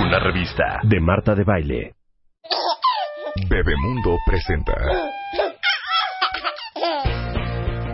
Una 0.00 0.20
revista 0.20 0.78
de 0.84 1.00
Marta 1.00 1.34
de 1.34 1.42
Baile. 1.42 1.94
Bebemundo 3.50 4.16
presenta. 4.24 4.72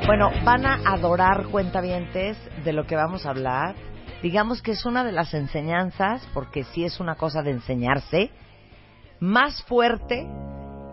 Bueno, 0.04 0.30
van 0.44 0.66
a 0.66 0.74
adorar 0.84 1.46
cuentavientes 1.46 2.36
de 2.62 2.74
lo 2.74 2.84
que 2.84 2.94
vamos 2.94 3.24
a 3.24 3.30
hablar. 3.30 3.74
Digamos 4.22 4.60
que 4.60 4.72
es 4.72 4.84
una 4.84 5.02
de 5.02 5.12
las 5.12 5.32
enseñanzas, 5.32 6.28
porque 6.34 6.64
sí 6.64 6.84
es 6.84 7.00
una 7.00 7.14
cosa 7.14 7.40
de 7.40 7.52
enseñarse, 7.52 8.30
más 9.18 9.64
fuerte 9.64 10.28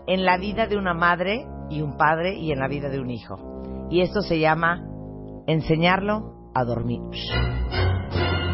en 0.06 0.24
la 0.24 0.38
vida 0.38 0.66
de 0.66 0.78
una 0.78 0.94
madre 0.94 1.44
y 1.68 1.82
un 1.82 1.98
padre 1.98 2.36
y 2.36 2.52
en 2.52 2.58
la 2.58 2.68
vida 2.68 2.88
de 2.88 3.00
un 3.00 3.10
hijo. 3.10 3.88
Y 3.90 4.00
esto 4.00 4.22
se 4.22 4.38
llama 4.38 4.80
enseñarlo 5.46 6.50
a 6.54 6.64
dormir. 6.64 7.00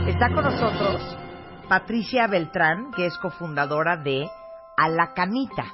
Está 0.09 0.35
con 0.35 0.43
nosotros 0.43 1.19
Patricia 1.69 2.27
Beltrán, 2.27 2.93
que 2.93 3.05
es 3.05 3.19
cofundadora 3.19 3.99
de 3.99 4.27
A 4.79 4.89
la 4.89 5.13
Camita, 5.13 5.67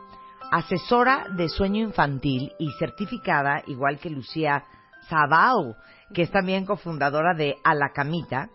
asesora 0.51 1.27
de 1.37 1.49
sueño 1.49 1.83
infantil 1.83 2.53
y 2.59 2.73
certificada, 2.81 3.63
igual 3.69 4.01
que 4.01 4.11
Lucía 4.11 4.65
Sabau, 5.09 5.77
que 6.13 6.23
es 6.23 6.33
también 6.33 6.67
cofundadora 6.67 7.35
de 7.35 7.55
A 7.63 7.75
la 7.75 7.91
Camita, 7.91 8.49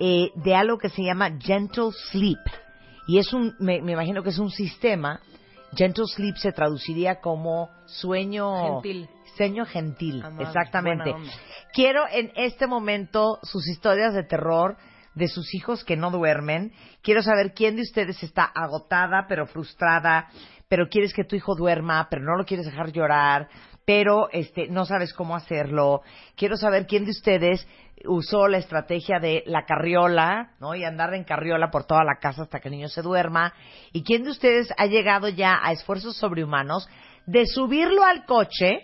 eh, 0.00 0.32
de 0.34 0.54
algo 0.56 0.78
que 0.78 0.88
se 0.88 1.04
llama 1.04 1.30
Gentle 1.38 1.92
Sleep. 2.10 2.40
Y 3.06 3.18
es 3.18 3.32
un, 3.32 3.54
me, 3.60 3.80
me 3.82 3.92
imagino 3.92 4.24
que 4.24 4.30
es 4.30 4.38
un 4.40 4.50
sistema, 4.50 5.20
Gentle 5.76 6.06
Sleep 6.06 6.38
se 6.38 6.50
traduciría 6.50 7.20
como 7.20 7.70
sueño 7.86 8.82
Gentil. 8.82 9.08
Sueño 9.36 9.64
gentil, 9.64 10.22
Amable, 10.24 10.44
exactamente. 10.44 11.14
Quiero 11.72 12.02
en 12.10 12.32
este 12.34 12.66
momento 12.66 13.38
sus 13.42 13.66
historias 13.68 14.12
de 14.12 14.24
terror 14.24 14.76
de 15.14 15.28
sus 15.28 15.54
hijos 15.54 15.84
que 15.84 15.96
no 15.96 16.10
duermen. 16.10 16.72
Quiero 17.02 17.22
saber 17.22 17.52
quién 17.54 17.76
de 17.76 17.82
ustedes 17.82 18.22
está 18.22 18.44
agotada, 18.44 19.26
pero 19.28 19.46
frustrada, 19.46 20.28
pero 20.68 20.88
quieres 20.88 21.12
que 21.12 21.24
tu 21.24 21.36
hijo 21.36 21.54
duerma, 21.54 22.08
pero 22.10 22.22
no 22.22 22.36
lo 22.36 22.44
quieres 22.44 22.66
dejar 22.66 22.92
llorar, 22.92 23.48
pero 23.84 24.28
este 24.30 24.68
no 24.68 24.84
sabes 24.84 25.12
cómo 25.12 25.34
hacerlo. 25.34 26.02
Quiero 26.36 26.56
saber 26.56 26.86
quién 26.86 27.04
de 27.04 27.10
ustedes 27.10 27.66
usó 28.06 28.48
la 28.48 28.58
estrategia 28.58 29.18
de 29.18 29.42
la 29.46 29.64
carriola, 29.64 30.52
¿no? 30.60 30.74
Y 30.74 30.84
andar 30.84 31.12
en 31.14 31.24
carriola 31.24 31.70
por 31.70 31.84
toda 31.84 32.04
la 32.04 32.18
casa 32.20 32.42
hasta 32.42 32.60
que 32.60 32.68
el 32.68 32.74
niño 32.74 32.88
se 32.88 33.02
duerma. 33.02 33.52
Y 33.92 34.04
quién 34.04 34.22
de 34.22 34.30
ustedes 34.30 34.72
ha 34.76 34.86
llegado 34.86 35.28
ya 35.28 35.58
a 35.62 35.72
esfuerzos 35.72 36.16
sobrehumanos 36.16 36.88
de 37.26 37.46
subirlo 37.46 38.04
al 38.04 38.24
coche 38.24 38.82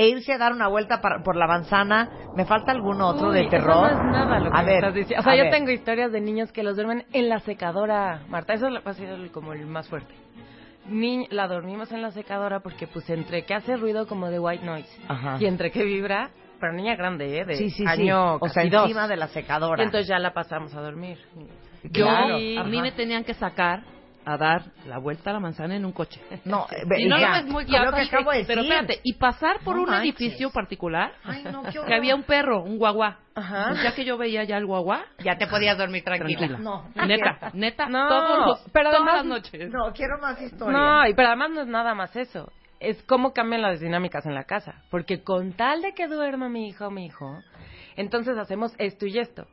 e 0.00 0.08
irse 0.08 0.32
a 0.32 0.38
dar 0.38 0.52
una 0.52 0.66
vuelta 0.68 1.00
para- 1.02 1.22
por 1.22 1.36
la 1.36 1.46
manzana. 1.46 2.08
¿Me 2.34 2.46
falta 2.46 2.72
algún 2.72 3.02
otro 3.02 3.28
Uy, 3.28 3.34
de 3.34 3.40
eso 3.42 3.50
terror? 3.50 3.76
no 3.82 3.88
es 3.88 4.02
nada 4.02 4.40
lo 4.40 4.50
que 4.50 4.56
a 4.58 4.62
ver, 4.62 4.76
estás 4.76 4.94
diciendo. 4.94 5.20
O 5.20 5.24
sea, 5.24 5.36
yo 5.36 5.42
ver. 5.44 5.52
tengo 5.52 5.70
historias 5.70 6.10
de 6.12 6.20
niños 6.22 6.50
que 6.52 6.62
los 6.62 6.74
duermen 6.76 7.04
en 7.12 7.28
la 7.28 7.40
secadora, 7.40 8.22
Marta. 8.28 8.54
Eso 8.54 8.68
ha 8.84 8.92
sido 8.94 9.16
como 9.32 9.52
el 9.52 9.66
más 9.66 9.88
fuerte. 9.90 10.14
Ni, 10.86 11.26
la 11.28 11.46
dormimos 11.46 11.92
en 11.92 12.00
la 12.02 12.10
secadora 12.12 12.60
porque, 12.60 12.86
pues, 12.86 13.08
entre 13.10 13.44
que 13.44 13.52
hace 13.54 13.76
ruido 13.76 14.06
como 14.06 14.28
de 14.30 14.38
white 14.40 14.64
noise 14.64 14.88
Ajá. 15.08 15.36
y 15.38 15.44
entre 15.46 15.70
que 15.70 15.84
vibra, 15.84 16.30
pero 16.58 16.72
niña 16.72 16.96
grande, 16.96 17.38
¿eh? 17.40 17.44
De 17.44 17.56
Sí, 17.56 17.68
sí, 17.70 17.82
sí. 17.82 17.86
año 17.86 18.36
O 18.36 18.48
sea, 18.48 18.62
casi 18.62 18.70
dos. 18.70 18.82
encima 18.84 19.06
de 19.06 19.16
la 19.16 19.28
secadora. 19.28 19.82
Y 19.82 19.86
entonces 19.86 20.08
ya 20.08 20.18
la 20.18 20.32
pasamos 20.32 20.74
a 20.74 20.80
dormir. 20.80 21.18
Yo, 21.84 22.06
Claro, 22.06 22.34
a 22.36 22.38
mí 22.38 22.56
ajá. 22.56 22.82
me 22.82 22.92
tenían 22.92 23.24
que 23.24 23.34
sacar 23.34 23.82
a 24.24 24.36
dar 24.36 24.62
la 24.86 24.98
vuelta 24.98 25.30
a 25.30 25.32
la 25.32 25.40
manzana 25.40 25.74
en 25.76 25.84
un 25.84 25.92
coche. 25.92 26.20
No, 26.44 26.66
Y 26.98 27.06
no 27.08 27.18
hija, 27.18 27.38
es 27.38 27.46
muy 27.46 27.64
es 27.64 27.70
lo 27.70 27.92
que 27.92 28.02
acabo 28.02 28.30
de 28.32 28.38
decir. 28.38 28.46
Pero 28.48 28.62
espérate, 28.62 29.00
y 29.02 29.14
pasar 29.14 29.60
por 29.64 29.76
No 29.76 29.82
un 29.82 29.88
manches. 29.90 30.04
edificio 30.20 30.50
particular 30.50 31.12
Ay, 31.24 31.44
no, 31.44 31.62
que 31.86 31.94
había 31.94 32.14
un 32.14 32.24
perro, 32.24 32.62
un 32.62 32.78
guaguá. 32.78 33.18
Ajá. 33.34 33.68
Pues 33.70 33.82
ya 33.82 33.94
que 33.94 34.04
yo 34.04 34.18
veía 34.18 34.44
ya 34.44 34.58
el 34.58 34.66
guaguá, 34.66 35.04
Ya 35.24 35.36
te 35.38 35.46
podías 35.46 35.78
dormir 35.78 36.04
tranquila. 36.04 36.38
tranquila. 36.38 36.58
No, 36.58 36.88
no 36.94 37.06
neta, 37.06 37.36
quiero. 37.38 37.54
neta, 37.54 37.86
No, 37.88 38.08
todos 38.08 38.66
pero 38.72 38.90
todas 38.90 39.00
además- 39.02 39.14
las 39.16 39.24
noches. 39.26 39.70
No, 39.72 39.92
quiero 39.94 40.18
más 40.20 40.40
historia. 40.42 40.76
No, 40.78 41.06
y 41.08 41.14
pero 41.14 41.28
además 41.28 41.50
no 41.50 41.60
es 41.62 41.66
nada 41.68 41.94
más 41.94 42.14
eso. 42.16 42.52
Es 42.78 43.02
cómo 43.04 43.32
cambian 43.32 43.62
las 43.62 43.80
dinámicas 43.80 44.24
en 44.26 44.34
la 44.34 44.44
casa. 44.44 44.82
Porque 44.90 45.22
con 45.22 45.52
tal 45.52 45.82
de 45.82 45.92
que 45.92 46.06
duerma 46.08 46.48
mi 46.48 46.68
hijo 46.68 46.86
o 46.86 46.90
mi 46.90 47.06
hijo, 47.06 47.38
entonces 47.96 48.36
hacemos 48.38 48.74
esto 48.78 49.06
y 49.06 49.18
esto. 49.18 49.46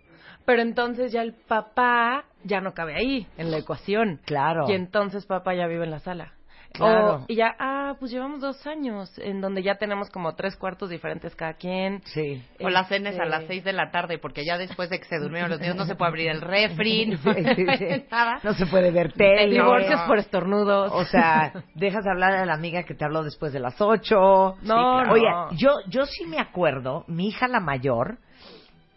Pero 0.47 0.61
entonces 0.61 1.11
ya 1.11 1.21
el 1.23 1.33
papá 1.33 2.23
ya 2.45 2.61
no 2.61 2.73
cabe 2.73 2.95
ahí, 2.95 3.27
en 3.37 3.51
la 3.51 3.57
ecuación. 3.57 4.21
Claro. 4.25 4.63
Y 4.69 4.73
entonces 4.73 5.25
papá 5.25 5.53
ya 5.53 5.67
vive 5.67 5.83
en 5.83 5.91
la 5.91 5.99
sala. 5.99 6.31
Claro. 6.71 7.15
O- 7.15 7.25
y 7.27 7.35
ya, 7.35 7.53
ah, 7.59 7.95
pues 7.99 8.11
llevamos 8.11 8.39
dos 8.39 8.65
años 8.65 9.11
en 9.19 9.41
donde 9.41 9.61
ya 9.61 9.75
tenemos 9.75 10.09
como 10.09 10.35
tres 10.35 10.55
cuartos 10.55 10.89
diferentes 10.89 11.35
cada 11.35 11.55
quien. 11.55 12.01
Sí. 12.05 12.41
O 12.61 12.69
las 12.69 12.87
cenes 12.87 13.15
a 13.19 13.23
Este, 13.23 13.29
las 13.29 13.43
seis 13.45 13.63
de 13.65 13.73
la 13.73 13.91
tarde, 13.91 14.19
porque 14.19 14.45
ya 14.45 14.57
después 14.57 14.89
de 14.89 14.99
que 14.99 15.05
se 15.05 15.17
durmieron 15.19 15.49
los 15.49 15.59
niños 15.59 15.75
no 15.75 15.85
se 15.85 15.95
puede 15.95 16.09
abrir 16.09 16.29
el 16.29 16.39
refri, 16.41 17.07
no 17.07 17.17
Sí, 17.17 17.43
sí, 17.43 17.65
sí. 17.77 18.05
nada. 18.11 18.39
No 18.41 18.53
se 18.53 18.65
puede 18.67 18.91
ver 18.91 19.11
tele. 19.13 19.49
Divorcios 19.53 19.99
por 20.07 20.17
estornudos. 20.17 20.93
O 20.93 21.03
sea, 21.03 21.51
dejas 21.75 22.05
de 22.05 22.11
hablar 22.11 22.33
a 22.35 22.45
la 22.45 22.53
amiga 22.53 22.83
que 22.83 22.93
te 22.95 23.03
habló 23.03 23.23
después 23.23 23.51
de 23.51 23.59
las 23.59 23.81
ocho. 23.81 24.55
No, 24.61 25.03
no. 25.03 25.11
Oye, 25.11 25.27
yo, 25.57 25.71
yo 25.89 26.05
sí 26.05 26.25
me 26.25 26.39
acuerdo, 26.39 27.03
mi 27.07 27.27
hija 27.27 27.49
la 27.49 27.59
mayor 27.59 28.19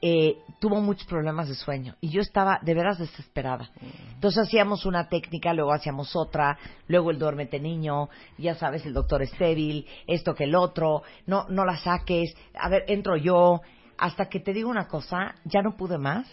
eh, 0.02 0.38
tuvo 0.60 0.80
muchos 0.80 1.06
problemas 1.06 1.48
de 1.48 1.54
sueño 1.54 1.94
y 2.00 2.08
yo 2.10 2.20
estaba 2.20 2.58
de 2.62 2.74
veras 2.74 2.98
desesperada. 2.98 3.70
Entonces 4.14 4.46
hacíamos 4.46 4.86
una 4.86 5.08
técnica, 5.08 5.52
luego 5.52 5.72
hacíamos 5.72 6.16
otra, 6.16 6.58
luego 6.88 7.10
el 7.10 7.18
duérmete 7.18 7.60
niño, 7.60 8.08
ya 8.38 8.54
sabes, 8.54 8.86
el 8.86 8.94
doctor 8.94 9.22
estéril, 9.22 9.86
esto 10.06 10.34
que 10.34 10.44
el 10.44 10.54
otro, 10.54 11.02
no, 11.26 11.46
no 11.48 11.64
la 11.64 11.76
saques, 11.76 12.34
a 12.54 12.68
ver, 12.68 12.84
entro 12.88 13.16
yo, 13.16 13.60
hasta 13.98 14.26
que 14.26 14.40
te 14.40 14.52
digo 14.52 14.70
una 14.70 14.86
cosa, 14.86 15.34
ya 15.44 15.60
no 15.62 15.76
pude 15.76 15.98
más 15.98 16.26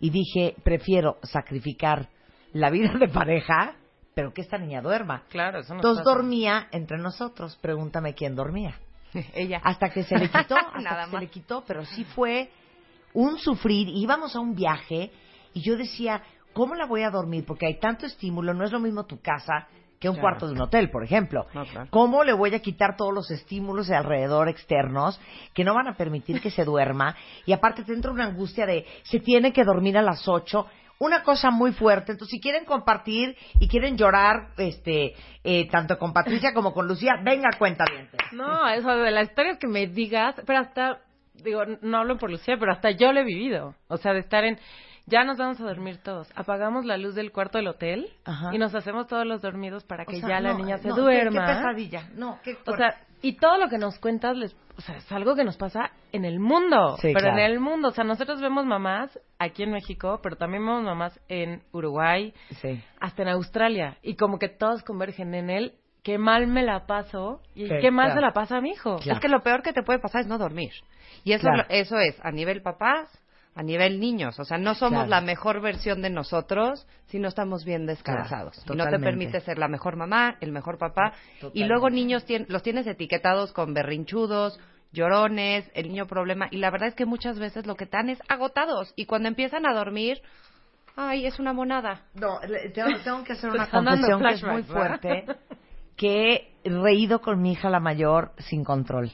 y 0.00 0.10
dije, 0.10 0.54
prefiero 0.62 1.16
sacrificar 1.22 2.08
la 2.52 2.70
vida 2.70 2.92
de 2.98 3.08
pareja, 3.08 3.74
pero 4.14 4.32
que 4.32 4.42
esta 4.42 4.58
niña 4.58 4.82
duerma. 4.82 5.24
Claro, 5.28 5.60
eso 5.60 5.74
no 5.74 5.78
Entonces 5.78 6.04
dormía 6.04 6.68
entre 6.72 6.98
nosotros, 6.98 7.56
pregúntame 7.60 8.14
quién 8.14 8.34
dormía. 8.34 8.78
Ella. 9.34 9.60
Hasta 9.64 9.90
que 9.90 10.02
se 10.02 10.16
le 10.18 10.28
quitó, 10.28 10.56
hasta 10.74 10.80
Nada 10.80 11.04
que 11.06 11.10
se 11.12 11.18
le 11.18 11.26
quitó, 11.28 11.64
pero 11.66 11.84
sí 11.84 12.04
fue 12.04 12.50
un 13.14 13.38
sufrir. 13.38 13.88
Íbamos 13.88 14.34
a 14.36 14.40
un 14.40 14.54
viaje 14.54 15.10
y 15.54 15.62
yo 15.62 15.76
decía, 15.76 16.22
¿cómo 16.52 16.74
la 16.74 16.86
voy 16.86 17.02
a 17.02 17.10
dormir? 17.10 17.44
Porque 17.46 17.66
hay 17.66 17.78
tanto 17.78 18.06
estímulo, 18.06 18.54
no 18.54 18.64
es 18.64 18.72
lo 18.72 18.80
mismo 18.80 19.04
tu 19.06 19.20
casa 19.20 19.68
que 20.00 20.08
un 20.08 20.14
Claro. 20.14 20.22
cuarto 20.28 20.46
de 20.46 20.52
un 20.52 20.60
hotel, 20.60 20.90
por 20.90 21.02
ejemplo. 21.02 21.46
No, 21.54 21.64
claro. 21.64 21.88
¿Cómo 21.90 22.22
le 22.22 22.32
voy 22.32 22.54
a 22.54 22.60
quitar 22.60 22.96
todos 22.96 23.12
los 23.12 23.30
estímulos 23.32 23.88
de 23.88 23.96
alrededor 23.96 24.48
externos 24.48 25.20
que 25.54 25.64
no 25.64 25.74
van 25.74 25.88
a 25.88 25.96
permitir 25.96 26.40
que 26.40 26.50
se 26.50 26.64
duerma? 26.64 27.16
Y 27.46 27.52
aparte 27.52 27.82
te 27.82 27.92
entra 27.92 28.12
una 28.12 28.24
angustia 28.26 28.64
de, 28.64 28.86
se 29.02 29.18
tiene 29.18 29.52
que 29.52 29.64
dormir 29.64 29.98
a 29.98 30.02
las 30.02 30.28
ocho. 30.28 30.66
Una 31.00 31.22
cosa 31.22 31.50
muy 31.50 31.72
fuerte. 31.72 32.12
Entonces, 32.12 32.30
si 32.32 32.40
quieren 32.40 32.64
compartir 32.64 33.36
y 33.60 33.68
quieren 33.68 33.96
llorar, 33.96 34.50
este, 34.56 35.14
eh, 35.44 35.68
tanto 35.68 35.96
con 35.98 36.12
Patricia 36.12 36.52
como 36.54 36.72
con 36.72 36.86
Lucía, 36.88 37.14
venga, 37.24 37.50
cuenta 37.58 37.84
bien. 37.90 38.08
No, 38.32 38.68
eso 38.68 38.88
de 38.96 39.10
las 39.12 39.28
historias 39.28 39.58
que 39.58 39.68
me 39.68 39.86
digas, 39.86 40.34
pero 40.44 40.58
hasta, 40.60 40.98
digo, 41.42 41.62
no 41.82 41.98
hablo 41.98 42.18
por 42.18 42.30
Lucía, 42.30 42.56
pero 42.58 42.72
hasta 42.72 42.90
yo 42.90 43.12
lo 43.12 43.20
he 43.20 43.24
vivido. 43.24 43.74
O 43.88 43.96
sea, 43.96 44.12
de 44.12 44.20
estar 44.20 44.44
en, 44.44 44.58
ya 45.06 45.24
nos 45.24 45.38
vamos 45.38 45.60
a 45.60 45.64
dormir 45.64 45.98
todos. 46.02 46.28
Apagamos 46.36 46.84
la 46.84 46.96
luz 46.96 47.14
del 47.14 47.32
cuarto 47.32 47.58
del 47.58 47.68
hotel 47.68 48.10
Ajá. 48.24 48.50
y 48.54 48.58
nos 48.58 48.74
hacemos 48.74 49.06
todos 49.06 49.26
los 49.26 49.40
dormidos 49.42 49.84
para 49.84 50.04
que 50.04 50.16
O 50.16 50.20
sea, 50.20 50.28
ya 50.28 50.40
la 50.40 50.54
niña 50.54 50.78
se 50.78 50.88
no, 50.88 50.94
qué- 50.94 51.00
duerma. 51.00 51.46
Qué, 51.46 51.52
pesadilla. 51.54 52.08
No, 52.14 52.38
qué 52.42 52.56
O 52.66 52.76
sea, 52.76 52.94
y 53.22 53.36
todo 53.36 53.58
lo 53.58 53.68
que 53.68 53.78
nos 53.78 53.98
cuentas, 53.98 54.36
les, 54.36 54.54
o 54.76 54.80
sea, 54.80 54.96
es 54.96 55.10
algo 55.10 55.34
que 55.34 55.42
nos 55.44 55.56
pasa 55.56 55.90
en 56.12 56.24
el 56.24 56.38
mundo. 56.38 56.96
Sí, 56.98 57.08
pero 57.14 57.20
claro. 57.30 57.38
en 57.38 57.44
el 57.44 57.58
mundo. 57.60 57.88
O 57.88 57.90
sea, 57.90 58.04
nosotros 58.04 58.40
vemos 58.40 58.64
mamás 58.64 59.18
aquí 59.38 59.62
en 59.64 59.72
México, 59.72 60.20
pero 60.22 60.36
también 60.36 60.64
vemos 60.64 60.84
mamás 60.84 61.18
en 61.28 61.62
Uruguay, 61.72 62.32
sí. 62.60 62.80
hasta 63.00 63.22
en 63.22 63.28
Australia. 63.28 63.96
Y 64.02 64.14
como 64.16 64.38
que 64.38 64.48
todos 64.48 64.82
convergen 64.84 65.34
en 65.34 65.50
él. 65.50 65.72
Qué 66.08 66.16
mal 66.16 66.46
me 66.46 66.62
la 66.62 66.86
paso 66.86 67.42
y 67.54 67.66
Sí, 67.66 67.74
qué 67.82 67.90
mal 67.90 68.06
claro. 68.06 68.20
se 68.20 68.26
la 68.28 68.32
pasa 68.32 68.56
a 68.56 68.60
mi 68.62 68.70
hijo. 68.70 68.96
Claro. 68.96 69.18
Es 69.18 69.20
que 69.20 69.28
lo 69.28 69.42
peor 69.42 69.62
que 69.62 69.74
te 69.74 69.82
puede 69.82 69.98
pasar 69.98 70.22
es 70.22 70.26
no 70.26 70.38
dormir. 70.38 70.72
Y 71.22 71.34
eso, 71.34 71.42
Claro. 71.50 71.66
eso 71.68 71.98
es 71.98 72.18
a 72.22 72.30
nivel 72.30 72.62
papás, 72.62 73.10
a 73.54 73.62
nivel 73.62 74.00
niños. 74.00 74.40
O 74.40 74.44
sea, 74.44 74.56
no 74.56 74.74
somos 74.74 75.00
Claro. 75.04 75.10
la 75.10 75.20
mejor 75.20 75.60
versión 75.60 76.00
de 76.00 76.08
nosotros 76.08 76.86
si 77.08 77.18
no 77.18 77.28
estamos 77.28 77.66
bien 77.66 77.84
descansados. 77.84 78.56
Claro, 78.64 78.72
y 78.74 78.76
no 78.78 78.88
te 78.90 78.98
permite 79.04 79.40
ser 79.40 79.58
la 79.58 79.68
mejor 79.68 79.96
mamá, 79.96 80.38
el 80.40 80.50
mejor 80.50 80.78
papá. 80.78 81.12
Totalmente. 81.40 81.58
Y 81.58 81.64
luego 81.64 81.90
niños 81.90 82.26
tien- 82.26 82.46
los 82.48 82.62
tienes 82.62 82.86
etiquetados 82.86 83.52
con 83.52 83.74
berrinchudos, 83.74 84.58
llorones, 84.92 85.70
el 85.74 85.88
niño 85.88 86.06
problema. 86.06 86.48
Y 86.50 86.56
la 86.56 86.70
verdad 86.70 86.88
es 86.88 86.94
que 86.94 87.04
muchas 87.04 87.38
veces 87.38 87.66
lo 87.66 87.74
que 87.74 87.84
están 87.84 88.08
es 88.08 88.18
agotados. 88.30 88.94
Y 88.96 89.04
cuando 89.04 89.28
empiezan 89.28 89.66
a 89.66 89.74
dormir, 89.74 90.22
Ay, 91.00 91.26
es 91.26 91.38
una 91.38 91.52
monada. 91.52 92.00
No, 92.14 92.40
tengo, 92.74 92.98
tengo 93.04 93.22
que 93.24 93.34
hacer 93.34 93.50
Te 93.52 93.56
una 93.56 93.70
confesión 93.70 94.20
que 94.20 94.34
es 94.34 94.42
muy 94.42 94.62
fuerte, 94.64 95.08
¿verdad? 95.26 95.36
que 95.98 96.54
he 96.64 96.70
reído 96.70 97.20
con 97.20 97.42
mi 97.42 97.52
hija 97.52 97.68
la 97.68 97.80
mayor 97.80 98.32
sin 98.38 98.64
control. 98.64 99.10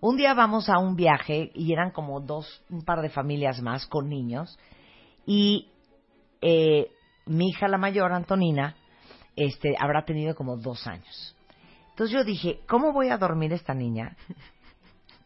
Un 0.00 0.16
día 0.16 0.34
vamos 0.34 0.68
a 0.68 0.78
un 0.78 0.96
viaje 0.96 1.50
y 1.54 1.72
eran 1.72 1.92
como 1.92 2.20
dos, 2.20 2.62
un 2.68 2.84
par 2.84 3.00
de 3.00 3.08
familias 3.08 3.62
más 3.62 3.86
con 3.86 4.10
niños 4.10 4.58
y 5.24 5.70
eh, 6.42 6.90
mi 7.26 7.48
hija 7.48 7.68
la 7.68 7.78
mayor, 7.78 8.12
Antonina, 8.12 8.76
este, 9.36 9.76
habrá 9.80 10.04
tenido 10.04 10.34
como 10.34 10.56
dos 10.56 10.86
años. 10.86 11.36
Entonces 11.90 12.14
yo 12.14 12.24
dije, 12.24 12.60
¿cómo 12.68 12.92
voy 12.92 13.08
a 13.08 13.16
dormir 13.16 13.52
esta 13.52 13.72
niña? 13.72 14.16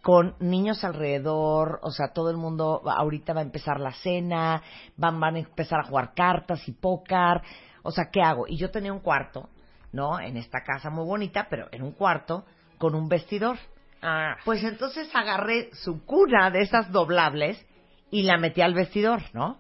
con 0.03 0.37
niños 0.39 0.85
alrededor, 0.85 1.81
o 1.83 1.91
sea, 1.91 2.13
todo 2.13 2.31
el 2.31 2.37
mundo 2.37 2.83
ahorita 2.85 3.33
va 3.33 3.41
a 3.41 3.45
empezar 3.45 3.81
la 3.81 3.93
cena, 3.93 4.63
van, 4.97 5.19
van 5.19 5.37
a 5.37 5.39
empezar 5.41 5.81
a 5.81 5.89
jugar 5.89 6.15
cartas 6.15 6.67
y 6.69 6.73
póker, 6.73 7.43
o 7.83 7.91
sea, 7.91 8.11
¿qué 8.13 8.21
hago? 8.23 8.47
Y 8.47 8.57
yo 8.57 8.71
tenía 8.71 8.93
un 8.93 9.01
cuarto, 9.01 9.49
¿no? 9.93 10.21
En 10.21 10.37
esta 10.37 10.63
casa 10.65 10.91
muy 10.91 11.05
bonita, 11.05 11.47
pero 11.49 11.69
en 11.73 11.83
un 11.83 11.93
cuarto 11.93 12.45
con 12.79 12.95
un 12.95 13.09
vestidor. 13.09 13.59
Ah, 14.03 14.37
Pues 14.45 14.63
entonces 14.63 15.09
agarré 15.15 15.71
su 15.73 16.05
cuna 16.05 16.51
de 16.51 16.63
esas 16.63 16.93
doblables 16.93 17.65
y 18.11 18.23
la 18.23 18.39
metí 18.39 18.61
al 18.61 18.75
vestidor, 18.75 19.23
¿no? 19.33 19.59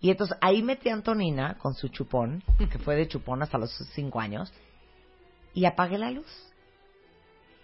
Y 0.00 0.10
entonces 0.10 0.36
ahí 0.40 0.62
metí 0.62 0.88
a 0.88 0.94
Antonina 0.94 1.56
con 1.58 1.74
su 1.74 1.88
chupón, 1.88 2.42
que 2.58 2.78
fue 2.78 2.96
de 2.96 3.06
chupón 3.06 3.42
hasta 3.42 3.58
los 3.58 3.70
cinco 3.94 4.20
años, 4.20 4.52
y 5.54 5.66
apagué 5.66 5.98
la 5.98 6.10
luz. 6.10 6.26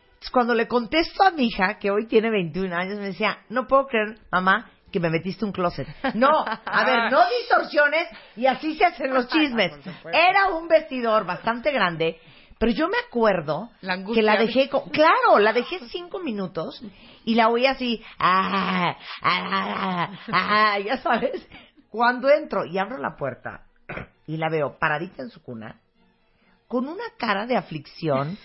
Entonces, 0.09 0.31
cuando 0.31 0.55
le 0.55 0.69
contesto 0.69 1.23
a 1.23 1.31
mi 1.31 1.47
hija, 1.47 1.79
que 1.79 1.91
hoy 1.91 2.07
tiene 2.07 2.31
21 2.31 2.75
años, 2.75 2.99
me 2.99 3.07
decía, 3.07 3.39
no 3.49 3.67
puedo 3.67 3.87
creer, 3.87 4.19
mamá, 4.31 4.71
que 4.97 5.01
me 5.01 5.11
metiste 5.11 5.45
un 5.45 5.53
closet. 5.53 5.87
No, 6.15 6.31
a 6.47 6.85
ver, 6.85 7.13
no 7.13 7.21
distorsiones 7.39 8.09
y 8.37 8.47
así 8.47 8.77
se 8.77 8.87
hacen 8.87 9.13
los 9.13 9.29
chismes. 9.29 9.73
Era 10.13 10.49
un 10.57 10.69
vestidor 10.69 11.27
bastante 11.27 11.71
grande, 11.71 12.19
pero 12.59 12.73
yo 12.73 12.89
me 12.89 12.97
acuerdo 13.07 13.71
La 13.83 14.03
que 14.03 14.23
la 14.23 14.37
dejé, 14.39 14.71
co- 14.71 14.85
claro, 14.91 15.39
la 15.39 15.53
dejé 15.53 15.81
cinco 15.91 16.21
minutos 16.21 16.83
y 17.27 17.35
la 17.35 17.49
oí 17.49 17.67
así, 17.67 18.03
ah, 18.19 18.97
ah, 19.23 19.37
ah, 19.53 20.11
ah, 20.33 20.79
ya 20.79 20.97
sabes. 20.99 21.47
Cuando 21.91 22.31
entro 22.31 22.65
y 22.65 22.79
abro 22.79 22.97
la 22.97 23.17
puerta 23.17 23.67
y 24.27 24.39
la 24.39 24.49
veo 24.49 24.79
paradita 24.79 25.23
en 25.23 25.29
su 25.31 25.43
cuna, 25.43 25.81
con 26.69 26.89
una 26.89 27.05
cara 27.19 27.47
de 27.47 27.57
aflicción, 27.57 28.37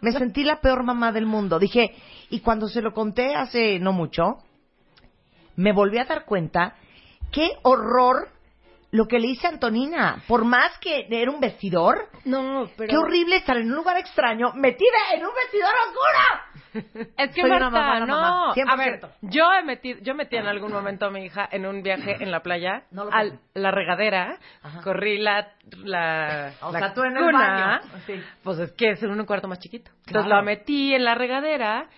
me 0.00 0.12
sentí 0.12 0.44
la 0.44 0.60
peor 0.60 0.84
mamá 0.84 1.10
del 1.12 1.26
mundo. 1.26 1.58
Dije, 1.58 1.94
y 2.30 2.40
cuando 2.40 2.68
se 2.68 2.80
lo 2.80 2.92
conté 2.92 3.34
hace 3.34 3.78
no 3.80 3.92
mucho, 3.92 4.38
me 5.58 5.72
volví 5.72 5.98
a 5.98 6.04
dar 6.06 6.24
cuenta 6.24 6.74
qué 7.30 7.50
horror 7.62 8.28
lo 8.90 9.06
que 9.06 9.18
le 9.18 9.26
hice 9.26 9.46
a 9.46 9.50
Antonina. 9.50 10.22
Por 10.26 10.46
más 10.46 10.78
que 10.78 11.06
era 11.10 11.30
un 11.30 11.40
vestidor, 11.40 12.08
no, 12.24 12.70
pero... 12.74 12.88
qué 12.88 12.96
horrible 12.96 13.36
estar 13.36 13.58
en 13.58 13.68
un 13.70 13.76
lugar 13.76 13.98
extraño 13.98 14.52
metida 14.54 14.96
en 15.14 15.26
un 15.26 15.32
vestidor 15.34 15.70
oscuro. 15.86 16.48
Es 17.18 17.34
que 17.34 17.40
Soy 17.40 17.50
una 17.50 17.70
Marta, 17.70 17.80
mamá, 17.80 17.96
una 17.96 18.06
no. 18.06 18.20
mamá, 18.20 18.52
A 18.72 18.76
ver, 18.76 19.00
100%. 19.00 19.10
yo 19.22 19.44
he 19.52 19.64
metido, 19.64 20.00
yo 20.02 20.14
metí 20.14 20.36
en 20.36 20.46
algún 20.46 20.70
momento 20.72 21.06
a 21.06 21.10
mi 21.10 21.24
hija 21.24 21.48
en 21.50 21.66
un 21.66 21.82
viaje 21.82 22.16
en 22.20 22.30
la 22.30 22.40
playa 22.40 22.84
No 22.90 23.04
lo 23.04 23.10
a 23.10 23.20
puedo. 23.20 23.38
la 23.54 23.70
regadera, 23.70 24.38
Ajá. 24.62 24.80
corrí 24.82 25.18
la 25.18 25.48
la, 25.82 26.52
O 26.62 26.70
la 26.72 26.78
sea, 26.78 26.94
tú 26.94 27.02
en 27.02 27.16
el 27.16 27.24
cuna, 27.24 27.80
baño. 27.82 28.00
Sí. 28.06 28.22
Pues 28.44 28.58
es 28.58 28.72
que 28.72 28.90
es 28.90 29.02
en 29.02 29.10
un 29.10 29.24
cuarto 29.26 29.48
más 29.48 29.58
chiquito. 29.58 29.90
Entonces 30.06 30.24
Claro. 30.26 30.36
la 30.36 30.42
metí 30.42 30.94
en 30.94 31.04
la 31.04 31.14
regadera 31.14 31.88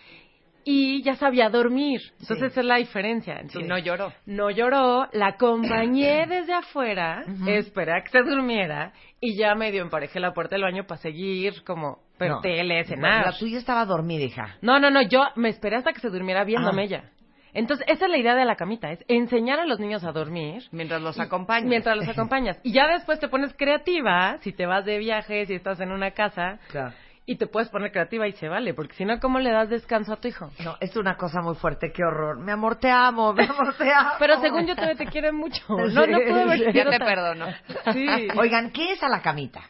y 0.65 1.03
ya 1.03 1.15
sabía 1.17 1.49
dormir. 1.49 2.01
Entonces 2.21 2.39
Sí. 2.39 2.45
esa 2.47 2.61
es 2.61 2.67
la 2.67 2.77
diferencia. 2.77 3.35
Sí, 3.35 3.41
Entonces, 3.43 3.69
no 3.69 3.79
lloró. 3.79 4.13
no 4.27 4.51
lloró, 4.51 5.09
la 5.13 5.29
acompañé 5.29 6.27
desde 6.29 6.53
afuera, 6.55 7.25
esperé 7.47 7.93
a 7.93 8.03
que 8.03 8.11
se 8.11 8.23
durmiera 8.23 8.93
y 9.21 9.37
ya 9.37 9.55
medio 9.55 9.83
emparejé 9.83 10.21
la 10.21 10.33
puerta 10.33 10.57
del 10.57 10.63
baño 10.65 10.85
para 10.87 11.01
seguir 11.01 11.63
como 11.65 11.99
ver 12.19 12.31
No. 12.31 12.41
tele, 12.41 12.85
cenar. 12.85 13.27
La 13.27 13.39
tuya 13.39 13.59
estaba 13.59 13.85
dormida, 13.85 14.25
hija. 14.25 14.57
No, 14.63 14.79
no, 14.79 14.91
no, 14.91 15.03
yo 15.03 15.25
me 15.37 15.49
esperé 15.49 15.77
hasta 15.77 15.93
que 15.93 16.01
se 16.01 16.11
durmiera 16.11 16.45
viéndome 16.45 16.83
Ah. 16.83 16.85
ella. 16.85 17.05
Entonces, 17.53 17.85
esa 17.89 18.05
es 18.05 18.11
la 18.13 18.17
idea 18.19 18.37
de 18.37 18.45
la 18.45 18.55
camita, 18.55 18.93
es 18.93 19.05
enseñar 19.09 19.59
a 19.59 19.65
los 19.67 19.81
niños 19.81 20.05
a 20.05 20.13
dormir. 20.13 20.63
Mientras 20.71 21.03
los 21.03 21.19
acompañas. 21.19 21.69
Mientras 21.69 21.97
los 21.97 22.07
acompañas. 22.17 22.61
Y 22.63 22.71
ya 22.73 22.87
después 22.87 23.19
te 23.19 23.27
pones 23.29 23.53
creativa, 23.55 24.39
si 24.43 24.53
te 24.53 24.67
vas 24.67 24.85
de 24.85 24.99
viaje, 24.99 25.47
si 25.47 25.55
estás 25.55 25.81
en 25.81 25.91
una 25.91 26.13
casa, 26.13 26.61
Claro. 26.69 26.93
Y 27.27 27.37
te 27.37 27.47
puedes 27.47 27.69
poner 27.69 27.93
creativa 27.93 28.27
y 28.27 28.33
se 28.33 28.49
vale, 28.49 28.75
porque 28.75 28.95
si 28.95 29.05
no, 29.05 29.19
¿cómo 29.21 29.39
le 29.39 29.51
das 29.53 29.69
descanso 29.69 30.13
a 30.13 30.17
tu 30.17 30.29
hijo? 30.29 30.51
No, 30.65 30.77
es 30.81 30.97
una 30.97 31.17
cosa 31.17 31.41
muy 31.43 31.55
fuerte, 31.55 31.93
qué 31.93 32.03
horror. 32.03 32.39
Mi 32.41 32.51
amor, 32.51 32.77
te 32.77 32.91
amo, 32.91 33.33
mi 33.33 33.45
amor, 33.45 33.75
te 33.77 33.93
amo. 33.95 34.11
Pero 34.19 34.41
según 34.41 34.67
yo 34.67 34.75
todavía 34.75 34.97
te 34.97 35.07
quiere 35.07 35.31
mucho. 35.33 35.63
No, 35.69 35.87
Sí, 36.05 36.11
no 36.11 36.19
puedo 36.19 36.53
sí. 36.53 36.65
Ya 36.75 36.91
te 36.91 36.99
perdono. 36.99 37.47
Sí. 37.93 38.07
Oigan, 38.37 38.71
¿qué 38.73 38.93
es 38.93 39.03
a 39.03 39.09
la 39.09 39.23
camita? 39.23 39.61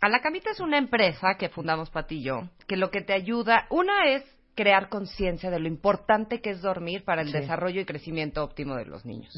A 0.00 0.08
la 0.10 0.20
Camita 0.20 0.50
es 0.50 0.60
una 0.60 0.76
empresa 0.76 1.36
que 1.38 1.48
fundamos 1.48 1.88
Pati 1.88 2.16
y 2.16 2.24
yo, 2.24 2.48
que 2.66 2.76
lo 2.76 2.90
que 2.90 3.00
te 3.00 3.14
ayuda, 3.14 3.66
una 3.70 4.04
es 4.08 4.22
crear 4.54 4.88
conciencia 4.90 5.50
de 5.50 5.58
lo 5.58 5.66
importante 5.66 6.42
que 6.42 6.50
es 6.50 6.60
dormir 6.60 7.04
para 7.04 7.22
el 7.22 7.28
Sí. 7.28 7.38
desarrollo 7.38 7.80
y 7.80 7.84
crecimiento 7.86 8.44
óptimo 8.44 8.76
de 8.76 8.84
los 8.84 9.06
niños. 9.06 9.32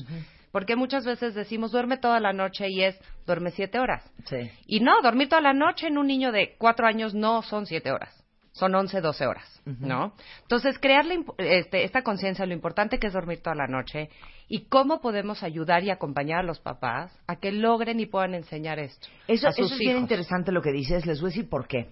Porque 0.56 0.74
muchas 0.74 1.04
veces 1.04 1.34
decimos 1.34 1.70
duerme 1.70 1.98
toda 1.98 2.18
la 2.18 2.32
noche 2.32 2.70
y 2.70 2.82
es 2.82 2.98
duerme 3.26 3.50
siete 3.50 3.78
horas. 3.78 4.02
Sí. 4.24 4.50
Y 4.66 4.80
no, 4.80 5.02
dormir 5.02 5.28
toda 5.28 5.42
la 5.42 5.52
noche 5.52 5.88
en 5.88 5.98
un 5.98 6.06
niño 6.06 6.32
de 6.32 6.54
cuatro 6.56 6.86
años 6.86 7.12
no 7.12 7.42
son 7.42 7.66
siete 7.66 7.92
horas, 7.92 8.24
son 8.52 8.74
once, 8.74 9.02
doce 9.02 9.26
horas, 9.26 9.60
¿no? 9.66 10.14
Entonces, 10.40 10.78
crear 10.78 11.04
la 11.04 11.12
imp- 11.12 11.34
este, 11.36 11.84
esta 11.84 12.00
conciencia 12.00 12.44
de 12.44 12.46
lo 12.46 12.54
importante 12.54 12.98
que 12.98 13.08
es 13.08 13.12
dormir 13.12 13.42
toda 13.42 13.54
la 13.54 13.66
noche 13.66 14.08
y 14.48 14.64
cómo 14.70 15.02
podemos 15.02 15.42
ayudar 15.42 15.84
y 15.84 15.90
acompañar 15.90 16.38
a 16.38 16.42
los 16.42 16.58
papás 16.58 17.12
a 17.26 17.36
que 17.36 17.52
logren 17.52 18.00
y 18.00 18.06
puedan 18.06 18.32
enseñar 18.32 18.78
esto 18.78 19.08
Eso, 19.28 19.48
a 19.48 19.50
eso 19.50 19.62
sus 19.64 19.72
es 19.72 19.78
bien 19.78 19.98
interesante 19.98 20.52
lo 20.52 20.62
que 20.62 20.72
dices. 20.72 21.04
Les 21.04 21.20
voy 21.20 21.28
a 21.28 21.32
decir 21.34 21.50
por 21.50 21.68
qué. 21.68 21.90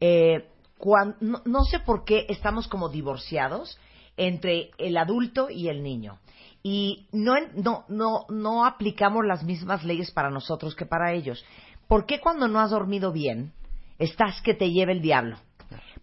Eh, 0.00 0.44
no, 1.22 1.40
no 1.46 1.64
sé 1.64 1.80
por 1.80 2.04
qué 2.04 2.26
estamos 2.28 2.68
como 2.68 2.90
divorciados 2.90 3.80
entre 4.18 4.68
el 4.76 4.98
adulto 4.98 5.48
y 5.48 5.68
el 5.68 5.82
niño. 5.82 6.18
Y 6.68 7.06
no, 7.12 7.36
no, 7.54 7.84
no, 7.86 8.26
no 8.28 8.66
aplicamos 8.66 9.24
las 9.24 9.44
mismas 9.44 9.84
leyes 9.84 10.10
para 10.10 10.30
nosotros 10.30 10.74
que 10.74 10.84
para 10.84 11.12
ellos. 11.12 11.44
¿Por 11.86 12.06
qué 12.06 12.18
cuando 12.18 12.48
no 12.48 12.58
has 12.58 12.72
dormido 12.72 13.12
bien 13.12 13.52
estás 14.00 14.42
que 14.42 14.52
te 14.52 14.72
lleve 14.72 14.90
el 14.90 15.00
diablo? 15.00 15.36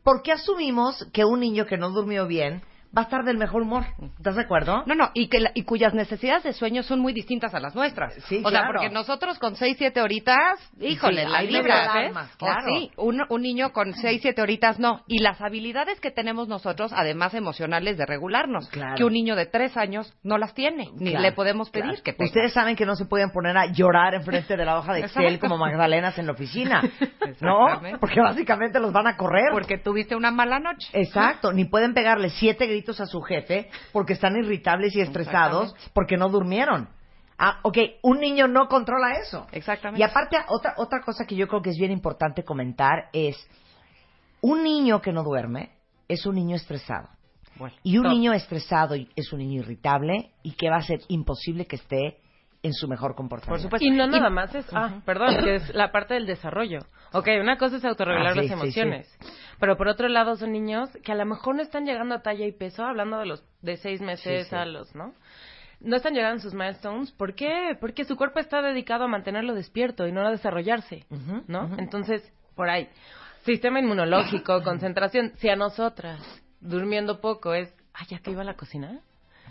¿Por 0.03 0.21
qué 0.21 0.31
asumimos 0.31 1.05
que 1.11 1.25
un 1.25 1.41
niño 1.41 1.65
que 1.65 1.75
no 1.75 1.89
durmió 1.89 2.27
bien 2.27 2.61
va 2.95 3.01
a 3.01 3.03
estar 3.05 3.23
del 3.23 3.37
mejor 3.37 3.61
humor? 3.63 3.85
¿Estás 4.17 4.35
de 4.35 4.41
acuerdo? 4.43 4.83
No, 4.85 4.95
no, 4.95 5.09
y, 5.13 5.27
que 5.27 5.39
la- 5.39 5.51
y 5.53 5.63
cuyas 5.63 5.93
necesidades 5.93 6.43
de 6.43 6.53
sueño 6.53 6.83
son 6.83 6.99
muy 6.99 7.13
distintas 7.13 7.53
a 7.55 7.59
las 7.59 7.73
nuestras. 7.75 8.13
Sí, 8.27 8.41
o 8.43 8.49
sea, 8.49 8.61
claro. 8.61 8.73
porque 8.73 8.89
nosotros 8.89 9.39
con 9.39 9.55
seis, 9.55 9.75
siete 9.77 10.01
horitas, 10.01 10.59
híjole, 10.79 11.23
Sí, 11.25 11.31
la 11.31 11.37
hay 11.39 11.47
libra, 11.51 11.91
alarmas, 11.91 12.27
¿ves? 12.27 12.37
claro. 12.37 12.67
Sí, 12.67 12.91
un, 12.97 13.21
un 13.27 13.41
niño 13.41 13.71
con 13.73 13.93
seis, 13.95 14.21
siete 14.21 14.41
horitas 14.41 14.79
no. 14.79 15.01
Y 15.07 15.19
las 15.19 15.41
habilidades 15.41 15.99
que 15.99 16.11
tenemos 16.11 16.47
nosotros, 16.47 16.91
además 16.95 17.33
emocionales, 17.33 17.97
de 17.97 18.05
regularnos, 18.05 18.69
Claro. 18.69 18.95
que 18.95 19.03
un 19.03 19.13
niño 19.13 19.35
de 19.35 19.45
tres 19.47 19.75
años 19.77 20.13
no 20.23 20.37
las 20.37 20.53
tiene, 20.53 20.89
ni 20.95 21.15
le 21.17 21.31
podemos 21.31 21.69
pedir 21.71 22.01
que 22.03 22.13
tenga. 22.13 22.27
Ustedes 22.27 22.53
saben 22.53 22.75
que 22.75 22.85
no 22.85 22.95
se 22.95 23.05
pueden 23.05 23.31
poner 23.31 23.57
a 23.57 23.65
llorar 23.67 24.13
enfrente 24.13 24.55
de 24.55 24.65
la 24.65 24.77
hoja 24.77 24.93
de 24.93 24.99
Excel 25.01 25.23
Exacto. 25.25 25.47
como 25.47 25.57
Magdalenas 25.57 26.17
en 26.19 26.27
la 26.27 26.33
oficina, 26.33 26.81
¿no? 27.41 27.81
Porque 27.99 28.19
básicamente 28.21 28.79
los 28.79 28.91
van 28.93 29.07
a 29.07 29.17
correr. 29.17 29.51
Porque 29.51 29.77
tuviste 29.77 30.15
una 30.15 30.31
mala 30.31 30.59
noche. 30.59 30.87
Exacto, 30.93 31.51
ni 31.53 31.65
pueden 31.65 31.93
pegarle 31.93 32.29
siete 32.29 32.65
gritos 32.67 32.82
a 32.91 33.05
su 33.05 33.21
jefe 33.21 33.69
porque 33.91 34.13
están 34.13 34.35
irritables 34.35 34.95
y 34.95 35.01
estresados 35.01 35.75
porque 35.93 36.17
no 36.17 36.29
durmieron. 36.29 36.89
Ah, 37.37 37.59
ok, 37.63 37.77
un 38.03 38.19
niño 38.19 38.47
no 38.47 38.67
controla 38.67 39.13
eso. 39.13 39.47
Exactamente. 39.51 39.99
Y 39.99 40.03
aparte, 40.03 40.37
otra, 40.47 40.75
otra 40.77 41.01
cosa 41.01 41.25
que 41.25 41.35
yo 41.35 41.47
creo 41.47 41.61
que 41.61 41.71
es 41.71 41.77
bien 41.77 41.91
importante 41.91 42.43
comentar 42.43 43.09
es, 43.11 43.35
un 44.43 44.61
niño 44.63 45.01
que 45.01 45.13
no 45.13 45.23
duerme 45.23 45.71
es 46.07 46.25
un 46.25 46.35
niño 46.35 46.55
estresado. 46.55 47.09
Bueno, 47.57 47.75
Y 47.83 47.97
un 47.97 48.09
niño 48.09 48.33
estresado 48.33 48.95
es 49.15 49.31
un 49.31 49.39
niño 49.39 49.61
irritable 49.61 50.31
y 50.43 50.51
que 50.51 50.69
va 50.69 50.77
a 50.77 50.81
ser 50.81 50.99
imposible 51.07 51.65
que 51.65 51.77
esté 51.77 52.19
en 52.63 52.73
su 52.73 52.87
mejor 52.87 53.13
comportamiento. 53.13 53.51
Por 53.69 53.79
supuesto. 53.79 53.85
Y 53.85 53.91
no 53.91 54.07
nada 54.07 54.29
más 54.29 54.55
es, 54.55 54.65
ah, 54.73 55.01
perdón, 55.05 55.43
que 55.43 55.55
es 55.55 55.73
la 55.75 55.91
parte 55.91 56.13
del 56.15 56.25
desarrollo. 56.25 56.79
Ok, 57.11 57.27
una 57.39 57.57
cosa 57.57 57.75
es 57.75 57.85
autorregular 57.85 58.31
Ah, 58.31 58.33
sí, 58.33 58.37
las 58.39 58.47
sí, 58.47 58.53
emociones, 58.53 59.17
pero 59.59 59.75
por 59.77 59.87
otro 59.89 60.07
lado 60.07 60.35
son 60.35 60.51
niños 60.53 60.89
que 61.03 61.11
a 61.11 61.15
lo 61.15 61.25
mejor 61.25 61.55
no 61.55 61.61
están 61.61 61.85
llegando 61.85 62.15
a 62.15 62.21
talla 62.21 62.45
y 62.47 62.51
peso, 62.53 62.83
hablando 62.83 63.19
de 63.19 63.25
los 63.27 63.43
de 63.61 63.77
seis 63.77 64.01
meses 64.01 64.45
Sí, 64.45 64.49
sí. 64.49 64.55
a 64.55 64.65
los, 64.65 64.95
¿no? 64.95 65.13
No 65.81 65.97
están 65.97 66.13
llegando 66.13 66.37
a 66.37 66.41
sus 66.41 66.53
milestones. 66.53 67.11
¿Por 67.11 67.35
qué? 67.35 67.77
Porque 67.81 68.05
su 68.05 68.15
cuerpo 68.15 68.39
está 68.39 68.61
dedicado 68.61 69.03
a 69.03 69.07
mantenerlo 69.07 69.53
despierto 69.53 70.07
y 70.07 70.13
no 70.13 70.25
a 70.25 70.31
desarrollarse, 70.31 71.05
¿no? 71.47 71.77
Entonces, 71.77 72.23
por 72.55 72.69
ahí, 72.69 72.87
sistema 73.43 73.81
inmunológico, 73.81 74.61
concentración. 74.63 75.33
Si 75.35 75.49
a 75.49 75.57
nosotras, 75.57 76.21
durmiendo 76.61 77.19
poco, 77.19 77.53
es, 77.53 77.73
ay, 77.93 78.05
¿ya 78.09 78.19
que 78.19 78.31
iba 78.31 78.41
a 78.43 78.45
la 78.45 78.53
cocina? 78.55 79.01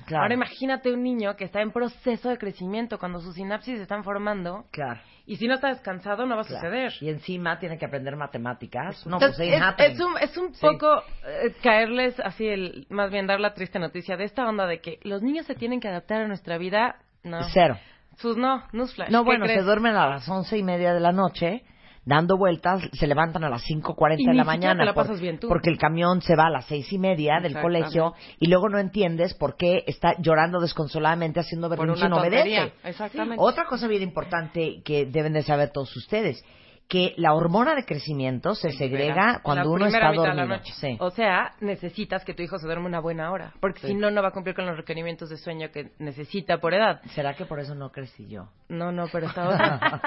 Claro, 0.07 0.23
Ahora 0.25 0.35
imagínate 0.35 0.93
un 0.93 1.03
niño 1.03 1.37
que 1.37 1.45
está 1.45 1.61
en 1.61 1.71
proceso 1.73 2.29
de 2.29 2.39
crecimiento 2.39 2.99
cuando 2.99 3.21
sus 3.21 3.35
sinapsis 3.35 3.77
se 3.77 3.83
están 3.83 4.05
formando 4.05 4.65
claro, 4.71 5.01
y 5.27 5.37
si 5.37 5.47
no 5.47 5.55
está 5.55 5.69
descansado 5.69 6.27
no 6.27 6.35
va 6.37 6.43
a 6.43 6.45
claro. 6.45 6.61
suceder. 6.61 6.93
Y 7.01 7.09
encima 7.11 7.59
tiene 7.59 7.79
que 7.79 7.87
aprender 7.87 8.17
matemáticas. 8.17 9.07
No, 9.07 9.17
Entonces, 9.17 9.55
pues 9.79 9.91
es, 9.93 10.01
un, 10.01 10.19
es 10.19 10.37
un 10.37 10.55
Sí. 10.55 10.61
poco 10.61 11.03
eh, 11.27 11.55
caerles 11.63 12.19
así, 12.21 12.47
el, 12.47 12.87
más 12.91 13.11
bien 13.11 13.27
dar 13.27 13.41
la 13.41 13.55
triste 13.55 13.79
noticia 13.79 14.17
de 14.17 14.25
esta 14.25 14.47
onda 14.49 14.67
de 14.67 14.81
que 14.81 14.99
los 15.03 15.23
niños 15.23 15.47
se 15.47 15.55
tienen 15.55 15.81
que 15.81 15.89
adaptar 15.89 16.23
a 16.23 16.29
nuestra 16.29 16.59
vida. 16.59 16.97
No. 17.23 17.39
Cero. 17.53 17.79
Sus 18.17 18.37
no, 18.37 18.65
newsflash. 18.73 19.11
No, 19.11 19.21
¿qué 19.23 19.25
bueno, 19.27 19.45
crees? 19.47 19.61
se 19.61 19.65
duermen 19.65 19.97
a 19.97 20.07
las 20.09 20.29
once 20.29 20.59
y 20.59 20.63
media 20.63 20.93
de 20.93 21.01
la 21.01 21.13
noche, 21.13 21.65
dando 22.05 22.37
vueltas, 22.37 22.83
se 22.93 23.07
levantan 23.07 23.45
a 23.45 23.49
las 23.51 23.63
5.40 23.65 24.17
Y 24.19 24.27
de 24.27 24.35
la 24.35 24.45
mañana. 24.45 24.85
la 24.85 24.93
por- 24.95 25.19
bien 25.21 25.39
tú. 25.39 25.49
Porque 25.49 25.71
el 25.71 25.79
camión 25.79 26.21
se 26.23 26.35
va 26.35 26.47
a 26.47 26.51
las 26.51 26.65
seis 26.67 26.93
y 26.93 26.99
media 26.99 27.39
del 27.41 27.61
colegio 27.61 28.15
y 28.41 28.49
luego 28.49 28.69
no 28.69 28.79
entiendes 28.79 29.35
por 29.35 29.57
qué 29.57 29.85
está 29.87 30.15
llorando 30.19 30.61
desconsoladamente 30.61 31.41
haciendo 31.41 31.69
berrinche 31.69 32.07
y 32.07 32.09
no 32.09 32.17
obedece. 32.17 32.73
Exactamente. 32.85 33.37
Otra 33.39 33.67
cosa 33.67 33.87
bien 33.87 34.03
importante 34.03 34.83
que 34.85 35.07
deben 35.07 35.33
de 35.33 35.43
saber 35.43 35.71
todos 35.71 35.95
ustedes, 35.97 36.45
que 36.93 37.15
la 37.17 37.33
hormona 37.33 37.75
de 37.75 37.87
crecimiento 37.87 38.55
se 38.55 38.69
segrega 38.73 39.41
cuando 39.43 39.71
uno 39.73 39.87
está 39.87 40.13
dormido. 40.13 40.59
Sí. 40.75 40.99
O 41.01 41.09
sea, 41.09 41.53
necesitas 41.63 42.23
que 42.23 42.35
tu 42.35 42.43
hijo 42.43 42.59
se 42.59 42.67
duerma 42.67 42.85
una 42.85 43.01
buena 43.01 43.33
hora, 43.33 43.55
porque 43.61 43.81
Sí. 43.81 43.87
si 43.87 43.95
no, 43.95 44.11
no 44.11 44.21
va 44.21 44.29
a 44.29 44.33
cumplir 44.33 44.55
con 44.55 44.67
los 44.67 44.77
requerimientos 44.77 45.31
de 45.31 45.39
sueño 45.39 45.71
que 45.73 45.93
necesita 45.99 46.59
por 46.59 46.75
edad. 46.75 47.01
¿Será 47.15 47.33
que 47.33 47.47
por 47.47 47.61
eso 47.61 47.75
no 47.75 47.89
crecí 47.93 48.29
yo? 48.29 48.51
No, 48.69 48.93
no, 48.93 49.07
pero 49.11 49.29
está 49.29 49.49
otra. 49.49 50.03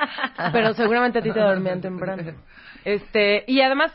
pero 0.54 0.74
seguramente 0.74 1.18
a 1.18 1.22
ti 1.24 1.32
te 1.32 1.40
dormían 1.40 1.82
temprano. 1.82 2.22
Este, 2.84 3.44
y 3.48 3.62
además, 3.62 3.92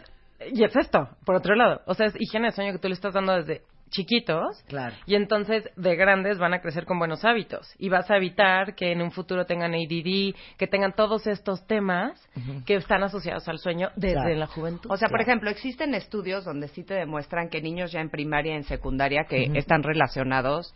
y 0.52 0.64
es 0.64 0.74
esto, 0.74 1.10
por 1.24 1.36
otro 1.36 1.54
lado, 1.54 1.82
o 1.86 1.94
sea, 1.94 2.06
es 2.06 2.14
higiene 2.20 2.46
de 2.48 2.52
sueño 2.52 2.72
que 2.72 2.78
tú 2.80 2.88
le 2.88 2.94
estás 2.94 3.14
dando 3.14 3.34
desde 3.36 3.62
chiquitos. 3.90 4.62
Claro. 4.68 4.94
Y 5.06 5.14
entonces 5.14 5.68
de 5.76 5.96
grandes 5.96 6.38
van 6.38 6.54
a 6.54 6.60
crecer 6.60 6.84
con 6.86 6.98
buenos 6.98 7.24
hábitos 7.24 7.72
y 7.78 7.88
vas 7.88 8.10
a 8.10 8.16
evitar 8.16 8.74
que 8.74 8.92
en 8.92 9.02
un 9.02 9.10
futuro 9.10 9.44
tengan 9.46 9.74
ADD, 9.74 10.34
que 10.56 10.66
tengan 10.66 10.94
todos 10.94 11.26
estos 11.26 11.66
temas 11.66 12.12
que 12.66 12.76
están 12.76 13.02
asociados 13.02 13.46
al 13.48 13.58
sueño 13.58 13.90
desde 13.96 14.14
Claro. 14.14 14.34
la 14.36 14.46
juventud. 14.46 14.90
O 14.90 14.96
sea, 14.96 15.08
por 15.08 15.20
ejemplo, 15.20 15.50
existen 15.50 15.94
estudios 15.94 16.44
donde 16.44 16.68
sí 16.68 16.84
te 16.84 16.94
demuestran 16.94 17.48
que 17.48 17.60
niños 17.60 17.92
ya 17.92 18.00
en 18.00 18.10
primaria 18.10 18.52
y 18.54 18.56
en 18.56 18.64
secundaria 18.64 19.24
que 19.28 19.50
están 19.54 19.82
relacionados 19.82 20.74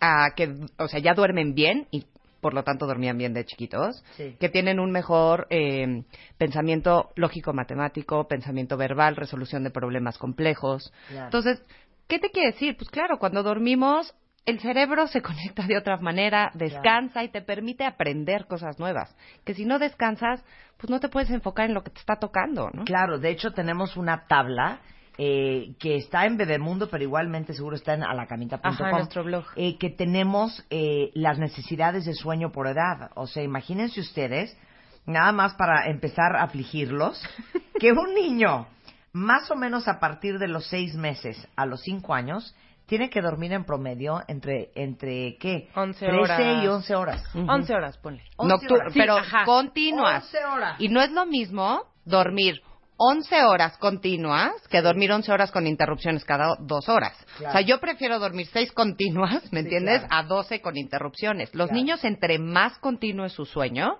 a 0.00 0.30
que, 0.34 0.52
o 0.78 0.88
sea, 0.88 1.00
ya 1.00 1.14
duermen 1.14 1.54
bien 1.54 1.86
y 1.90 2.04
por 2.40 2.52
lo 2.52 2.62
tanto 2.62 2.86
dormían 2.86 3.16
bien 3.16 3.32
de 3.32 3.46
chiquitos, 3.46 4.04
Sí. 4.18 4.36
que 4.38 4.50
tienen 4.50 4.78
un 4.78 4.90
mejor 4.90 5.46
eh, 5.48 6.02
pensamiento 6.36 7.10
lógico-matemático, 7.16 8.28
pensamiento 8.28 8.76
verbal, 8.76 9.16
resolución 9.16 9.64
de 9.64 9.70
problemas 9.70 10.18
complejos. 10.18 10.92
Claro. 11.08 11.24
Entonces, 11.24 11.62
¿qué 12.08 12.18
te 12.18 12.30
quiere 12.30 12.52
decir? 12.52 12.76
Pues 12.76 12.90
claro, 12.90 13.18
cuando 13.18 13.42
dormimos, 13.42 14.14
el 14.46 14.60
cerebro 14.60 15.06
se 15.06 15.22
conecta 15.22 15.66
de 15.66 15.78
otra 15.78 15.96
manera, 15.98 16.50
descansa 16.54 17.24
y 17.24 17.28
te 17.28 17.42
permite 17.42 17.84
aprender 17.84 18.46
cosas 18.46 18.78
nuevas. 18.78 19.14
Que 19.44 19.54
si 19.54 19.64
no 19.64 19.78
descansas, 19.78 20.44
pues 20.76 20.90
no 20.90 21.00
te 21.00 21.08
puedes 21.08 21.30
enfocar 21.30 21.66
en 21.66 21.74
lo 21.74 21.82
que 21.82 21.90
te 21.90 22.00
está 22.00 22.16
tocando, 22.16 22.70
¿no? 22.72 22.84
Claro, 22.84 23.18
de 23.18 23.30
hecho 23.30 23.52
tenemos 23.52 23.96
una 23.96 24.26
tabla 24.26 24.80
eh, 25.16 25.76
que 25.78 25.94
está 25.96 26.26
en 26.26 26.36
Bebemundo, 26.36 26.88
pero 26.90 27.04
igualmente 27.04 27.52
seguro 27.54 27.76
está 27.76 27.94
en 27.94 28.02
alacamita.com. 28.02 28.90
Nuestro 28.90 29.22
blog. 29.22 29.44
eh, 29.54 29.78
que 29.78 29.90
tenemos 29.90 30.66
eh, 30.70 31.10
las 31.14 31.38
necesidades 31.38 32.04
de 32.04 32.14
sueño 32.14 32.50
por 32.50 32.66
edad. 32.66 33.10
O 33.14 33.28
sea, 33.28 33.44
imagínense 33.44 34.00
ustedes, 34.00 34.58
nada 35.06 35.30
más 35.30 35.54
para 35.54 35.88
empezar 35.88 36.34
a 36.36 36.42
afligirlos, 36.42 37.22
que 37.78 37.92
un 37.92 38.12
niño, 38.12 38.66
más 39.14 39.50
o 39.50 39.56
menos 39.56 39.88
a 39.88 39.98
partir 40.00 40.38
de 40.38 40.48
los 40.48 40.66
seis 40.66 40.94
meses 40.94 41.48
a 41.56 41.64
los 41.64 41.80
cinco 41.80 42.12
años, 42.14 42.54
tiene 42.86 43.08
que 43.08 43.22
dormir 43.22 43.52
en 43.54 43.64
promedio 43.64 44.20
entre, 44.28 44.70
entre 44.74 45.38
¿qué? 45.40 45.70
11 45.74 46.04
13 46.06 46.20
horas. 46.20 46.40
y 46.62 46.66
11 46.68 46.94
horas. 46.94 47.24
11 47.34 47.74
horas, 47.74 47.96
ponle. 47.96 48.22
11 48.36 48.54
Noctur- 48.66 48.80
horas. 48.80 48.92
pero 48.94 49.14
Sí, 49.16 49.20
ajá. 49.26 49.44
continuas. 49.46 50.24
11 50.24 50.44
horas. 50.44 50.80
Y 50.80 50.88
no 50.88 51.00
es 51.00 51.10
lo 51.12 51.24
mismo 51.24 51.84
dormir 52.04 52.60
11 52.96 53.42
horas 53.44 53.76
continuas 53.78 54.52
que 54.68 54.82
dormir 54.82 55.10
11 55.12 55.32
horas 55.32 55.50
con 55.50 55.66
interrupciones 55.66 56.24
cada 56.24 56.56
dos 56.60 56.88
horas. 56.88 57.16
Claro. 57.38 57.48
O 57.50 57.52
sea, 57.52 57.60
yo 57.62 57.80
prefiero 57.80 58.18
dormir 58.20 58.46
6 58.52 58.70
continuas, 58.72 59.42
¿me 59.52 59.60
Sí, 59.60 59.64
entiendes? 59.66 60.00
claro. 60.00 60.14
A 60.14 60.22
12 60.28 60.60
con 60.60 60.76
interrupciones. 60.76 61.54
Los 61.54 61.68
Claro. 61.68 61.74
niños, 61.80 62.04
entre 62.04 62.38
más 62.38 62.78
continuo 62.78 63.24
es 63.26 63.32
su 63.32 63.46
sueño, 63.46 63.96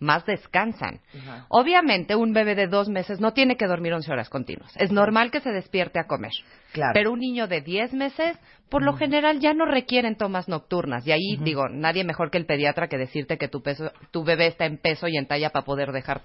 más 0.00 0.24
descansan. 0.26 1.00
Obviamente, 1.48 2.16
un 2.16 2.32
bebé 2.32 2.54
de 2.54 2.66
dos 2.66 2.88
meses 2.88 3.20
no 3.20 3.32
tiene 3.32 3.56
que 3.56 3.66
dormir 3.66 3.92
11 3.92 4.10
horas 4.12 4.28
continuas. 4.28 4.74
Es 4.76 4.90
normal 4.90 5.30
que 5.30 5.40
se 5.40 5.50
despierte 5.50 6.00
a 6.00 6.06
comer. 6.06 6.32
Claro. 6.72 6.92
Pero 6.94 7.12
un 7.12 7.20
niño 7.20 7.46
de 7.46 7.60
10 7.60 7.92
meses, 7.94 8.38
por 8.68 8.82
lo 8.82 8.94
general, 8.94 9.40
ya 9.40 9.54
no 9.54 9.66
requieren 9.66 10.16
tomas 10.16 10.48
nocturnas. 10.48 11.06
Y 11.06 11.12
ahí, 11.12 11.36
digo, 11.40 11.68
nadie 11.68 12.04
mejor 12.04 12.30
que 12.30 12.38
el 12.38 12.46
pediatra 12.46 12.88
que 12.88 12.96
decirte 12.98 13.38
que 13.38 13.48
tu, 13.48 13.62
peso, 13.62 13.92
tu 14.10 14.24
bebé 14.24 14.46
está 14.48 14.64
en 14.66 14.78
peso 14.78 15.06
y 15.06 15.16
en 15.16 15.26
talla 15.26 15.50
para 15.50 15.64
poder 15.64 15.92
dejar 15.92 16.22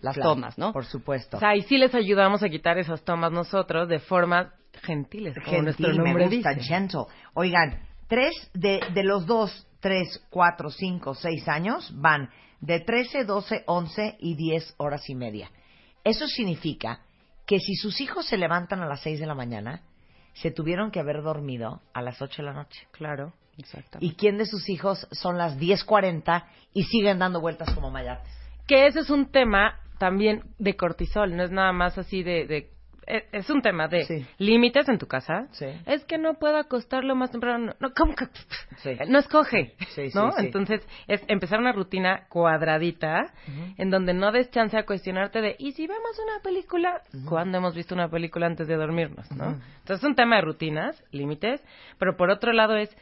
las 0.00 0.14
Claro, 0.14 0.30
tomas, 0.34 0.58
¿no? 0.58 0.72
Por 0.72 0.84
supuesto. 0.84 1.38
O 1.38 1.40
sea, 1.40 1.56
y 1.56 1.62
sí 1.62 1.78
les 1.78 1.94
ayudamos 1.94 2.42
a 2.42 2.48
quitar 2.48 2.78
esas 2.78 3.02
tomas 3.02 3.32
nosotros 3.32 3.88
de 3.88 3.98
formas 3.98 4.48
gentiles, 4.82 5.34
como 5.36 5.46
Gentil, 5.46 5.64
nuestro 5.64 5.88
me 5.88 5.96
nombre 5.96 6.28
gusta, 6.28 6.50
dice. 6.50 6.62
gentle. 6.68 7.04
Oigan, 7.32 7.80
tres 8.08 8.32
de, 8.52 8.80
de 8.92 9.02
los 9.02 9.26
dos, 9.26 9.66
tres, 9.80 10.22
cuatro, 10.28 10.68
cinco, 10.70 11.14
seis 11.14 11.48
años 11.48 11.90
van 11.98 12.28
de 12.60 12.80
13, 12.80 13.24
12, 13.24 13.64
11 13.66 14.16
y 14.20 14.34
10 14.34 14.74
horas 14.78 15.08
y 15.08 15.14
media. 15.14 15.50
Eso 16.04 16.26
significa 16.28 17.00
que 17.46 17.58
si 17.60 17.74
sus 17.76 18.00
hijos 18.00 18.26
se 18.26 18.36
levantan 18.36 18.80
a 18.80 18.86
las 18.86 19.00
6 19.00 19.20
de 19.20 19.26
la 19.26 19.34
mañana, 19.34 19.82
se 20.34 20.50
tuvieron 20.50 20.90
que 20.90 21.00
haber 21.00 21.22
dormido 21.22 21.80
a 21.94 22.02
las 22.02 22.20
8 22.20 22.42
de 22.42 22.46
la 22.46 22.52
noche. 22.52 22.86
Claro, 22.92 23.32
exacto. 23.56 23.98
¿Y 24.00 24.14
quién 24.14 24.36
de 24.38 24.46
sus 24.46 24.68
hijos 24.68 25.06
son 25.12 25.38
las 25.38 25.58
10.40 25.58 26.44
y 26.74 26.84
siguen 26.84 27.18
dando 27.18 27.40
vueltas 27.40 27.72
como 27.74 27.90
mayates? 27.90 28.32
Que 28.66 28.86
ese 28.86 29.00
es 29.00 29.10
un 29.10 29.30
tema 29.30 29.80
también 29.98 30.42
de 30.58 30.76
cortisol, 30.76 31.34
no 31.36 31.42
es 31.44 31.50
nada 31.50 31.72
más 31.72 31.96
así 31.98 32.22
de... 32.22 32.46
de- 32.46 32.75
es 33.06 33.50
un 33.50 33.62
tema 33.62 33.88
de 33.88 34.04
Sí. 34.04 34.26
límites 34.38 34.88
en 34.88 34.98
tu 34.98 35.06
casa. 35.06 35.46
Sí. 35.52 35.66
Es 35.86 36.04
que 36.04 36.18
no 36.18 36.34
puedo 36.34 36.56
acostarlo 36.56 37.14
más 37.14 37.30
temprano. 37.30 37.74
No, 37.80 37.92
¿cómo 37.96 38.14
que? 38.14 38.26
Sí. 38.78 38.96
No 39.08 39.18
escoge. 39.18 39.74
¿no? 40.14 40.30
Entonces, 40.38 40.86
es 41.06 41.22
empezar 41.28 41.58
una 41.60 41.72
rutina 41.72 42.26
cuadradita 42.28 43.32
en 43.78 43.90
donde 43.90 44.12
no 44.12 44.32
des 44.32 44.50
chance 44.50 44.76
a 44.76 44.84
cuestionarte 44.84 45.40
de, 45.40 45.56
¿y 45.58 45.72
si 45.72 45.86
vemos 45.86 46.18
una 46.22 46.42
película? 46.42 47.02
¿Cuándo 47.28 47.58
hemos 47.58 47.74
visto 47.74 47.94
una 47.94 48.08
película 48.08 48.46
antes 48.46 48.66
de 48.68 48.76
dormirnos? 48.76 49.30
¿no? 49.32 49.50
Entonces, 49.50 49.98
es 49.98 50.04
un 50.04 50.14
tema 50.14 50.36
de 50.36 50.42
rutinas, 50.42 51.02
límites, 51.12 51.62
pero 51.98 52.16
por 52.16 52.30
otro 52.30 52.52
lado 52.52 52.76
es, 52.76 52.94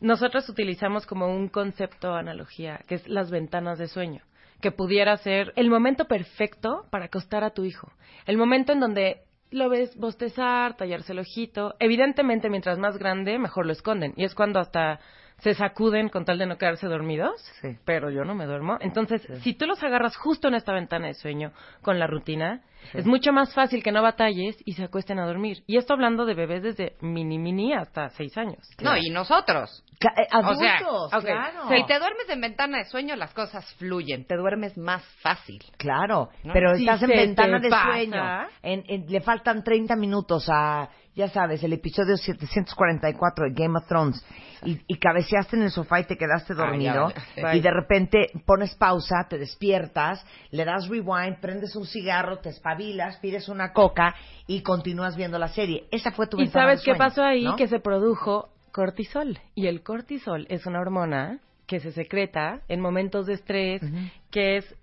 nosotros 0.00 0.48
utilizamos 0.48 1.06
como 1.06 1.28
un 1.28 1.48
concepto, 1.48 2.14
analogía, 2.14 2.80
que 2.88 2.96
es 2.96 3.06
las 3.08 3.30
ventanas 3.30 3.78
de 3.78 3.86
sueño, 3.88 4.22
que 4.60 4.72
pudiera 4.72 5.16
ser 5.18 5.52
el 5.56 5.70
momento 5.70 6.06
perfecto 6.06 6.86
para 6.90 7.04
acostar 7.06 7.44
a 7.44 7.50
tu 7.50 7.64
hijo. 7.64 7.92
El 8.26 8.36
momento 8.36 8.72
en 8.72 8.80
donde 8.80 9.22
lo 9.52 9.68
ves 9.68 9.96
bostezar, 9.96 10.76
tallarse 10.76 11.12
el 11.12 11.20
ojito. 11.20 11.74
Evidentemente, 11.78 12.50
mientras 12.50 12.78
más 12.78 12.98
grande, 12.98 13.38
mejor 13.38 13.66
lo 13.66 13.72
esconden. 13.72 14.12
Y 14.16 14.24
es 14.24 14.34
cuando 14.34 14.58
hasta 14.58 15.00
se 15.42 15.54
sacuden 15.54 16.08
con 16.08 16.24
tal 16.24 16.38
de 16.38 16.46
no 16.46 16.56
quedarse 16.56 16.86
dormidos. 16.86 17.32
Sí. 17.60 17.76
Pero 17.84 18.10
yo 18.10 18.24
no 18.24 18.34
me 18.34 18.46
duermo. 18.46 18.78
Entonces, 18.80 19.26
si 19.42 19.54
tú 19.54 19.66
los 19.66 19.82
agarras 19.82 20.16
justo 20.16 20.48
en 20.48 20.54
esta 20.54 20.72
ventana 20.72 21.08
de 21.08 21.14
sueño 21.14 21.52
con 21.82 21.98
la 21.98 22.06
rutina, 22.06 22.62
es 22.94 23.06
mucho 23.06 23.32
más 23.32 23.54
fácil 23.54 23.82
que 23.82 23.92
no 23.92 24.02
batalles 24.02 24.56
y 24.64 24.72
se 24.72 24.84
acuesten 24.84 25.18
a 25.18 25.26
dormir. 25.26 25.58
Y 25.66 25.76
esto 25.78 25.94
hablando 25.94 26.24
de 26.26 26.34
bebés 26.34 26.62
desde 26.62 26.96
mini 27.00 27.38
mini 27.38 27.72
hasta 27.74 28.08
seis 28.10 28.36
años. 28.38 28.58
No, 28.82 28.96
y 28.96 29.10
nosotros. 29.10 29.84
Ca- 30.00 30.14
eh, 30.20 30.26
O 30.32 30.54
sea, 30.56 30.76
Adultos, 30.78 31.24
claro. 31.24 31.68
Si 31.68 31.86
te 31.86 31.98
duermes 31.98 32.28
en 32.28 32.40
ventana 32.40 32.78
de 32.78 32.84
sueño, 32.86 33.14
las 33.16 33.32
cosas 33.34 33.64
fluyen. 33.74 34.24
Te 34.26 34.36
duermes 34.36 34.76
más 34.78 35.04
fácil. 35.22 35.60
Claro, 35.76 36.30
¿No? 36.44 36.52
pero 36.52 36.74
Si 36.74 36.82
estás 36.84 37.02
en 37.02 37.10
ventana 37.10 37.58
de 37.60 37.68
pasa. 37.68 37.86
sueño. 37.86 38.22
En- 38.62 38.84
en- 38.88 39.06
le 39.08 39.20
faltan 39.20 39.62
30 39.62 39.94
minutos 39.96 40.48
a, 40.52 40.88
ya 41.14 41.28
sabes, 41.28 41.62
el 41.62 41.72
episodio 41.74 42.16
744 42.16 43.46
de 43.46 43.52
Game 43.52 43.78
of 43.78 43.86
Thrones. 43.86 44.24
Y, 44.64 44.80
y 44.86 44.98
cabeceaste 44.98 45.56
en 45.56 45.62
el 45.62 45.70
sofá 45.70 46.00
y 46.00 46.04
te 46.04 46.16
quedaste 46.16 46.54
ya 46.54 46.60
dormido. 46.60 47.12
y 47.52 47.60
de 47.60 47.70
repente 47.70 48.30
pones 48.46 48.74
pausa, 48.76 49.26
te 49.28 49.38
despiertas, 49.38 50.24
le 50.50 50.64
das 50.64 50.88
rewind, 50.88 51.40
prendes 51.40 51.76
un 51.76 51.84
cigarro, 51.84 52.38
te 52.38 52.50
espabilas, 52.50 53.18
pides 53.18 53.48
una 53.48 53.72
coca 53.72 54.14
y 54.46 54.62
continúas 54.62 55.16
viendo 55.16 55.38
la 55.38 55.48
serie. 55.48 55.86
Esa 55.90 56.12
fue 56.12 56.26
tu 56.26 56.38
¿Y 56.38 56.44
ventana 56.44 56.64
sabes 56.66 56.80
de 56.80 56.84
qué 56.84 56.90
sueño, 56.92 56.98
pasó 56.98 57.22
ahí? 57.22 57.44
¿no? 57.44 57.56
Que 57.56 57.68
se 57.68 57.80
produjo 57.80 58.50
cortisol. 58.70 59.38
Y 59.54 59.66
el 59.66 59.82
cortisol 59.82 60.46
es 60.48 60.64
una 60.66 60.80
hormona 60.80 61.40
que 61.66 61.80
se 61.80 61.92
secreta 61.92 62.60
en 62.68 62.80
momentos 62.80 63.26
de 63.26 63.34
estrés, 63.34 63.82
que 64.30 64.58
es 64.58 64.76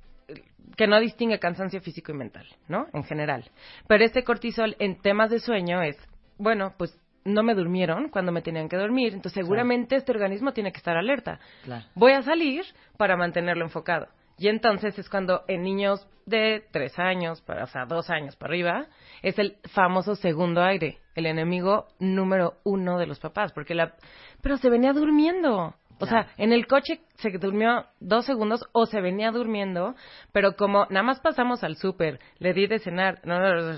que 0.79 0.87
no 0.87 0.99
distingue 0.99 1.39
cansancio 1.39 1.81
físico 1.81 2.13
y 2.13 2.15
mental, 2.15 2.47
¿no? 2.67 2.87
En 2.93 3.03
general. 3.03 3.43
Pero 3.87 4.05
este 4.05 4.23
cortisol 4.23 4.77
en 4.79 5.01
temas 5.01 5.29
de 5.29 5.39
sueño 5.39 5.81
es, 5.81 5.97
bueno, 6.39 6.73
pues 6.77 6.97
no 7.25 7.43
me 7.43 7.53
durmieron 7.53 8.09
cuando 8.09 8.31
me 8.31 8.41
tenían 8.41 8.69
que 8.69 8.77
dormir, 8.77 9.13
entonces 9.13 9.33
seguramente 9.33 9.95
este 9.95 10.11
organismo 10.11 10.53
tiene 10.53 10.71
que 10.71 10.77
estar 10.77 10.97
alerta. 10.97 11.39
Claro. 11.63 11.85
Voy 11.93 12.13
a 12.13 12.23
salir 12.23 12.65
para 12.97 13.15
mantenerlo 13.15 13.63
enfocado. 13.63 14.07
Y 14.37 14.47
entonces 14.47 14.97
es 14.97 15.09
cuando 15.09 15.43
en 15.47 15.63
niños 15.63 16.07
de 16.25 16.63
tres 16.71 16.97
años, 16.97 17.41
para, 17.41 17.65
o 17.65 17.67
sea, 17.67 17.85
dos 17.85 18.09
años 18.09 18.37
para 18.37 18.51
arriba, 18.51 18.87
es 19.21 19.37
el 19.37 19.57
famoso 19.73 20.15
segundo 20.15 20.63
aire, 20.63 20.99
el 21.15 21.25
enemigo 21.25 21.87
número 21.99 22.53
uno 22.63 22.97
de 22.97 23.05
los 23.05 23.19
papás, 23.19 23.51
porque 23.51 23.75
la... 23.75 23.95
Pero 24.41 24.55
se 24.57 24.69
venía 24.69 24.93
durmiendo. 24.93 25.75
O 26.01 26.05
Claro. 26.07 26.27
sea, 26.27 26.33
en 26.43 26.53
el 26.53 26.65
coche 26.67 27.01
se 27.17 27.29
durmió 27.31 27.85
dos 27.99 28.25
segundos 28.25 28.63
o 28.71 28.85
se 28.85 29.01
venía 29.01 29.31
durmiendo, 29.31 29.95
pero 30.31 30.55
como 30.55 30.85
nada 30.89 31.03
más 31.03 31.19
pasamos 31.19 31.63
al 31.63 31.75
súper, 31.75 32.19
le 32.39 32.53
di 32.53 32.67
de 32.67 32.79
cenar, 32.79 33.19
no, 33.25 33.37
no, 33.39 33.53
no. 33.53 33.77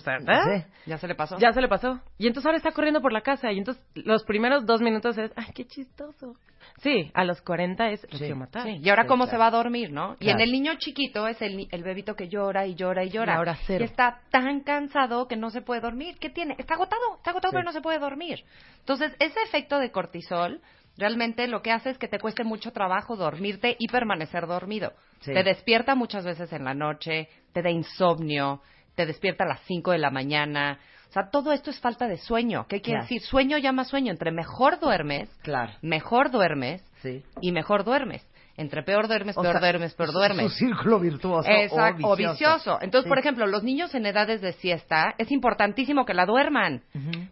¿Ya 0.86 0.98
se 0.98 1.08
le 1.08 1.16
pasó? 1.16 1.38
ya 1.40 1.52
se 1.52 1.62
le 1.62 1.68
pasó. 1.68 2.00
Y 2.18 2.28
entonces 2.28 2.46
ahora 2.46 2.58
está 2.58 2.72
corriendo 2.72 3.02
por 3.02 3.12
la 3.14 3.22
casa 3.22 3.52
y 3.52 3.58
entonces 3.58 3.84
los 3.96 4.24
primeros 4.24 4.66
dos 4.66 4.82
minutos 4.82 5.18
es, 5.18 5.32
ay, 5.36 5.48
qué 5.56 5.66
chistoso. 5.66 6.36
Sí, 6.78 7.12
a 7.16 7.24
los 7.24 7.42
40 7.42 7.90
es, 7.90 8.04
lo 8.04 8.18
Sí. 8.18 8.26
quiero 8.26 8.36
matar. 8.36 8.64
Sí, 8.64 8.78
y 8.82 8.90
ahora 8.90 9.04
Sí, 9.04 9.08
cómo 9.08 9.24
claro. 9.24 9.32
se 9.32 9.38
va 9.40 9.48
a 9.48 9.52
dormir, 9.52 9.92
¿no? 9.92 10.16
Y 10.20 10.30
en 10.30 10.40
el 10.40 10.52
niño 10.52 10.74
chiquito 10.78 11.28
es 11.28 11.42
el, 11.42 11.68
el 11.72 11.84
bebito 11.84 12.16
que 12.16 12.28
llora 12.30 12.68
y 12.68 12.76
llora 12.76 13.04
y 13.04 13.10
llora. 13.10 13.34
Y 13.34 13.36
ahora 13.38 13.58
cero. 13.66 13.84
Y 13.84 13.86
está 13.86 14.22
tan 14.30 14.62
cansado 14.62 15.28
que 15.28 15.36
no 15.36 15.50
se 15.50 15.62
puede 15.62 15.82
dormir. 15.82 16.18
¿Qué 16.20 16.30
tiene? 16.30 16.56
Está 16.60 16.76
agotado, 16.76 17.02
está 17.18 17.32
agotado 17.32 17.50
Sí. 17.52 17.56
pero 17.56 17.64
no 17.66 17.72
se 17.72 17.82
puede 17.82 17.98
dormir. 18.00 18.44
Entonces, 18.80 19.12
ese 19.20 19.40
efecto 19.44 19.80
de 19.80 19.92
cortisol 19.92 20.62
realmente 21.02 21.48
lo 21.48 21.62
que 21.62 21.72
hace 21.72 21.90
es 21.90 21.98
que 21.98 22.08
te 22.08 22.20
cueste 22.20 22.44
mucho 22.46 22.72
trabajo 22.72 23.18
dormirte 23.18 23.76
y 23.80 23.88
permanecer 23.90 24.48
dormido. 24.48 24.94
Sí. 25.20 25.34
Te 25.34 25.44
despierta 25.44 25.96
muchas 25.96 26.24
veces 26.24 26.54
en 26.54 26.64
la 26.64 26.74
noche, 26.74 27.28
te 27.52 27.62
da 27.62 27.70
insomnio, 27.70 28.62
te 28.96 29.06
despierta 29.06 29.44
a 29.44 29.48
las 29.48 29.60
5 29.66 29.92
de 29.92 29.98
la 29.98 30.12
mañana. 30.12 30.80
O 31.10 31.12
sea, 31.12 31.30
todo 31.30 31.52
esto 31.52 31.70
es 31.72 31.80
falta 31.82 32.08
de 32.08 32.18
sueño. 32.18 32.66
¿Qué 32.70 32.80
quiere 32.82 33.00
Claro. 33.00 33.04
decir? 33.04 33.22
Sueño 33.22 33.58
llama 33.58 33.84
sueño. 33.84 34.12
Entre 34.12 34.32
mejor 34.32 34.80
duermes, 34.80 35.30
Claro. 35.42 35.74
mejor 35.82 36.32
duermes 36.32 36.82
Sí. 37.02 37.24
y 37.42 37.52
mejor 37.52 37.84
duermes. 37.84 38.26
Entre 38.62 38.84
peor 38.84 39.08
duermes, 39.08 39.36
O 39.38 39.42
peor 39.42 39.54
sea, 39.54 39.60
duermes, 39.60 39.94
peor 39.96 40.12
duermes. 40.14 40.52
Su 40.54 40.58
círculo 40.60 41.00
virtuoso 41.00 41.50
Exacto, 41.50 42.08
o 42.08 42.12
o 42.12 42.16
vicioso. 42.16 42.78
Entonces, 42.82 43.04
Sí. 43.06 43.10
por 43.10 43.18
ejemplo, 43.20 43.48
los 43.48 43.64
niños 43.64 43.94
en 43.96 44.06
edades 44.06 44.40
de 44.42 44.54
siesta, 44.54 45.16
es 45.18 45.32
importantísimo 45.32 46.06
que 46.06 46.14
la 46.14 46.26
duerman. 46.26 46.84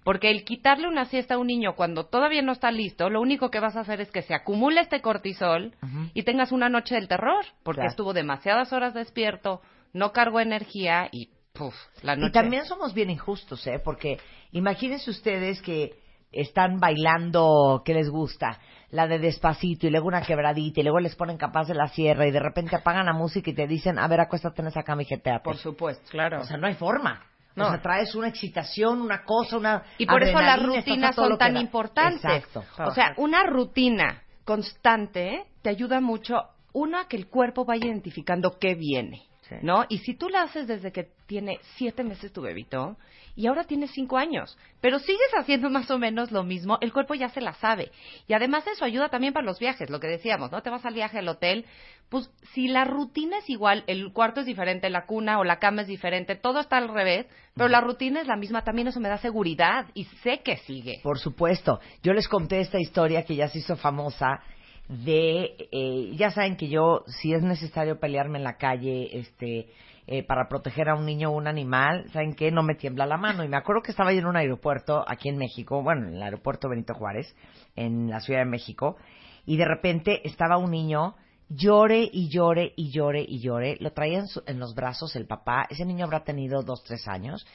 Porque 0.03 0.31
el 0.31 0.43
quitarle 0.43 0.87
una 0.87 1.05
siesta 1.05 1.35
a 1.35 1.37
un 1.37 1.47
niño 1.47 1.75
cuando 1.75 2.05
todavía 2.05 2.41
no 2.41 2.51
está 2.51 2.71
listo, 2.71 3.09
lo 3.09 3.21
único 3.21 3.49
que 3.51 3.59
vas 3.59 3.75
a 3.75 3.81
hacer 3.81 4.01
es 4.01 4.11
que 4.11 4.23
se 4.23 4.33
acumule 4.33 4.81
este 4.81 5.01
cortisol 5.01 5.73
y 6.13 6.23
tengas 6.23 6.51
una 6.51 6.67
noche 6.69 6.95
del 6.95 7.07
terror. 7.07 7.45
Porque 7.63 7.79
Claro. 7.81 7.91
estuvo 7.91 8.13
demasiadas 8.13 8.73
horas 8.73 8.93
despierto, 8.93 9.61
no 9.93 10.11
cargó 10.11 10.39
energía 10.39 11.09
y, 11.11 11.29
puf, 11.53 11.75
la 12.01 12.15
noche. 12.15 12.29
Y 12.29 12.31
también 12.31 12.65
somos 12.65 12.93
bien 12.93 13.09
injustos, 13.09 13.65
¿eh? 13.67 13.79
Porque 13.83 14.17
imagínense 14.51 15.09
ustedes 15.11 15.61
que 15.61 15.93
están 16.31 16.79
bailando, 16.79 17.81
¿qué 17.85 17.93
les 17.93 18.09
gusta? 18.09 18.59
La 18.91 19.07
de 19.07 19.19
despacito 19.19 19.85
y 19.85 19.91
luego 19.91 20.07
una 20.07 20.21
quebradita 20.21 20.79
y 20.79 20.83
luego 20.83 20.99
les 20.99 21.15
ponen 21.15 21.37
capaz 21.37 21.67
de 21.67 21.75
la 21.75 21.87
sierra 21.87 22.25
y 22.27 22.31
de 22.31 22.39
repente 22.39 22.75
apagan 22.75 23.05
la 23.05 23.13
música 23.13 23.51
y 23.51 23.53
te 23.53 23.67
dicen, 23.67 23.99
a 23.99 24.07
ver, 24.07 24.19
acuéstate 24.19 24.61
en 24.61 24.69
esa 24.69 24.83
cama 24.83 25.03
y 25.03 25.05
jeteate. 25.05 25.43
Por 25.43 25.57
supuesto. 25.57 26.03
Claro. 26.09 26.41
O 26.41 26.43
sea, 26.43 26.57
no 26.57 26.67
hay 26.67 26.73
forma. 26.73 27.23
No. 27.55 27.67
O 27.67 27.69
sea, 27.69 27.81
traes 27.81 28.15
una 28.15 28.29
excitación, 28.29 29.01
una 29.01 29.23
cosa, 29.23 29.57
una 29.57 29.83
Y 29.97 30.05
por 30.05 30.23
eso 30.23 30.39
las 30.39 30.61
rutinas 30.63 31.15
son 31.15 31.37
tan 31.37 31.57
importantes. 31.57 32.23
Exacto. 32.23 32.63
O 32.83 32.91
sea, 32.91 33.13
una 33.17 33.43
rutina 33.43 34.23
constante 34.43 35.45
te 35.61 35.69
ayuda 35.69 35.99
mucho, 35.99 36.41
uno, 36.73 36.97
a 36.99 37.07
que 37.07 37.17
el 37.17 37.27
cuerpo 37.27 37.65
vaya 37.65 37.85
identificando 37.85 38.57
qué 38.59 38.75
viene, 38.75 39.28
Sí. 39.49 39.55
¿no? 39.61 39.85
Y 39.89 39.99
si 39.99 40.13
tú 40.13 40.29
la 40.29 40.43
haces 40.43 40.67
desde 40.67 40.91
que 40.91 41.09
tiene 41.25 41.59
siete 41.75 42.03
meses 42.03 42.31
tu 42.31 42.41
bebito 42.41 42.97
y 43.35 43.47
ahora 43.47 43.63
tiene 43.63 43.87
cinco 43.87 44.17
años, 44.17 44.57
pero 44.81 44.99
sigues 44.99 45.31
haciendo 45.37 45.69
más 45.69 45.89
o 45.91 45.97
menos 45.97 46.31
lo 46.31 46.43
mismo, 46.43 46.77
el 46.81 46.91
cuerpo 46.91 47.15
ya 47.15 47.29
se 47.29 47.41
la 47.41 47.53
sabe. 47.53 47.91
Y 48.27 48.33
además 48.33 48.67
eso 48.67 48.83
ayuda 48.83 49.09
también 49.09 49.33
para 49.33 49.45
los 49.45 49.59
viajes, 49.59 49.89
lo 49.89 49.99
que 49.99 50.07
decíamos, 50.07 50.51
¿no? 50.51 50.61
Te 50.61 50.69
vas 50.69 50.85
al 50.85 50.93
viaje 50.93 51.19
al 51.19 51.27
hotel, 51.27 51.65
pues 52.09 52.29
si 52.53 52.67
la 52.67 52.85
rutina 52.85 53.37
es 53.37 53.49
igual, 53.49 53.83
el 53.87 54.11
cuarto 54.11 54.41
es 54.41 54.45
diferente, 54.45 54.89
la 54.89 55.05
cuna 55.05 55.39
o 55.39 55.43
la 55.43 55.59
cama 55.59 55.83
es 55.83 55.87
diferente, 55.87 56.35
todo 56.35 56.59
está 56.59 56.77
al 56.77 56.89
revés, 56.89 57.27
pero 57.55 57.69
la 57.69 57.81
rutina 57.81 58.21
es 58.21 58.27
la 58.27 58.35
misma, 58.35 58.63
también 58.63 58.87
eso 58.87 58.99
me 58.99 59.09
da 59.09 59.17
seguridad 59.17 59.85
y 59.93 60.05
sé 60.23 60.41
que 60.43 60.57
sigue. 60.57 60.99
Por 61.03 61.19
supuesto. 61.19 61.79
Yo 62.03 62.13
les 62.13 62.27
conté 62.27 62.59
esta 62.59 62.79
historia 62.79 63.23
que 63.23 63.35
ya 63.35 63.47
se 63.47 63.59
hizo 63.59 63.75
famosa 63.75 64.41
de, 64.89 65.69
eh, 65.71 66.11
ya 66.17 66.31
saben 66.31 66.57
que 66.57 66.67
yo, 66.67 67.03
si 67.07 67.33
es 67.33 67.41
necesario 67.43 67.99
pelearme 67.99 68.39
en 68.39 68.43
la 68.43 68.57
calle, 68.57 69.17
este, 69.19 69.69
eh, 70.07 70.23
para 70.23 70.49
proteger 70.49 70.89
a 70.89 70.95
un 70.95 71.05
niño 71.05 71.29
o 71.29 71.37
un 71.37 71.47
animal, 71.47 72.09
¿saben 72.11 72.33
qué? 72.33 72.51
No 72.51 72.63
me 72.63 72.73
tiembla 72.73 73.05
la 73.05 73.17
mano. 73.17 73.43
Y 73.43 73.47
me 73.47 73.57
acuerdo 73.57 73.83
que 73.83 73.91
estaba 73.91 74.11
yo 74.11 74.19
en 74.19 74.25
un 74.25 74.35
aeropuerto 74.35 75.05
aquí 75.07 75.29
en 75.29 75.37
México, 75.37 75.83
bueno, 75.83 76.07
en 76.07 76.15
el 76.15 76.23
aeropuerto 76.23 76.67
Benito 76.67 76.95
Juárez, 76.95 77.35
en 77.75 78.09
la 78.09 78.19
Ciudad 78.19 78.39
de 78.39 78.45
México, 78.49 78.97
y 79.45 79.57
de 79.57 79.65
repente 79.65 80.27
estaba 80.27 80.57
un 80.57 80.71
niño 80.71 81.15
llore 81.49 82.09
y 82.11 82.27
llore 82.29 82.73
y 82.75 82.89
llore 82.91 83.23
y 83.27 83.39
llore. 83.39 83.77
Lo 83.79 83.91
traía 83.93 84.19
en, 84.19 84.27
su- 84.27 84.43
en 84.47 84.59
los 84.59 84.73
brazos 84.73 85.15
el 85.15 85.27
papá. 85.27 85.67
Ese 85.69 85.85
niño 85.85 86.05
habrá 86.05 86.23
tenido 86.23 86.63
dos, 86.63 86.83
tres 86.83 87.07
años. 87.07 87.45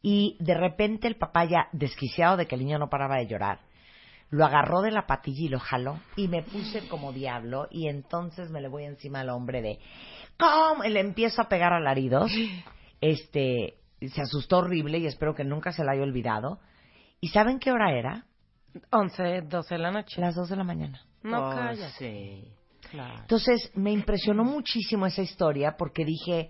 Y 0.00 0.36
de 0.38 0.54
repente 0.54 1.08
el 1.08 1.16
papá 1.16 1.44
ya 1.44 1.68
desquiciado 1.72 2.36
de 2.36 2.46
que 2.46 2.54
el 2.54 2.60
niño 2.64 2.78
no 2.78 2.88
paraba 2.88 3.16
de 3.16 3.26
llorar, 3.26 3.58
lo 4.30 4.44
agarró 4.44 4.82
de 4.82 4.90
la 4.90 5.06
patilla 5.06 5.44
y 5.44 5.48
lo 5.48 5.58
jaló 5.58 5.98
y 6.16 6.28
me 6.28 6.42
puse 6.42 6.86
como 6.88 7.12
diablo 7.12 7.66
y 7.70 7.88
entonces 7.88 8.50
me 8.50 8.60
le 8.60 8.68
voy 8.68 8.84
encima 8.84 9.20
al 9.20 9.30
hombre 9.30 9.62
de 9.62 9.78
¿cómo? 10.38 10.84
Y 10.84 10.90
le 10.90 11.00
empiezo 11.00 11.42
a 11.42 11.48
pegar 11.48 11.72
alaridos. 11.72 12.30
Este, 13.00 13.78
se 14.00 14.22
asustó 14.22 14.58
horrible 14.58 14.98
y 14.98 15.06
espero 15.06 15.32
que 15.32 15.44
nunca 15.44 15.70
se 15.70 15.84
la 15.84 15.92
haya 15.92 16.02
olvidado. 16.02 16.58
¿Y 17.20 17.28
saben 17.28 17.60
qué 17.60 17.70
hora 17.70 17.92
era? 17.92 18.26
11, 18.90 19.42
12 19.42 19.74
de 19.76 19.80
la 19.80 19.92
noche. 19.92 20.20
Las 20.20 20.34
dos 20.34 20.48
de 20.48 20.56
la 20.56 20.64
mañana. 20.64 21.00
No 21.22 21.46
Oh, 21.48 21.50
callas. 21.54 21.92
Sí, 21.96 22.42
claro. 22.90 23.20
Entonces 23.20 23.70
me 23.76 23.92
impresionó 23.92 24.42
muchísimo 24.42 25.06
esa 25.06 25.22
historia 25.22 25.76
porque 25.76 26.04
dije, 26.04 26.48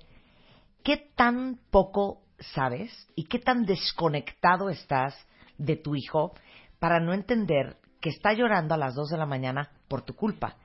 ¿qué 0.82 0.96
tan 1.14 1.58
poco 1.70 2.22
sabes 2.38 2.90
y 3.14 3.24
qué 3.24 3.38
tan 3.38 3.66
desconectado 3.66 4.70
estás 4.70 5.14
de 5.58 5.76
tu 5.76 5.94
hijo 5.96 6.32
para 6.78 7.00
no 7.00 7.12
entender 7.12 7.76
que 8.00 8.10
está 8.10 8.32
llorando 8.32 8.74
a 8.74 8.78
las 8.78 8.94
2 8.94 9.10
de 9.10 9.18
la 9.18 9.26
mañana 9.26 9.70
por 9.88 10.02
tu 10.02 10.14
culpa? 10.14 10.56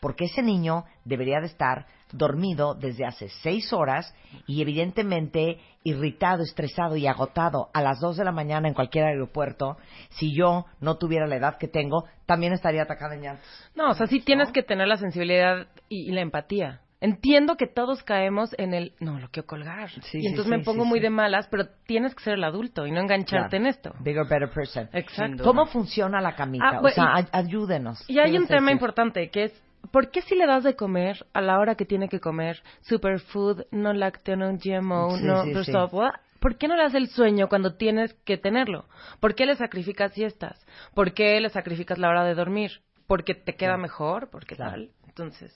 Porque 0.00 0.26
ese 0.26 0.42
niño 0.42 0.84
debería 1.04 1.40
de 1.40 1.46
estar 1.46 1.86
dormido 2.12 2.74
desde 2.74 3.06
hace 3.06 3.30
seis 3.42 3.72
horas 3.72 4.14
y 4.46 4.60
evidentemente 4.60 5.58
irritado, 5.82 6.42
estresado 6.42 6.96
y 6.96 7.06
agotado 7.06 7.70
a 7.72 7.80
las 7.80 7.98
2 8.00 8.18
de 8.18 8.24
la 8.24 8.32
mañana 8.32 8.68
en 8.68 8.74
cualquier 8.74 9.06
aeropuerto. 9.06 9.78
Si 10.10 10.36
yo 10.36 10.66
no 10.80 10.98
tuviera 10.98 11.26
la 11.26 11.36
edad 11.36 11.56
que 11.56 11.68
tengo, 11.68 12.04
también 12.26 12.52
estaría 12.52 12.82
atacada 12.82 13.14
en 13.14 13.22
llantos. 13.22 13.46
No, 13.74 13.90
o 13.90 13.94
sea, 13.94 14.06
sí 14.06 14.20
tienes 14.20 14.52
que 14.52 14.62
tener 14.62 14.88
la 14.88 14.98
sensibilidad 14.98 15.68
y, 15.88 16.10
y 16.10 16.12
la 16.12 16.20
empatía. 16.20 16.81
Entiendo 17.02 17.56
que 17.56 17.66
todos 17.66 18.02
caemos 18.04 18.54
en 18.58 18.74
el, 18.74 18.92
no, 19.00 19.18
lo 19.18 19.28
quiero 19.28 19.46
colgar. 19.46 19.90
Sí, 20.04 20.20
y 20.20 20.26
entonces 20.28 20.44
sí, 20.52 20.58
me 20.58 20.64
pongo 20.64 20.84
sí, 20.84 20.88
muy 20.88 20.98
sí. 21.00 21.02
de 21.02 21.10
malas, 21.10 21.48
pero 21.48 21.66
tienes 21.84 22.14
que 22.14 22.22
ser 22.22 22.34
el 22.34 22.44
adulto 22.44 22.86
y 22.86 22.92
no 22.92 23.00
engancharte 23.00 23.48
Claro. 23.56 23.64
en 23.64 23.66
esto. 23.66 23.92
Bigger, 23.98 24.24
better 24.28 24.50
person. 24.50 24.88
Exacto. 24.92 25.42
¿Cómo 25.42 25.66
funciona 25.66 26.20
la 26.20 26.36
camita? 26.36 26.64
Ah, 26.68 26.78
o 26.78 26.80
bueno, 26.82 26.94
sea, 26.94 27.04
y- 27.04 27.08
ay- 27.16 27.28
ayúdenos. 27.32 28.08
Y 28.08 28.18
hay 28.20 28.30
¿Qué 28.30 28.38
un 28.38 28.46
tema 28.46 28.66
decir? 28.66 28.72
importante 28.76 29.28
que 29.30 29.44
es, 29.44 29.62
¿por 29.90 30.10
qué 30.12 30.22
si 30.22 30.36
le 30.36 30.46
das 30.46 30.62
de 30.62 30.76
comer 30.76 31.26
a 31.32 31.40
la 31.40 31.58
hora 31.58 31.74
que 31.74 31.84
tiene 31.84 32.08
que 32.08 32.20
comer 32.20 32.62
superfood, 32.82 33.62
no 33.72 33.92
lácteo, 33.92 34.36
no 34.36 34.52
GMO, 34.52 35.16
Sí, 35.16 35.24
no 35.24 35.42
sí, 35.44 35.50
no 35.52 35.64
sí. 35.64 35.72
software? 35.72 36.12
¿Por 36.38 36.56
qué 36.56 36.68
no 36.68 36.76
le 36.76 36.84
das 36.84 36.94
el 36.94 37.08
sueño 37.08 37.48
cuando 37.48 37.74
tienes 37.74 38.14
que 38.24 38.36
tenerlo? 38.36 38.86
¿Por 39.18 39.34
qué 39.34 39.44
le 39.46 39.56
sacrificas 39.56 40.12
siestas? 40.12 40.64
¿Por 40.94 41.14
qué 41.14 41.40
le 41.40 41.48
sacrificas 41.50 41.98
la 41.98 42.08
hora 42.10 42.24
de 42.24 42.34
dormir? 42.34 42.80
¿Porque 43.08 43.34
te 43.34 43.54
queda 43.56 43.76
mejor? 43.76 44.28
¿Porque 44.30 44.54
Claro. 44.56 44.70
tal? 44.72 44.90
Entonces, 45.06 45.52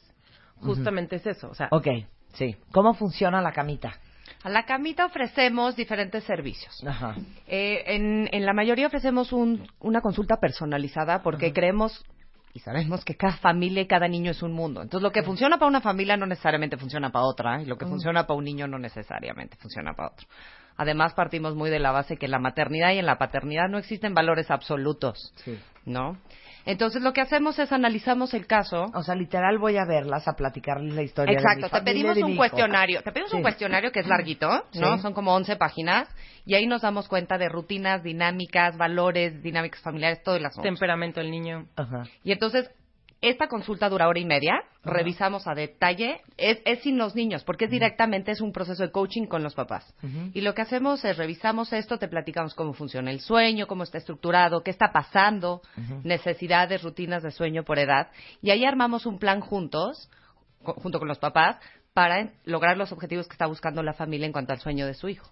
justamente 0.61 1.17
es 1.17 1.27
eso. 1.27 1.49
O 1.51 1.55
sea, 1.55 1.69
Ok, 1.71 1.87
sí. 2.35 2.57
¿Cómo 2.73 2.95
funciona 2.95 3.41
la 3.41 3.53
camita? 3.53 3.95
A 4.43 4.51
la 4.51 4.65
camita 4.65 5.07
ofrecemos 5.07 5.77
diferentes 5.77 6.25
servicios. 6.25 6.83
Ajá. 6.87 7.17
Eh, 7.47 7.83
en, 7.87 8.29
en 8.33 8.45
la 8.47 8.53
mayoría 8.53 8.87
ofrecemos 8.87 9.33
un- 9.33 9.67
una 9.81 10.01
consulta 10.01 10.37
personalizada 10.37 11.23
porque 11.23 11.53
creemos 11.53 12.05
y 12.53 12.61
sabemos 12.61 13.05
que 13.05 13.17
cada 13.17 13.37
familia 13.37 13.83
y 13.83 13.87
cada 13.87 14.09
niño 14.09 14.31
es 14.31 14.43
un 14.43 14.53
mundo. 14.53 14.81
Entonces, 14.81 15.03
lo 15.03 15.13
que 15.13 15.23
funciona 15.23 15.59
para 15.59 15.69
una 15.69 15.83
familia 15.83 16.17
no 16.17 16.25
necesariamente 16.25 16.79
funciona 16.79 17.11
para 17.13 17.27
otra, 17.27 17.61
y 17.61 17.67
lo 17.67 17.77
que 17.77 17.85
funciona 17.85 18.27
para 18.27 18.39
un 18.39 18.45
niño 18.45 18.67
no 18.67 18.79
necesariamente 18.79 19.57
funciona 19.59 19.93
para 19.93 20.09
otro. 20.13 20.27
Además, 20.79 21.13
partimos 21.13 21.55
muy 21.55 21.69
de 21.69 21.79
la 21.81 21.91
base 21.93 22.17
que 22.17 22.25
en 22.25 22.31
la 22.33 22.39
maternidad 22.39 22.93
y 22.93 22.99
en 22.99 23.05
la 23.07 23.19
paternidad 23.19 23.69
no 23.69 23.77
existen 23.77 24.15
valores 24.15 24.51
absolutos, 24.51 25.35
Sí. 25.45 25.59
¿no? 25.85 26.17
Entonces, 26.67 27.01
lo 27.01 27.13
que 27.13 27.21
hacemos 27.21 27.59
es 27.59 27.73
analizamos 27.73 28.35
el 28.35 28.47
caso. 28.47 28.87
O 28.93 29.03
sea, 29.03 29.15
literal 29.15 29.57
voy 29.59 29.77
a 29.77 29.85
verlas, 29.85 30.27
a 30.29 30.33
platicarles 30.35 30.95
la 30.95 31.03
historia 31.03 31.37
de 31.37 31.41
mi 31.41 31.43
Exacto, 31.43 31.77
te 31.79 31.83
pedimos 31.85 32.17
de 32.17 32.25
un 32.25 32.33
mi 32.33 32.37
cuestionario. 32.37 33.03
Te 33.03 33.13
pedimos 33.13 33.31
Sí. 33.31 33.37
un 33.37 33.43
cuestionario 33.43 33.93
que 33.93 34.01
es 34.01 34.07
larguito, 34.07 34.49
¿no? 34.75 34.97
Sí. 34.97 35.03
Son 35.03 35.15
como 35.15 35.33
11 35.35 35.57
páginas. 35.57 36.09
Y 36.45 36.55
ahí 36.55 36.67
nos 36.67 36.83
damos 36.83 37.09
cuenta 37.09 37.39
de 37.39 37.49
rutinas, 37.49 38.03
dinámicas, 38.03 38.77
valores, 38.77 39.43
dinámicas 39.43 39.81
familiares, 39.81 40.23
todo 40.23 40.37
el 40.37 40.45
asunto. 40.47 40.63
temperamento 40.63 41.21
del 41.21 41.31
niño. 41.31 41.67
Ajá. 41.77 42.05
Y 42.23 42.33
entonces, 42.33 42.71
esta 43.29 43.49
consulta 43.49 43.89
dura 43.89 44.09
hora 44.09 44.19
y 44.19 44.25
media. 44.25 44.63
Revisamos 44.85 45.47
a 45.47 45.55
detalle. 45.55 46.21
Es, 46.37 46.59
es 46.65 46.81
sin 46.83 46.99
los 46.99 47.15
niños, 47.15 47.45
porque 47.45 47.65
es 47.67 47.71
directamente, 47.71 48.31
es 48.33 48.41
un 48.41 48.53
proceso 48.53 48.83
de 48.83 48.91
coaching 48.91 49.27
con 49.27 49.43
los 49.43 49.55
papás. 49.55 49.95
Y 50.35 50.41
lo 50.43 50.55
que 50.55 50.63
hacemos 50.63 51.05
es 51.05 51.17
revisamos 51.17 51.73
esto, 51.73 51.99
te 51.99 52.09
platicamos 52.09 52.55
cómo 52.55 52.73
funciona 52.73 53.11
el 53.11 53.21
sueño, 53.21 53.67
cómo 53.67 53.83
está 53.83 53.99
estructurado, 53.99 54.63
qué 54.63 54.71
está 54.71 54.93
pasando, 54.93 55.63
necesidades, 56.05 56.83
rutinas 56.83 57.23
de 57.23 57.31
sueño 57.31 57.65
por 57.65 57.79
edad. 57.79 58.09
Y 58.43 58.51
ahí 58.51 58.65
armamos 58.65 59.07
un 59.07 59.19
plan 59.19 59.41
juntos, 59.41 60.11
co- 60.63 60.75
junto 60.75 60.99
con 60.99 61.09
los 61.09 61.19
papás, 61.19 61.57
para 61.93 62.31
lograr 62.45 62.77
los 62.77 62.93
objetivos 62.93 63.27
que 63.27 63.33
está 63.33 63.47
buscando 63.47 63.83
la 63.83 63.95
familia 63.95 64.27
en 64.27 64.33
cuanto 64.33 64.53
al 64.53 64.61
sueño 64.61 64.87
de 64.87 64.95
su 64.95 65.09
hijo. 65.09 65.31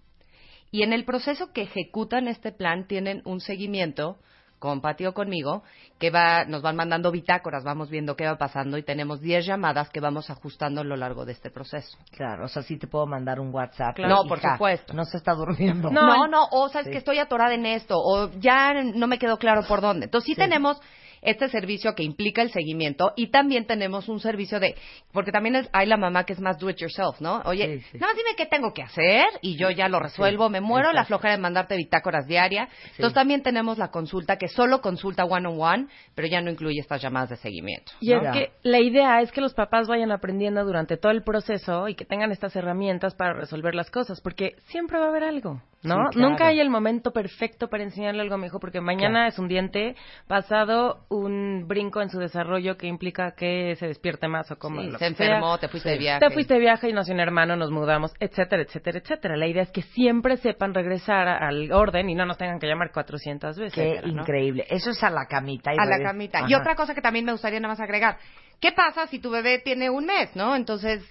Y 0.70 0.82
en 0.82 0.92
el 0.92 1.04
proceso 1.04 1.52
que 1.52 1.62
ejecutan 1.62 2.26
este 2.26 2.50
plan 2.50 2.86
tienen 2.86 3.22
un 3.24 3.40
seguimiento 3.40 4.16
con 4.58 4.80
conmigo, 5.14 5.62
que 5.98 6.10
va, 6.10 6.44
nos 6.44 6.62
van 6.62 6.76
mandando 6.76 7.10
bitácoras, 7.10 7.64
vamos 7.64 7.90
viendo 7.90 8.16
qué 8.16 8.26
va 8.26 8.36
pasando 8.36 8.78
y 8.78 8.82
tenemos 8.82 9.20
10 9.20 9.46
llamadas 9.46 9.90
que 9.90 10.00
vamos 10.00 10.30
ajustando 10.30 10.80
a 10.80 10.84
lo 10.84 10.96
largo 10.96 11.24
de 11.24 11.32
este 11.32 11.50
proceso. 11.50 11.98
Claro, 12.10 12.46
o 12.46 12.48
sea, 12.48 12.62
sí 12.62 12.78
te 12.78 12.86
puedo 12.86 13.06
mandar 13.06 13.40
un 13.40 13.54
WhatsApp. 13.54 13.96
Claro. 13.96 14.14
No, 14.14 14.28
por 14.28 14.38
Hija, 14.38 14.52
supuesto. 14.52 14.94
No 14.94 15.04
se 15.04 15.18
está 15.18 15.34
durmiendo. 15.34 15.90
No, 15.90 16.26
no, 16.26 16.46
o 16.50 16.68
sabes 16.68 16.86
Sí. 16.86 16.92
que 16.92 16.98
estoy 16.98 17.18
atorada 17.18 17.54
en 17.54 17.66
esto, 17.66 17.96
o 17.98 18.30
ya 18.38 18.72
no 18.74 19.06
me 19.06 19.18
quedó 19.18 19.36
claro 19.38 19.62
por 19.66 19.80
dónde. 19.80 20.06
Entonces 20.06 20.26
sí, 20.26 20.34
Sí. 20.34 20.40
tenemos 20.40 20.80
este 21.24 21.48
servicio 21.48 21.94
que 21.94 22.02
implica 22.02 22.42
el 22.42 22.50
seguimiento 22.50 23.12
y 23.16 23.28
también 23.28 23.66
tenemos 23.66 24.08
un 24.08 24.20
servicio 24.20 24.60
de, 24.60 24.74
porque 25.12 25.32
también 25.32 25.56
es- 25.56 25.68
hay 25.72 25.86
la 25.86 25.96
mamá 25.96 26.24
que 26.24 26.32
es 26.34 26.40
más 26.40 26.58
do 26.58 26.70
it 26.70 26.76
yourself, 26.76 27.20
¿no? 27.20 27.42
Oye, 27.46 27.78
Sí, 27.80 27.86
sí. 27.92 27.98
nada 27.98 28.12
más 28.12 28.16
dime 28.16 28.36
qué 28.36 28.46
tengo 28.46 28.72
que 28.72 28.82
hacer 28.82 29.24
y 29.42 29.56
yo 29.56 29.70
ya 29.70 29.88
lo 29.88 29.98
resuelvo, 30.00 30.48
me 30.48 30.60
muero 30.60 30.88
la 30.92 31.00
exacto. 31.00 31.08
flojera 31.08 31.36
de 31.36 31.42
mandarte 31.42 31.76
bitácoras 31.76 32.26
diarias. 32.26 32.68
Entonces 32.92 33.14
también 33.14 33.42
tenemos 33.42 33.78
la 33.78 33.88
consulta 33.90 34.36
que 34.36 34.48
solo 34.48 34.80
consulta 34.80 35.24
one 35.24 35.48
on 35.48 35.60
one, 35.60 35.86
pero 36.14 36.28
ya 36.28 36.40
no 36.40 36.50
incluye 36.50 36.80
estas 36.80 37.00
llamadas 37.02 37.30
de 37.30 37.36
seguimiento. 37.36 37.92
Y 38.00 38.12
es 38.12 38.20
que 38.32 38.52
la 38.62 38.80
idea 38.80 39.20
es 39.20 39.32
que 39.32 39.40
los 39.40 39.54
papás 39.54 39.88
vayan 39.88 40.12
aprendiendo 40.12 40.64
durante 40.64 40.96
todo 40.96 41.12
el 41.12 41.22
proceso 41.22 41.88
y 41.88 41.94
que 41.94 42.04
tengan 42.04 42.30
estas 42.32 42.54
herramientas 42.56 43.14
para 43.14 43.32
resolver 43.32 43.74
las 43.74 43.90
cosas, 43.90 44.20
porque 44.20 44.56
siempre 44.66 44.98
va 44.98 45.06
a 45.06 45.08
haber 45.08 45.24
algo, 45.24 45.62
¿no? 45.82 45.94
Sí, 45.94 46.16
claro. 46.18 46.28
Nunca 46.30 46.46
hay 46.48 46.60
el 46.60 46.70
momento 46.70 47.12
perfecto 47.12 47.68
para 47.68 47.82
enseñarle 47.84 48.20
algo 48.22 48.34
a 48.34 48.38
mi 48.38 48.46
hijo, 48.46 48.60
porque 48.60 48.80
mañana 48.80 49.20
Claro. 49.20 49.28
es 49.28 49.38
un 49.38 49.48
diente, 49.48 49.94
pasado 50.26 51.04
un 51.16 51.66
brinco 51.66 52.02
en 52.02 52.10
su 52.10 52.18
desarrollo 52.18 52.76
que 52.76 52.86
implica 52.86 53.34
que 53.34 53.76
se 53.76 53.86
despierte 53.86 54.28
más 54.28 54.50
o 54.50 54.56
como 54.56 54.82
Sí, 54.82 54.90
se 54.98 55.06
enfermó, 55.06 55.58
te 55.58 55.68
fuiste 55.68 55.90
de 55.90 55.98
viaje. 55.98 56.20
Te 56.20 56.32
fuiste 56.32 56.54
de 56.54 56.60
viaje 56.60 56.88
y 56.88 56.92
nació 56.92 57.14
un 57.14 57.20
hermano, 57.20 57.56
nos 57.56 57.70
mudamos, 57.70 58.12
etcétera, 58.20 58.62
etcétera, 58.62 58.98
etcétera. 58.98 59.36
La 59.36 59.46
idea 59.46 59.62
es 59.62 59.70
que 59.70 59.82
siempre 59.82 60.36
sepan 60.36 60.74
regresar 60.74 61.28
al 61.28 61.72
orden 61.72 62.10
y 62.10 62.14
no 62.14 62.26
nos 62.26 62.38
tengan 62.38 62.58
que 62.58 62.66
llamar 62.66 62.92
400 62.92 63.58
veces. 63.58 63.74
Qué 63.74 63.92
etcétera, 63.92 64.12
¿no? 64.12 64.22
increíble. 64.22 64.66
Eso 64.68 64.90
es 64.90 65.02
a 65.02 65.10
la 65.10 65.26
camita. 65.26 65.72
y 65.74 65.78
a 65.78 65.84
la 65.84 66.02
camita. 66.02 66.38
Ajá. 66.38 66.48
Y 66.50 66.54
otra 66.54 66.74
cosa 66.74 66.94
que 66.94 67.00
también 67.00 67.24
me 67.24 67.32
gustaría 67.32 67.60
nada 67.60 67.72
más 67.72 67.80
agregar. 67.80 68.18
¿Qué 68.60 68.72
pasa 68.72 69.06
si 69.06 69.18
tu 69.18 69.30
bebé 69.30 69.58
tiene 69.58 69.90
un 69.90 70.06
mes, 70.06 70.34
no? 70.34 70.56
Entonces, 70.56 71.02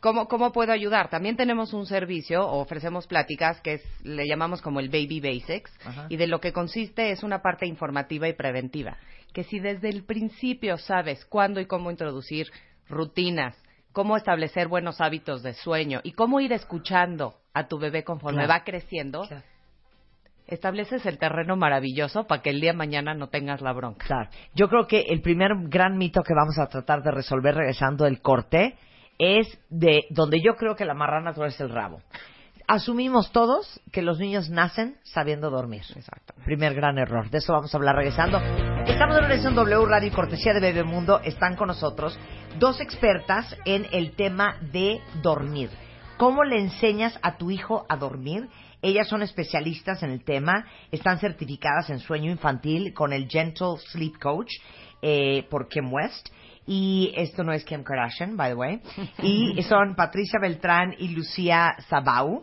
¿cómo, 0.00 0.28
cómo 0.28 0.52
puedo 0.52 0.72
ayudar? 0.72 1.08
También 1.10 1.36
tenemos 1.36 1.72
un 1.72 1.86
servicio, 1.86 2.46
o 2.46 2.60
ofrecemos 2.60 3.06
pláticas, 3.06 3.60
que 3.60 3.74
es, 3.74 3.82
le 4.04 4.26
llamamos 4.26 4.62
como 4.62 4.80
el 4.80 4.88
Baby 4.88 5.20
Basics, 5.20 5.70
Ajá. 5.84 6.06
y 6.08 6.16
de 6.16 6.26
lo 6.26 6.40
que 6.40 6.52
consiste 6.52 7.10
es 7.10 7.22
una 7.22 7.40
parte 7.42 7.66
informativa 7.66 8.28
y 8.28 8.32
preventiva. 8.34 8.96
Que 9.32 9.44
si 9.44 9.58
desde 9.58 9.88
el 9.88 10.04
principio 10.04 10.78
sabes 10.78 11.24
cuándo 11.26 11.60
y 11.60 11.66
cómo 11.66 11.90
introducir 11.90 12.48
rutinas, 12.88 13.54
cómo 13.92 14.16
establecer 14.16 14.68
buenos 14.68 15.00
hábitos 15.00 15.42
de 15.42 15.54
sueño 15.54 16.00
y 16.02 16.12
cómo 16.12 16.40
ir 16.40 16.52
escuchando 16.52 17.34
a 17.52 17.66
tu 17.66 17.78
bebé 17.78 18.04
conforme 18.04 18.44
Claro. 18.44 18.52
va 18.60 18.64
creciendo, 18.64 19.22
Claro. 19.26 19.42
estableces 20.46 21.04
el 21.04 21.18
terreno 21.18 21.56
maravilloso 21.56 22.26
para 22.26 22.40
que 22.40 22.50
el 22.50 22.60
día 22.60 22.72
de 22.72 22.78
mañana 22.78 23.12
no 23.14 23.28
tengas 23.28 23.60
la 23.60 23.72
bronca. 23.72 24.06
Claro. 24.06 24.30
Yo 24.54 24.68
creo 24.68 24.86
que 24.86 25.00
el 25.08 25.20
primer 25.20 25.50
gran 25.68 25.98
mito 25.98 26.22
que 26.22 26.32
vamos 26.34 26.58
a 26.58 26.68
tratar 26.68 27.02
de 27.02 27.10
resolver 27.10 27.54
regresando 27.54 28.04
del 28.04 28.22
corte 28.22 28.76
es 29.18 29.46
de 29.68 30.04
donde 30.10 30.40
yo 30.40 30.54
creo 30.56 30.76
que 30.76 30.84
la 30.84 30.94
marrana 30.94 31.30
natural 31.30 31.50
es 31.50 31.60
el 31.60 31.70
rabo. 31.70 32.00
Asumimos 32.66 33.32
todos 33.32 33.80
que 33.92 34.02
los 34.02 34.18
niños 34.18 34.50
nacen 34.50 34.98
sabiendo 35.02 35.50
dormir. 35.50 35.82
Exactamente. 35.96 36.44
Primer 36.44 36.74
gran 36.74 36.98
error. 36.98 37.30
De 37.30 37.38
eso 37.38 37.54
vamos 37.54 37.72
a 37.72 37.78
hablar 37.78 37.96
regresando. 37.96 38.38
Estamos 38.86 39.16
en 39.16 39.46
en 39.46 39.54
W 39.54 39.86
Radio 39.86 40.08
y 40.08 40.10
Cortesía 40.10 40.52
de 40.52 40.60
Bebemundo. 40.60 41.20
Están 41.20 41.56
con 41.56 41.68
nosotros 41.68 42.18
dos 42.58 42.80
expertas 42.80 43.56
en 43.64 43.86
el 43.90 44.14
tema 44.16 44.58
de 44.70 45.00
dormir. 45.22 45.70
¿Cómo 46.18 46.44
le 46.44 46.58
enseñas 46.58 47.18
a 47.22 47.38
tu 47.38 47.50
hijo 47.50 47.86
a 47.88 47.96
dormir? 47.96 48.48
Ellas 48.82 49.08
son 49.08 49.22
especialistas 49.22 50.02
en 50.02 50.10
el 50.10 50.22
tema, 50.22 50.66
están 50.92 51.18
certificadas 51.18 51.90
en 51.90 52.00
sueño 52.00 52.30
infantil 52.30 52.92
con 52.92 53.12
el 53.12 53.28
Gentle 53.28 53.76
Sleep 53.92 54.18
Coach 54.20 54.52
eh, 55.00 55.46
por 55.48 55.68
Kim 55.68 55.92
West. 55.92 56.28
Y 56.70 57.14
esto 57.16 57.44
no 57.44 57.54
es 57.54 57.64
Kim 57.64 57.82
Kardashian, 57.82 58.36
by 58.36 58.50
the 58.50 58.54
way. 58.54 58.80
Y 59.22 59.62
son 59.62 59.94
Patricia 59.94 60.38
Beltrán 60.38 60.94
y 60.98 61.08
Lucía 61.08 61.74
Sabau. 61.88 62.42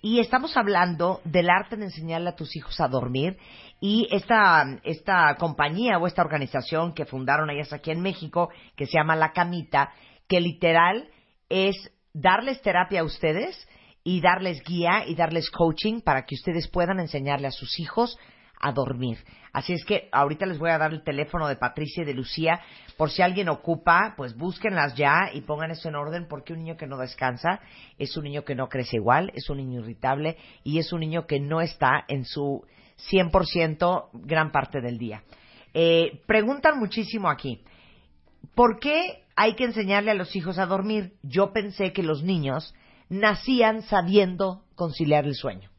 Y 0.00 0.20
estamos 0.20 0.56
hablando 0.56 1.20
del 1.24 1.50
arte 1.50 1.76
de 1.76 1.86
enseñarle 1.86 2.28
a 2.28 2.36
tus 2.36 2.54
hijos 2.54 2.78
a 2.80 2.86
dormir. 2.86 3.36
Y 3.80 4.06
esta, 4.12 4.78
esta 4.84 5.34
compañía 5.40 5.98
o 5.98 6.06
esta 6.06 6.22
organización 6.22 6.94
que 6.94 7.04
fundaron 7.04 7.50
ellas 7.50 7.72
aquí 7.72 7.90
en 7.90 8.00
México, 8.00 8.48
que 8.76 8.86
se 8.86 8.96
llama 8.96 9.16
La 9.16 9.32
Camita, 9.32 9.90
que 10.28 10.40
literal 10.40 11.08
es 11.48 11.74
darles 12.12 12.62
terapia 12.62 13.00
a 13.00 13.04
ustedes 13.04 13.68
y 14.04 14.20
darles 14.20 14.62
guía 14.62 15.04
y 15.04 15.16
darles 15.16 15.50
coaching 15.50 16.00
para 16.00 16.26
que 16.26 16.36
ustedes 16.36 16.68
puedan 16.68 17.00
enseñarle 17.00 17.48
a 17.48 17.50
sus 17.50 17.80
hijos 17.80 18.16
a 18.60 18.72
dormir. 18.72 19.18
Así 19.52 19.72
es 19.72 19.84
que 19.84 20.08
ahorita 20.10 20.46
les 20.46 20.58
voy 20.58 20.70
a 20.70 20.78
dar 20.78 20.92
el 20.92 21.04
teléfono 21.04 21.46
de 21.46 21.56
Patricia 21.56 22.02
y 22.02 22.06
de 22.06 22.14
Lucía 22.14 22.60
por 22.96 23.10
si 23.10 23.22
alguien 23.22 23.48
ocupa, 23.48 24.14
pues 24.16 24.36
búsquenlas 24.36 24.94
ya 24.94 25.30
y 25.32 25.42
pongan 25.42 25.70
eso 25.70 25.88
en 25.88 25.96
orden 25.96 26.26
porque 26.28 26.52
un 26.52 26.60
niño 26.60 26.76
que 26.76 26.86
no 26.86 26.96
descansa 26.96 27.60
es 27.98 28.16
un 28.16 28.24
niño 28.24 28.44
que 28.44 28.54
no 28.54 28.68
crece 28.68 28.96
igual, 28.96 29.30
es 29.34 29.48
un 29.50 29.58
niño 29.58 29.80
irritable 29.80 30.36
y 30.62 30.78
es 30.78 30.92
un 30.92 31.00
niño 31.00 31.26
que 31.26 31.40
no 31.40 31.60
está 31.60 32.04
en 32.08 32.24
su 32.24 32.64
100% 33.10 34.10
gran 34.12 34.50
parte 34.50 34.80
del 34.80 34.98
día. 34.98 35.22
Eh, 35.72 36.22
preguntan 36.26 36.78
muchísimo 36.78 37.28
aquí, 37.28 37.62
¿por 38.54 38.78
qué 38.78 39.24
hay 39.36 39.54
que 39.54 39.64
enseñarle 39.64 40.12
a 40.12 40.14
los 40.14 40.34
hijos 40.36 40.58
a 40.58 40.66
dormir? 40.66 41.14
Yo 41.22 41.52
pensé 41.52 41.92
que 41.92 42.02
los 42.02 42.22
niños 42.22 42.74
nacían 43.08 43.82
sabiendo 43.82 44.64
conciliar 44.76 45.26
el 45.26 45.34
sueño. 45.34 45.73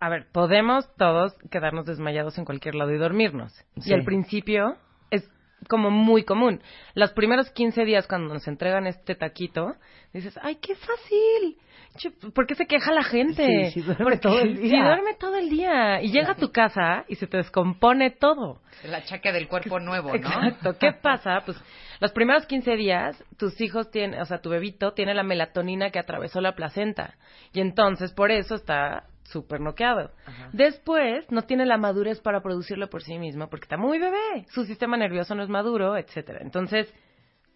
A 0.00 0.08
ver, 0.08 0.26
podemos 0.32 0.88
todos 0.96 1.34
quedarnos 1.50 1.84
desmayados 1.84 2.38
en 2.38 2.44
cualquier 2.46 2.74
lado 2.74 2.90
y 2.92 2.96
dormirnos. 2.98 3.52
Sí. 3.80 3.90
Y 3.90 3.92
al 3.92 4.02
principio 4.04 4.76
es 5.10 5.28
como 5.68 5.90
muy 5.90 6.24
común. 6.24 6.62
Los 6.94 7.12
primeros 7.12 7.50
15 7.50 7.84
días 7.84 8.06
cuando 8.06 8.32
nos 8.32 8.48
entregan 8.48 8.86
este 8.86 9.14
taquito, 9.14 9.74
dices, 10.14 10.38
ay, 10.42 10.56
qué 10.56 10.74
fácil. 10.74 11.58
Che, 11.98 12.10
¿Por 12.32 12.46
qué 12.46 12.54
se 12.54 12.66
queja 12.66 12.92
la 12.92 13.02
gente? 13.02 13.70
Sí, 13.72 13.72
sí 13.72 13.82
duerme 13.82 14.04
Porque- 14.04 14.18
todo 14.20 14.40
el 14.40 14.56
día. 14.56 14.70
Sí, 14.70 14.80
duerme 14.80 15.14
todo 15.18 15.36
el 15.36 15.50
día. 15.50 16.00
Y 16.02 16.12
llega 16.12 16.32
a 16.32 16.36
tu 16.36 16.50
casa 16.50 17.04
y 17.08 17.16
se 17.16 17.26
te 17.26 17.36
descompone 17.36 18.10
todo. 18.10 18.62
El 18.82 18.94
achaque 18.94 19.32
del 19.32 19.48
cuerpo 19.48 19.80
nuevo, 19.80 20.08
¿no? 20.08 20.14
Exacto. 20.16 20.78
¿Qué 20.78 20.92
pasa? 20.92 21.42
Pues 21.44 21.62
los 22.00 22.12
primeros 22.12 22.46
15 22.46 22.76
días, 22.76 23.22
tus 23.36 23.60
hijos 23.60 23.90
tienen, 23.90 24.18
o 24.20 24.24
sea, 24.24 24.40
tu 24.40 24.48
bebito 24.48 24.92
tiene 24.92 25.14
la 25.14 25.24
melatonina 25.24 25.90
que 25.90 25.98
atravesó 25.98 26.40
la 26.40 26.54
placenta. 26.54 27.16
Y 27.52 27.60
entonces, 27.60 28.12
por 28.12 28.30
eso 28.30 28.54
está 28.54 29.04
súper 29.30 29.60
noqueado. 29.60 30.10
Después, 30.52 31.30
no 31.30 31.42
tiene 31.42 31.66
la 31.66 31.78
madurez 31.78 32.20
para 32.20 32.42
producirlo 32.42 32.88
por 32.90 33.02
sí 33.02 33.18
mismo, 33.18 33.48
porque 33.48 33.64
está 33.64 33.76
muy 33.76 33.98
bebé. 33.98 34.46
Su 34.48 34.64
sistema 34.64 34.96
nervioso 34.96 35.34
no 35.34 35.42
es 35.42 35.48
maduro, 35.48 35.96
etcétera. 35.96 36.40
Entonces, 36.42 36.92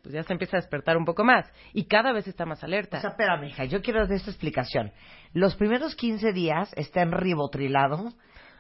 pues 0.03 0.15
ya 0.15 0.23
se 0.23 0.33
empieza 0.33 0.59
a 0.59 0.61
despertar 0.61 0.97
un 0.97 1.05
poco 1.05 1.25
más. 1.25 1.51
Y 1.73 1.87
cada 1.87 2.13
vez 2.13 2.29
está 2.29 2.45
más 2.45 2.63
alerta. 2.63 2.99
O 2.99 3.01
sea, 3.01 3.11
espérame, 3.11 3.45
hija, 3.45 3.65
yo 3.65 3.81
quiero 3.81 4.07
de 4.07 4.17
esta 4.17 4.31
explicación. 4.31 4.93
Los 5.33 5.57
primeros 5.57 5.97
15 5.97 6.33
días 6.33 6.73
está 6.77 7.03
en 7.03 7.13
ribotrilado 7.13 8.13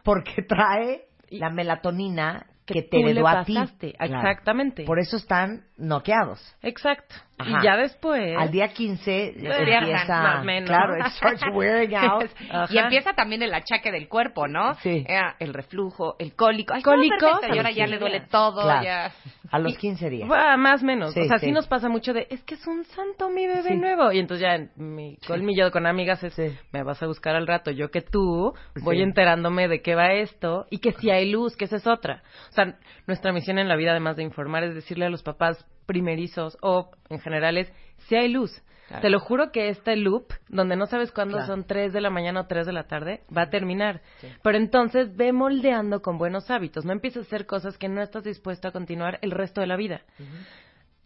porque 0.05 0.43
trae 0.43 1.07
la 1.29 1.51
melatonina 1.51 2.47
que, 2.67 2.83
te 2.83 2.89
tú 2.89 2.99
le 2.99 3.11
heredó 3.11 3.29
a 3.29 3.45
ti. 3.45 3.55
Claro. 3.55 3.93
Exactamente. 4.01 4.85
Por 4.85 4.99
eso 4.99 5.17
están 5.17 5.65
noqueados. 5.77 6.41
Exacto. 6.63 7.15
Ajá. 7.37 7.51
Y 7.61 7.65
ya 7.65 7.77
después... 7.77 8.37
Al 8.39 8.51
día 8.51 8.69
15 8.69 9.11
Despiertan, 9.11 9.83
empieza... 9.85 10.23
más 10.23 10.41
o 10.41 10.45
menos. 10.45 10.69
Claro, 10.71 10.99
it 10.99 11.13
starts 11.13 11.43
wearing 11.53 11.95
out. 11.97 12.31
Ajá. 12.51 12.67
Y 12.73 12.79
empieza 12.79 13.13
también 13.13 13.43
el 13.43 13.53
achaque 13.53 13.91
del 13.91 14.09
cuerpo, 14.09 14.47
¿no? 14.47 14.75
Sí. 14.77 15.05
Eh, 15.07 15.21
el 15.41 15.53
reflujo, 15.53 16.17
el 16.19 16.35
cólico. 16.35 16.75
Ay, 16.75 16.83
a 16.87 17.55
Y 17.55 17.59
ahora 17.59 17.71
ya 17.71 17.85
15 17.85 17.91
le 17.91 17.99
duele 17.99 18.21
todo, 18.21 18.63
Claro. 18.63 18.85
ya. 18.85 19.13
A 19.55 19.59
los 19.61 19.73
Y- 19.75 19.77
15 19.77 20.11
días. 20.11 20.29
Más 20.29 20.83
o 20.83 20.85
menos. 20.85 21.15
Sí, 21.15 21.21
o 21.21 21.25
sea, 21.27 21.39
sí. 21.39 21.47
sí. 21.47 21.53
nos 21.53 21.69
pasa 21.69 21.89
mucho 21.89 22.13
de, 22.13 22.27
es 22.29 22.43
que 22.43 22.55
es 22.55 22.67
un 22.67 22.83
santo 22.85 23.29
mi 23.31 23.47
bebé 23.47 23.69
Sí. 23.69 23.77
nuevo. 23.77 24.11
Y 24.11 24.19
entonces 24.19 24.43
ya 24.43 24.57
en 24.57 24.71
mi 24.77 25.17
colmillo 25.27 25.71
con 25.71 25.87
amigas 25.87 26.25
es, 26.25 26.37
me 26.73 26.83
vas 26.83 27.01
a 27.03 27.07
buscar 27.07 27.37
al 27.37 27.47
rato. 27.47 27.71
Yo 27.71 27.91
que 27.93 28.01
tú 28.01 28.53
voy 28.83 29.01
enterándome 29.01 29.69
de 29.69 29.81
qué 29.81 29.95
va 29.95 30.13
esto 30.13 30.67
y 30.71 30.79
que 30.79 30.91
si 30.93 31.11
hay 31.11 31.31
luz, 31.31 31.57
que 31.57 31.67
esa 31.67 31.77
es 31.77 31.87
otra. 31.87 32.25
O 32.51 32.53
sea, 32.53 32.77
nuestra 33.07 33.33
misión 33.33 33.59
en 33.61 33.69
la 33.69 33.77
vida, 33.77 33.93
además 33.93 34.17
de 34.17 34.25
informar, 34.25 34.65
es 34.65 34.75
decirle 34.75 35.07
a 35.07 35.11
los 35.11 35.23
papás 35.23 35.65
primerizos 35.87 36.59
o 36.61 36.91
en 37.09 37.21
general 37.21 37.57
es, 37.57 37.73
si 38.09 38.17
hay 38.17 38.29
luz. 38.31 38.51
Claro. 38.89 39.03
Te 39.03 39.09
lo 39.09 39.19
juro 39.19 39.51
que 39.51 39.69
este 39.71 39.97
loop, 39.97 40.27
donde 40.49 40.77
no 40.77 40.87
sabes 40.87 41.11
cuándo 41.11 41.39
Claro. 41.39 41.53
son 41.53 41.65
3 41.65 41.93
de 41.93 42.01
la 42.01 42.11
mañana 42.11 42.43
o 42.43 42.47
3 42.47 42.67
de 42.67 42.73
la 42.73 42.85
tarde, 42.85 43.23
va 43.35 43.43
a 43.43 43.51
terminar. 43.51 44.03
Pero 44.43 44.59
entonces 44.59 45.17
ve 45.17 45.33
moldeando 45.33 46.03
con 46.03 46.19
buenos 46.19 46.51
hábitos. 46.51 46.85
No 46.85 46.93
empieces 46.93 47.25
a 47.25 47.27
hacer 47.27 47.47
cosas 47.47 47.79
que 47.79 47.89
no 47.89 48.03
estás 48.03 48.25
dispuesto 48.25 48.69
a 48.69 48.73
continuar 48.73 49.19
el 49.23 49.31
resto 49.31 49.61
de 49.61 49.67
la 49.67 49.77
vida. 49.77 50.03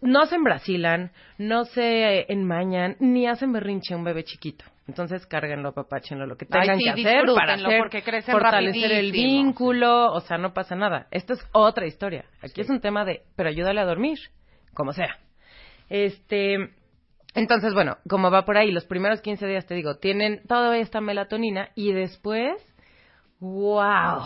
No 0.01 0.27
se 0.27 0.37
embrasilan, 0.37 1.11
no 1.38 1.64
se 1.64 2.21
eh, 2.21 2.27
enmañan, 2.29 2.97
ni 3.01 3.27
hacen 3.27 3.53
berrinche 3.53 3.95
a 3.95 3.97
un 3.97 4.05
bebé 4.05 4.23
chiquito. 4.25 4.64
Entonces 4.87 5.27
cárguenlo, 5.27 5.71
apapáchenlo, 5.71 6.25
lo 6.27 6.37
que 6.37 6.47
Ay, 6.51 6.61
tengan 6.61 6.79
sí, 6.79 6.85
que 6.85 6.91
hacer 6.91 7.25
para 7.35 7.55
hacer, 7.55 7.79
porque 7.79 8.03
crecen 8.03 8.33
fortalecer 8.33 8.93
el 8.93 9.12
vínculo, 9.12 10.12
o 10.12 10.21
sea, 10.21 10.38
no 10.38 10.55
pasa 10.55 10.77
nada. 10.77 11.09
Esto 11.11 11.35
es 11.35 11.41
otra 11.53 11.87
historia. 11.87 12.25
Aquí 12.43 12.61
es 12.61 12.71
un 12.71 12.81
tema 12.81 13.05
de, 13.05 13.23
pero 13.37 13.51
ayúdale 13.51 13.81
a 13.81 13.85
dormir, 13.85 14.19
como 14.73 14.93
sea. 14.93 15.19
Este, 15.91 16.71
entonces, 17.35 17.75
bueno, 17.75 17.99
como 18.09 18.31
va 18.31 18.45
por 18.45 18.57
ahí, 18.57 18.71
los 18.71 18.85
primeros 18.85 19.21
15 19.21 19.47
días, 19.47 19.67
te 19.67 19.75
digo, 19.75 19.97
tienen 19.97 20.43
toda 20.47 20.77
esta 20.79 21.01
melatonina 21.01 21.71
y 21.75 21.93
después, 21.93 22.57
wow, 23.41 24.23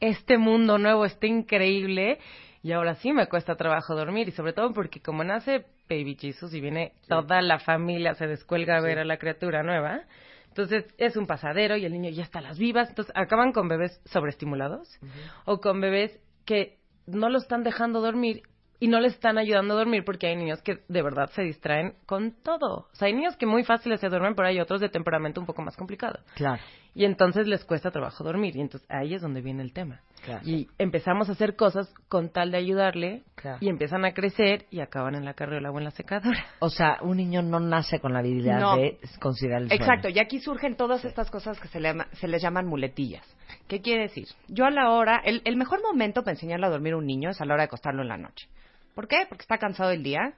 este 0.00 0.38
mundo 0.38 0.78
nuevo 0.78 1.04
está 1.04 1.26
increíble 1.26 2.18
y 2.62 2.72
ahora 2.72 2.94
sí 2.96 3.12
me 3.12 3.28
cuesta 3.28 3.54
trabajo 3.54 3.94
dormir 3.94 4.28
y 4.28 4.32
sobre 4.32 4.52
todo 4.52 4.72
porque 4.72 5.00
como 5.00 5.24
nace 5.24 5.66
Baby 5.88 6.16
Jesus 6.20 6.52
y 6.52 6.60
viene 6.60 6.94
toda 7.08 7.40
la 7.40 7.60
familia, 7.60 8.14
se 8.14 8.26
descuelga 8.26 8.76
a 8.76 8.80
ver 8.80 8.98
a 8.98 9.04
la 9.04 9.18
criatura 9.18 9.62
nueva, 9.62 10.02
entonces 10.48 10.84
es 10.98 11.16
un 11.16 11.26
pasadero 11.26 11.76
y 11.76 11.84
el 11.84 11.92
niño 11.92 12.10
ya 12.10 12.24
está 12.24 12.40
a 12.40 12.42
las 12.42 12.58
vivas, 12.58 12.88
entonces 12.88 13.14
acaban 13.16 13.52
con 13.52 13.68
bebés 13.68 14.00
sobreestimulados 14.06 14.98
o 15.44 15.60
con 15.60 15.80
bebés 15.80 16.18
que 16.44 16.78
no 17.06 17.28
lo 17.28 17.38
están 17.38 17.62
dejando 17.62 18.00
dormir 18.00 18.42
y 18.80 18.88
no 18.88 19.00
le 19.00 19.08
están 19.08 19.38
ayudando 19.38 19.74
a 19.74 19.78
dormir 19.78 20.04
porque 20.04 20.26
hay 20.26 20.36
niños 20.36 20.60
que 20.62 20.80
de 20.88 21.02
verdad 21.02 21.30
se 21.30 21.42
distraen 21.42 21.94
con 22.06 22.32
todo. 22.42 22.88
O 22.92 22.94
sea, 22.94 23.06
hay 23.08 23.14
niños 23.14 23.36
que 23.36 23.46
muy 23.46 23.64
fáciles 23.64 24.00
se 24.00 24.08
duermen, 24.08 24.34
pero 24.34 24.48
hay 24.48 24.60
otros 24.60 24.80
de 24.80 24.88
temperamento 24.88 25.40
un 25.40 25.46
poco 25.46 25.62
más 25.62 25.76
complicado. 25.76 26.18
Claro. 26.34 26.62
Y 26.94 27.04
entonces 27.04 27.46
les 27.46 27.64
cuesta 27.64 27.90
trabajo 27.90 28.24
dormir. 28.24 28.56
Y 28.56 28.60
entonces 28.60 28.88
ahí 28.90 29.14
es 29.14 29.22
donde 29.22 29.40
viene 29.42 29.62
el 29.62 29.72
tema. 29.72 30.00
Claro. 30.24 30.40
Y 30.44 30.66
empezamos 30.78 31.28
a 31.28 31.32
hacer 31.32 31.54
cosas 31.54 31.92
con 32.08 32.30
tal 32.30 32.50
de 32.50 32.56
ayudarle 32.58 33.22
Claro. 33.34 33.58
y 33.60 33.68
empiezan 33.68 34.04
a 34.04 34.12
crecer 34.12 34.64
y 34.70 34.80
acaban 34.80 35.14
en 35.14 35.24
la 35.24 35.34
carriola 35.34 35.70
o 35.70 35.78
en 35.78 35.84
la 35.84 35.90
secadora. 35.90 36.44
O 36.58 36.70
sea, 36.70 36.98
un 37.02 37.18
niño 37.18 37.42
no 37.42 37.60
nace 37.60 38.00
con 38.00 38.12
la 38.12 38.20
habilidad 38.20 38.58
No. 38.60 38.76
de 38.76 38.98
considerar 39.20 39.62
el 39.62 39.68
sueño. 39.68 39.82
Exacto, 39.82 40.08
y 40.08 40.18
aquí 40.18 40.40
surgen 40.40 40.76
todas 40.76 41.04
estas 41.04 41.30
cosas 41.30 41.60
que 41.60 41.68
se, 41.68 41.80
le 41.80 41.94
se 42.12 42.28
les 42.28 42.42
llaman 42.42 42.66
muletillas. 42.66 43.24
¿Qué 43.68 43.80
quiere 43.82 44.02
decir? 44.02 44.26
Yo 44.48 44.64
a 44.64 44.70
la 44.70 44.90
hora, 44.90 45.20
el, 45.24 45.42
el 45.44 45.56
mejor 45.56 45.80
momento 45.82 46.22
para 46.22 46.32
enseñarle 46.32 46.66
a 46.66 46.70
dormir 46.70 46.94
a 46.94 46.96
un 46.96 47.06
niño 47.06 47.30
es 47.30 47.40
a 47.40 47.44
la 47.44 47.54
hora 47.54 47.62
de 47.64 47.66
acostarlo 47.66 48.02
en 48.02 48.08
la 48.08 48.16
noche. 48.16 48.48
¿Por 48.96 49.08
qué? 49.08 49.26
Porque 49.28 49.42
está 49.42 49.58
cansado 49.58 49.90
del 49.90 50.02
día, 50.02 50.32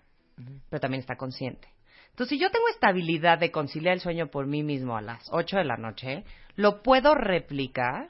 pero 0.69 0.81
también 0.81 0.99
está 0.99 1.17
consciente. 1.17 1.69
Entonces, 2.11 2.37
si 2.37 2.43
yo 2.43 2.51
tengo 2.51 2.67
esta 2.69 2.89
habilidad 2.89 3.39
de 3.39 3.53
conciliar 3.53 3.95
el 3.95 4.01
sueño 4.01 4.33
por 4.33 4.49
mí 4.49 4.65
mismo 4.65 4.97
a 4.97 5.01
las 5.01 5.29
8 5.31 5.59
de 5.59 5.65
la 5.65 5.77
noche, 5.77 6.25
lo 6.57 6.83
puedo 6.83 7.15
replicar 7.15 8.09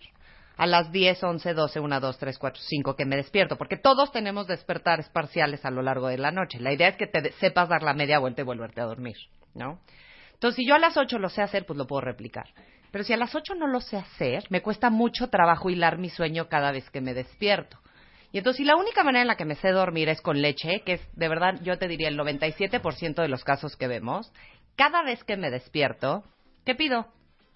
a 0.56 0.66
las 0.66 0.90
10, 0.90 1.22
11, 1.22 1.52
12, 1.52 1.80
1, 1.80 2.00
2, 2.00 2.18
3, 2.18 2.38
4, 2.38 2.62
5 2.64 2.96
que 2.96 3.04
me 3.04 3.16
despierto, 3.16 3.58
porque 3.58 3.76
todos 3.76 4.10
tenemos 4.10 4.46
despertares 4.46 5.10
parciales 5.10 5.66
a 5.66 5.70
lo 5.70 5.82
largo 5.82 6.08
de 6.08 6.16
la 6.16 6.32
noche. 6.32 6.60
La 6.60 6.72
idea 6.72 6.88
es 6.88 6.96
que 6.96 7.06
te 7.06 7.30
sepas 7.32 7.68
dar 7.68 7.82
la 7.82 7.92
media 7.92 8.18
vuelta 8.18 8.40
y 8.40 8.46
volverte 8.46 8.80
a 8.80 8.84
dormir, 8.84 9.16
¿no? 9.54 9.82
Entonces, 10.32 10.56
si 10.56 10.66
yo 10.66 10.76
a 10.76 10.78
las 10.78 10.96
8 10.96 11.18
lo 11.18 11.28
sé 11.28 11.42
hacer, 11.42 11.66
pues 11.66 11.76
lo 11.76 11.86
puedo 11.86 12.00
replicar. 12.00 12.46
Pero 12.90 13.04
si 13.04 13.12
a 13.12 13.18
las 13.18 13.34
8 13.34 13.54
no 13.54 13.66
lo 13.66 13.82
sé 13.82 13.98
hacer, 13.98 14.44
me 14.48 14.62
cuesta 14.62 14.88
mucho 14.88 15.28
trabajo 15.28 15.68
hilar 15.68 15.98
mi 15.98 16.08
sueño 16.08 16.48
cada 16.48 16.72
vez 16.72 16.88
que 16.88 17.02
me 17.02 17.12
despierto. 17.12 17.78
Y 18.32 18.38
entonces, 18.38 18.58
si 18.58 18.64
la 18.64 18.76
única 18.76 19.04
manera 19.04 19.22
en 19.22 19.28
la 19.28 19.36
que 19.36 19.44
me 19.44 19.54
sé 19.54 19.70
dormir 19.70 20.08
es 20.08 20.20
con 20.20 20.42
leche, 20.42 20.82
que 20.84 20.94
es 20.94 21.16
de 21.16 21.28
verdad, 21.28 21.60
yo 21.62 21.78
te 21.78 21.88
diría 21.88 22.08
el 22.08 22.18
97% 22.18 23.22
de 23.22 23.28
los 23.28 23.42
casos 23.42 23.76
que 23.76 23.88
vemos, 23.88 24.30
cada 24.76 25.02
vez 25.02 25.24
que 25.24 25.36
me 25.36 25.50
despierto, 25.50 26.24
¿qué 26.64 26.74
pido? 26.74 27.06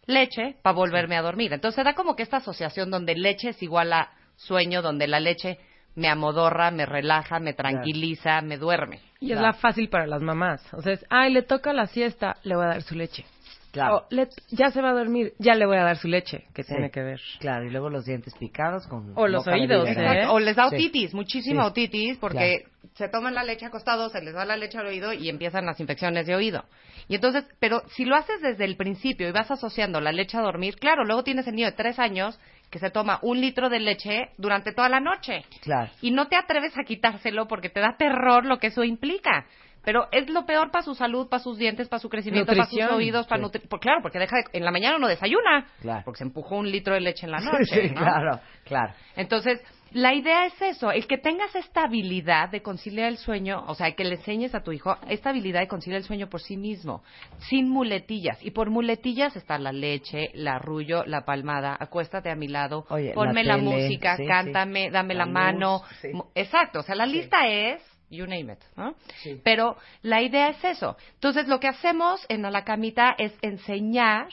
Leche 0.06 0.56
para 0.62 0.74
volverme 0.74 1.16
a 1.16 1.22
dormir. 1.22 1.52
Entonces, 1.52 1.76
se 1.76 1.84
da 1.84 1.94
como 1.94 2.16
que 2.16 2.22
esta 2.22 2.38
asociación 2.38 2.90
donde 2.90 3.14
leche 3.14 3.50
es 3.50 3.62
igual 3.62 3.92
a 3.92 4.10
sueño, 4.36 4.82
donde 4.82 5.06
la 5.06 5.20
leche 5.20 5.58
me 5.94 6.08
amodorra, 6.08 6.70
me 6.70 6.86
relaja, 6.86 7.38
me 7.38 7.52
tranquiliza, 7.52 8.40
me 8.40 8.56
duerme. 8.56 9.00
Y 9.20 9.32
es 9.32 9.40
la 9.40 9.52
fácil 9.52 9.88
para 9.88 10.06
las 10.06 10.22
mamás. 10.22 10.62
O 10.72 10.80
sea, 10.80 10.94
es, 10.94 11.04
ay, 11.10 11.32
le 11.32 11.42
toca 11.42 11.72
la 11.72 11.86
siesta, 11.86 12.36
le 12.44 12.56
voy 12.56 12.64
a 12.64 12.68
dar 12.68 12.82
su 12.82 12.94
leche. 12.94 13.24
Claro. 13.72 13.96
O, 13.96 14.06
le- 14.10 14.28
ya 14.50 14.70
se 14.70 14.82
va 14.82 14.90
a 14.90 14.92
dormir, 14.92 15.32
ya 15.38 15.54
le 15.54 15.64
voy 15.66 15.78
a 15.78 15.82
dar 15.82 15.96
su 15.96 16.06
leche, 16.06 16.44
que 16.54 16.62
Sí. 16.62 16.74
tiene 16.74 16.90
que 16.90 17.02
ver. 17.02 17.20
Claro, 17.40 17.64
y 17.64 17.70
luego 17.70 17.88
los 17.88 18.04
dientes 18.04 18.34
picados 18.38 18.86
con... 18.86 19.12
O 19.16 19.26
los 19.26 19.46
oídos. 19.48 19.88
¿eh? 19.88 20.26
O 20.28 20.38
les 20.38 20.54
da 20.56 20.68
Sí. 20.68 20.76
otitis, 20.76 21.14
muchísima 21.14 21.62
Sí. 21.64 21.68
otitis, 21.70 22.18
porque 22.18 22.66
se 22.94 23.08
toman 23.08 23.34
la 23.34 23.42
leche 23.44 23.64
acostados, 23.64 24.12
se 24.12 24.20
les 24.20 24.34
da 24.34 24.44
la 24.44 24.56
leche 24.56 24.76
al 24.76 24.86
oído 24.86 25.14
y 25.14 25.28
empiezan 25.30 25.64
las 25.64 25.80
infecciones 25.80 26.26
de 26.26 26.34
oído. 26.36 26.64
Y 27.08 27.14
entonces, 27.14 27.46
pero 27.60 27.82
si 27.88 28.04
lo 28.04 28.14
haces 28.14 28.40
desde 28.42 28.64
el 28.66 28.76
principio 28.76 29.26
y 29.28 29.32
vas 29.32 29.50
asociando 29.50 30.00
la 30.02 30.12
leche 30.12 30.36
a 30.36 30.42
dormir, 30.42 30.76
claro, 30.76 31.04
luego 31.04 31.24
tienes 31.24 31.46
el 31.48 31.54
niño 31.54 31.66
de 31.68 31.72
tres 31.76 31.98
años 31.98 32.38
que 32.70 32.78
se 32.78 32.90
toma 32.90 33.18
un 33.22 33.40
litro 33.40 33.68
de 33.70 33.80
leche 33.80 34.28
durante 34.38 34.72
toda 34.72 34.88
la 34.90 35.00
noche. 35.00 35.44
Claro. 35.62 35.90
Y 36.02 36.10
no 36.10 36.28
te 36.28 36.36
atreves 36.36 36.76
a 36.78 36.84
quitárselo 36.84 37.48
porque 37.48 37.70
te 37.70 37.80
da 37.80 37.96
terror 37.98 38.44
lo 38.44 38.58
que 38.58 38.68
eso 38.68 38.84
implica. 38.84 39.46
Pero 39.84 40.08
es 40.12 40.28
lo 40.30 40.46
peor 40.46 40.70
para 40.70 40.84
su 40.84 40.94
salud, 40.94 41.28
para 41.28 41.42
sus 41.42 41.58
dientes, 41.58 41.88
para 41.88 42.00
su 42.00 42.08
crecimiento, 42.08 42.52
para 42.52 42.66
sus 42.66 42.80
oídos, 42.90 43.26
para 43.26 43.38
sí. 43.38 43.42
nutrir. 43.42 43.68
Pues 43.68 43.80
claro, 43.82 44.00
porque 44.02 44.18
deja 44.18 44.36
de- 44.36 44.58
en 44.58 44.64
la 44.64 44.70
mañana 44.70 44.98
no 44.98 45.08
desayuna. 45.08 45.66
Claro. 45.80 46.02
Porque 46.04 46.18
se 46.18 46.24
empujó 46.24 46.56
un 46.56 46.70
litro 46.70 46.94
de 46.94 47.00
leche 47.00 47.26
en 47.26 47.32
la 47.32 47.40
noche. 47.40 47.88
Sí, 47.88 47.94
¿no? 47.94 48.00
claro, 48.00 48.40
claro. 48.64 48.92
Entonces, 49.16 49.60
la 49.90 50.14
idea 50.14 50.46
es 50.46 50.62
eso, 50.62 50.90
el 50.90 51.06
que 51.06 51.18
tengas 51.18 51.54
esta 51.54 51.82
habilidad 51.84 52.48
de 52.48 52.62
conciliar 52.62 53.08
el 53.08 53.18
sueño, 53.18 53.62
o 53.66 53.74
sea, 53.74 53.92
que 53.92 54.04
le 54.04 54.14
enseñes 54.14 54.54
a 54.54 54.62
tu 54.62 54.72
hijo 54.72 54.96
esta 55.08 55.30
habilidad 55.30 55.60
de 55.60 55.68
conciliar 55.68 56.00
el 56.00 56.06
sueño 56.06 56.28
por 56.30 56.40
sí 56.40 56.56
mismo, 56.56 57.02
sin 57.50 57.68
muletillas. 57.68 58.42
Y 58.42 58.52
por 58.52 58.70
muletillas 58.70 59.36
está 59.36 59.58
la 59.58 59.72
leche, 59.72 60.30
el 60.32 60.48
arrullo, 60.48 61.04
la 61.04 61.26
palmada, 61.26 61.76
acuéstate 61.78 62.30
a 62.30 62.36
mi 62.36 62.48
lado, 62.48 62.86
Oye, 62.88 63.12
ponme 63.12 63.44
la 63.44 63.56
la, 63.58 63.62
tele, 63.62 63.82
música, 63.82 64.16
sí, 64.16 64.24
cántame, 64.26 64.90
dame 64.90 65.12
La 65.14 65.26
la, 65.26 65.32
mano. 65.32 65.82
sí. 66.00 66.08
Exacto, 66.36 66.78
o 66.78 66.82
sea, 66.82 66.94
la 66.94 67.04
lista 67.04 67.46
es 67.48 67.82
you 68.12 68.26
name 68.26 68.52
it, 68.52 68.60
¿no? 68.76 68.94
Sí. 69.22 69.40
Pero 69.42 69.76
la 70.02 70.22
idea 70.22 70.50
es 70.50 70.64
eso. 70.64 70.96
Entonces, 71.14 71.48
lo 71.48 71.58
que 71.58 71.68
hacemos 71.68 72.24
en 72.28 72.44
A 72.44 72.50
la 72.50 72.64
Camita 72.64 73.14
es 73.18 73.32
enseñar 73.42 74.28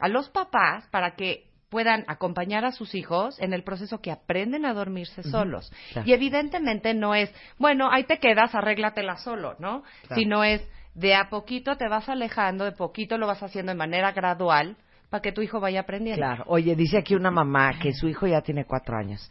a 0.00 0.08
los 0.08 0.28
papás 0.28 0.86
para 0.90 1.14
que 1.14 1.46
puedan 1.70 2.04
acompañar 2.06 2.64
a 2.64 2.72
sus 2.72 2.94
hijos 2.94 3.40
en 3.40 3.52
el 3.52 3.64
proceso 3.64 4.00
que 4.00 4.12
aprenden 4.12 4.64
a 4.64 4.74
dormirse 4.74 5.22
solos. 5.24 5.72
claro. 5.92 6.08
Y 6.08 6.12
evidentemente 6.12 6.94
no 6.94 7.14
es, 7.14 7.34
bueno, 7.58 7.90
ahí 7.90 8.04
te 8.04 8.18
quedas, 8.18 8.54
arréglatela 8.54 9.16
solo, 9.16 9.56
¿no? 9.58 9.82
Claro. 10.06 10.14
Sino 10.14 10.44
es, 10.44 10.62
de 10.94 11.16
a 11.16 11.28
poquito 11.30 11.76
te 11.76 11.88
vas 11.88 12.08
alejando, 12.08 12.64
de 12.64 12.72
poquito 12.72 13.18
lo 13.18 13.26
vas 13.26 13.42
haciendo 13.42 13.72
de 13.72 13.78
manera 13.78 14.12
gradual 14.12 14.76
para 15.10 15.20
que 15.20 15.32
tu 15.32 15.42
hijo 15.42 15.60
vaya 15.60 15.80
aprendiendo. 15.80 16.20
Claro. 16.20 16.44
Oye, 16.46 16.76
dice 16.76 16.98
aquí 16.98 17.14
una 17.14 17.30
mamá 17.30 17.78
que 17.80 17.92
su 17.92 18.08
hijo 18.08 18.26
ya 18.26 18.40
tiene 18.40 18.64
cuatro 18.64 18.96
años. 18.96 19.30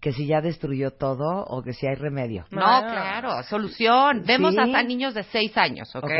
Que 0.00 0.12
si 0.12 0.26
ya 0.26 0.40
destruyó 0.40 0.92
todo 0.92 1.44
o 1.44 1.62
que 1.62 1.72
si 1.74 1.86
hay 1.86 1.94
remedio. 1.94 2.44
No, 2.50 2.62
Ah. 2.64 2.80
claro, 2.90 3.42
solución. 3.44 4.22
Vemos 4.26 4.54
Sí. 4.54 4.60
hasta 4.60 4.82
niños 4.82 5.14
de 5.14 5.24
seis 5.24 5.56
años, 5.58 5.94
¿ok? 5.94 6.04
Ok. 6.04 6.10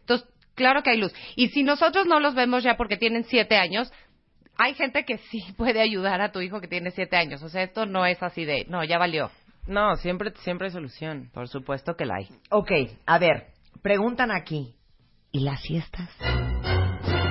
Entonces, 0.00 0.28
claro 0.54 0.82
que 0.82 0.90
hay 0.90 0.98
luz. 0.98 1.12
Y 1.36 1.48
si 1.48 1.62
nosotros 1.62 2.06
no 2.06 2.18
los 2.20 2.34
vemos 2.34 2.62
ya 2.62 2.76
porque 2.76 2.96
tienen 2.96 3.24
siete 3.24 3.56
años, 3.58 3.92
hay 4.56 4.72
gente 4.74 5.04
que 5.04 5.18
sí 5.18 5.42
puede 5.56 5.80
ayudar 5.82 6.20
a 6.22 6.32
tu 6.32 6.40
hijo 6.40 6.60
que 6.60 6.68
tiene 6.68 6.90
siete 6.90 7.16
años. 7.16 7.42
O 7.42 7.48
sea, 7.50 7.62
esto 7.62 7.84
no 7.84 8.06
es 8.06 8.22
así 8.22 8.44
de, 8.46 8.64
no, 8.68 8.82
ya 8.84 8.96
valió. 8.98 9.30
No, 9.66 9.96
siempre, 9.96 10.32
siempre 10.38 10.68
hay 10.68 10.72
solución. 10.72 11.28
Por 11.34 11.48
supuesto 11.48 11.94
que 11.96 12.06
la 12.06 12.14
hay. 12.16 12.28
Ok, 12.50 12.70
a 13.04 13.18
ver, 13.18 13.48
preguntan 13.82 14.30
aquí. 14.30 14.74
¿Y 15.32 15.40
las 15.40 15.60
siestas? 15.60 16.08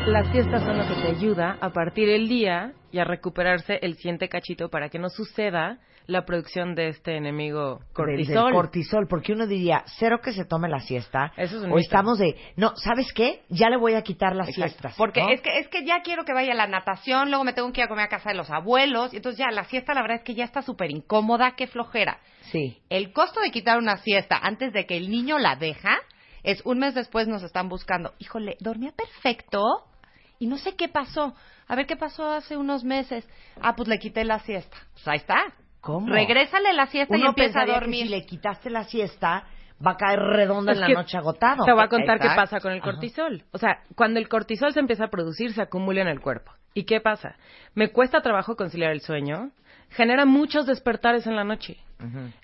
Las 0.07 0.31
siestas 0.31 0.63
son 0.63 0.77
lo 0.77 0.87
que 0.87 1.01
te 1.01 1.07
ayuda 1.07 1.57
a 1.59 1.71
partir 1.71 2.07
el 2.09 2.27
día 2.27 2.73
y 2.91 2.99
a 2.99 3.03
recuperarse 3.05 3.79
el 3.81 3.95
siguiente 3.95 4.29
cachito 4.29 4.69
para 4.69 4.89
que 4.89 4.99
no 4.99 5.09
suceda 5.09 5.79
la 6.05 6.25
producción 6.25 6.75
de 6.75 6.89
este 6.89 7.17
enemigo 7.17 7.79
Del- 7.79 7.87
cortisol. 7.93 8.45
del 8.45 8.53
cortisol, 8.53 9.07
porque 9.09 9.33
uno 9.33 9.47
diría, 9.47 9.83
cero 9.97 10.19
que 10.23 10.31
se 10.33 10.45
tome 10.45 10.69
la 10.69 10.79
siesta. 10.79 11.33
Eso 11.35 11.57
es 11.57 11.63
un 11.63 11.71
o 11.71 11.75
mito. 11.75 11.79
estamos 11.79 12.19
de, 12.19 12.35
no, 12.55 12.75
¿sabes 12.77 13.11
qué? 13.13 13.41
Ya 13.49 13.69
le 13.69 13.77
voy 13.77 13.95
a 13.95 14.03
quitar 14.03 14.35
las 14.35 14.47
Exacto. 14.49 14.69
siestas. 14.69 14.95
Porque 14.95 15.21
¿no? 15.23 15.29
es 15.31 15.41
que 15.41 15.57
es 15.57 15.67
que 15.69 15.83
ya 15.83 16.01
quiero 16.03 16.23
que 16.23 16.33
vaya 16.33 16.51
a 16.51 16.55
la 16.55 16.67
natación, 16.67 17.29
luego 17.29 17.43
me 17.43 17.53
tengo 17.53 17.71
que 17.73 17.81
ir 17.81 17.85
a 17.85 17.89
comer 17.89 18.05
a 18.05 18.09
casa 18.09 18.29
de 18.29 18.35
los 18.35 18.51
abuelos, 18.51 19.11
y 19.13 19.17
entonces 19.17 19.39
ya 19.39 19.51
la 19.51 19.63
siesta 19.65 19.95
la 19.95 20.01
verdad 20.03 20.17
es 20.17 20.23
que 20.23 20.35
ya 20.35 20.43
está 20.45 20.61
súper 20.61 20.91
incómoda, 20.91 21.55
qué 21.57 21.65
flojera. 21.65 22.19
Sí. 22.51 22.77
El 22.89 23.11
costo 23.11 23.41
de 23.41 23.49
quitar 23.49 23.79
una 23.79 23.97
siesta 23.97 24.37
antes 24.37 24.71
de 24.71 24.85
que 24.85 24.95
el 24.97 25.09
niño 25.09 25.39
la 25.39 25.55
deja 25.55 25.97
es 26.43 26.61
un 26.63 26.77
mes 26.77 26.93
después 26.93 27.27
nos 27.27 27.41
están 27.41 27.67
buscando. 27.69 28.13
Híjole, 28.19 28.55
dormía 28.59 28.91
perfecto 28.95 29.63
y 30.39 30.47
no 30.47 30.57
sé 30.57 30.75
qué 30.75 30.87
pasó. 30.87 31.35
A 31.67 31.75
ver 31.75 31.85
qué 31.87 31.95
pasó 31.95 32.29
hace 32.31 32.57
unos 32.57 32.83
meses. 32.83 33.27
Ah, 33.61 33.75
pues 33.75 33.87
le 33.87 33.97
quité 33.99 34.23
la 34.23 34.39
siesta. 34.39 34.77
Pues 34.93 35.07
ahí 35.07 35.17
está. 35.17 35.37
¿Cómo? 35.81 36.07
Regrésale 36.07 36.73
la 36.73 36.87
siesta 36.87 37.17
y 37.17 37.21
empieza 37.21 37.59
a 37.59 37.63
pensaría 37.63 37.73
que 37.75 37.79
dormir. 37.79 38.03
si 38.05 38.09
le 38.09 38.25
quitaste 38.25 38.69
la 38.69 38.83
siesta, 38.85 39.45
va 39.85 39.91
a 39.91 39.97
caer 39.97 40.19
redonda 40.19 40.71
Es 40.71 40.77
en 40.77 40.81
la 40.81 40.87
que 40.87 40.93
noche 40.93 41.17
agotado. 41.17 41.63
Te 41.65 41.71
voy 41.71 41.83
a 41.83 41.87
contar 41.87 42.19
qué 42.19 42.27
Exacto. 42.27 42.41
pasa 42.41 42.59
con 42.59 42.71
el 42.71 42.79
Ajá. 42.79 42.91
cortisol. 42.91 43.43
O 43.51 43.57
sea, 43.57 43.83
cuando 43.95 44.19
el 44.19 44.27
cortisol 44.27 44.73
se 44.73 44.79
empieza 44.79 45.05
a 45.05 45.09
producir, 45.09 45.53
se 45.53 45.61
acumula 45.61 46.01
en 46.01 46.07
el 46.07 46.21
cuerpo. 46.21 46.51
¿Y 46.73 46.83
qué 46.85 46.99
pasa? 47.01 47.35
Me 47.73 47.89
cuesta 47.91 48.21
trabajo 48.21 48.55
conciliar 48.55 48.91
el 48.91 49.01
sueño, 49.01 49.51
genera 49.89 50.25
muchos 50.25 50.65
despertares 50.65 51.25
en 51.27 51.35
la 51.35 51.43
noche. 51.43 51.77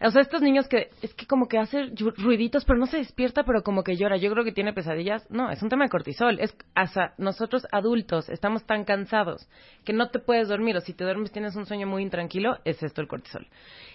O 0.01 0.11
sea, 0.11 0.21
estos 0.21 0.41
niños 0.41 0.67
que 0.67 0.89
es 1.01 1.13
que 1.13 1.27
como 1.27 1.47
que 1.47 1.57
hace 1.59 1.83
ru- 1.93 2.13
ruiditos, 2.17 2.65
pero 2.65 2.79
no 2.79 2.85
se 2.87 2.97
despierta, 2.97 3.43
pero 3.43 3.63
como 3.63 3.83
que 3.83 3.95
llora. 3.97 4.17
Yo 4.17 4.31
creo 4.31 4.43
que 4.43 4.51
tiene 4.51 4.73
pesadillas. 4.73 5.29
No, 5.29 5.51
es 5.51 5.61
un 5.61 5.69
tema 5.69 5.83
de 5.85 5.89
cortisol. 5.89 6.39
Es 6.39 6.55
hasta 6.73 7.13
nosotros 7.17 7.67
adultos 7.71 8.29
estamos 8.29 8.65
tan 8.65 8.85
cansados 8.85 9.47
que 9.85 9.93
no 9.93 10.09
te 10.09 10.19
puedes 10.19 10.47
dormir 10.47 10.77
o 10.77 10.81
si 10.81 10.93
te 10.93 11.03
duermes 11.03 11.31
tienes 11.31 11.55
un 11.55 11.65
sueño 11.65 11.85
muy 11.87 12.01
intranquilo, 12.03 12.57
es 12.65 12.81
esto 12.81 13.01
el 13.01 13.07
cortisol. 13.07 13.47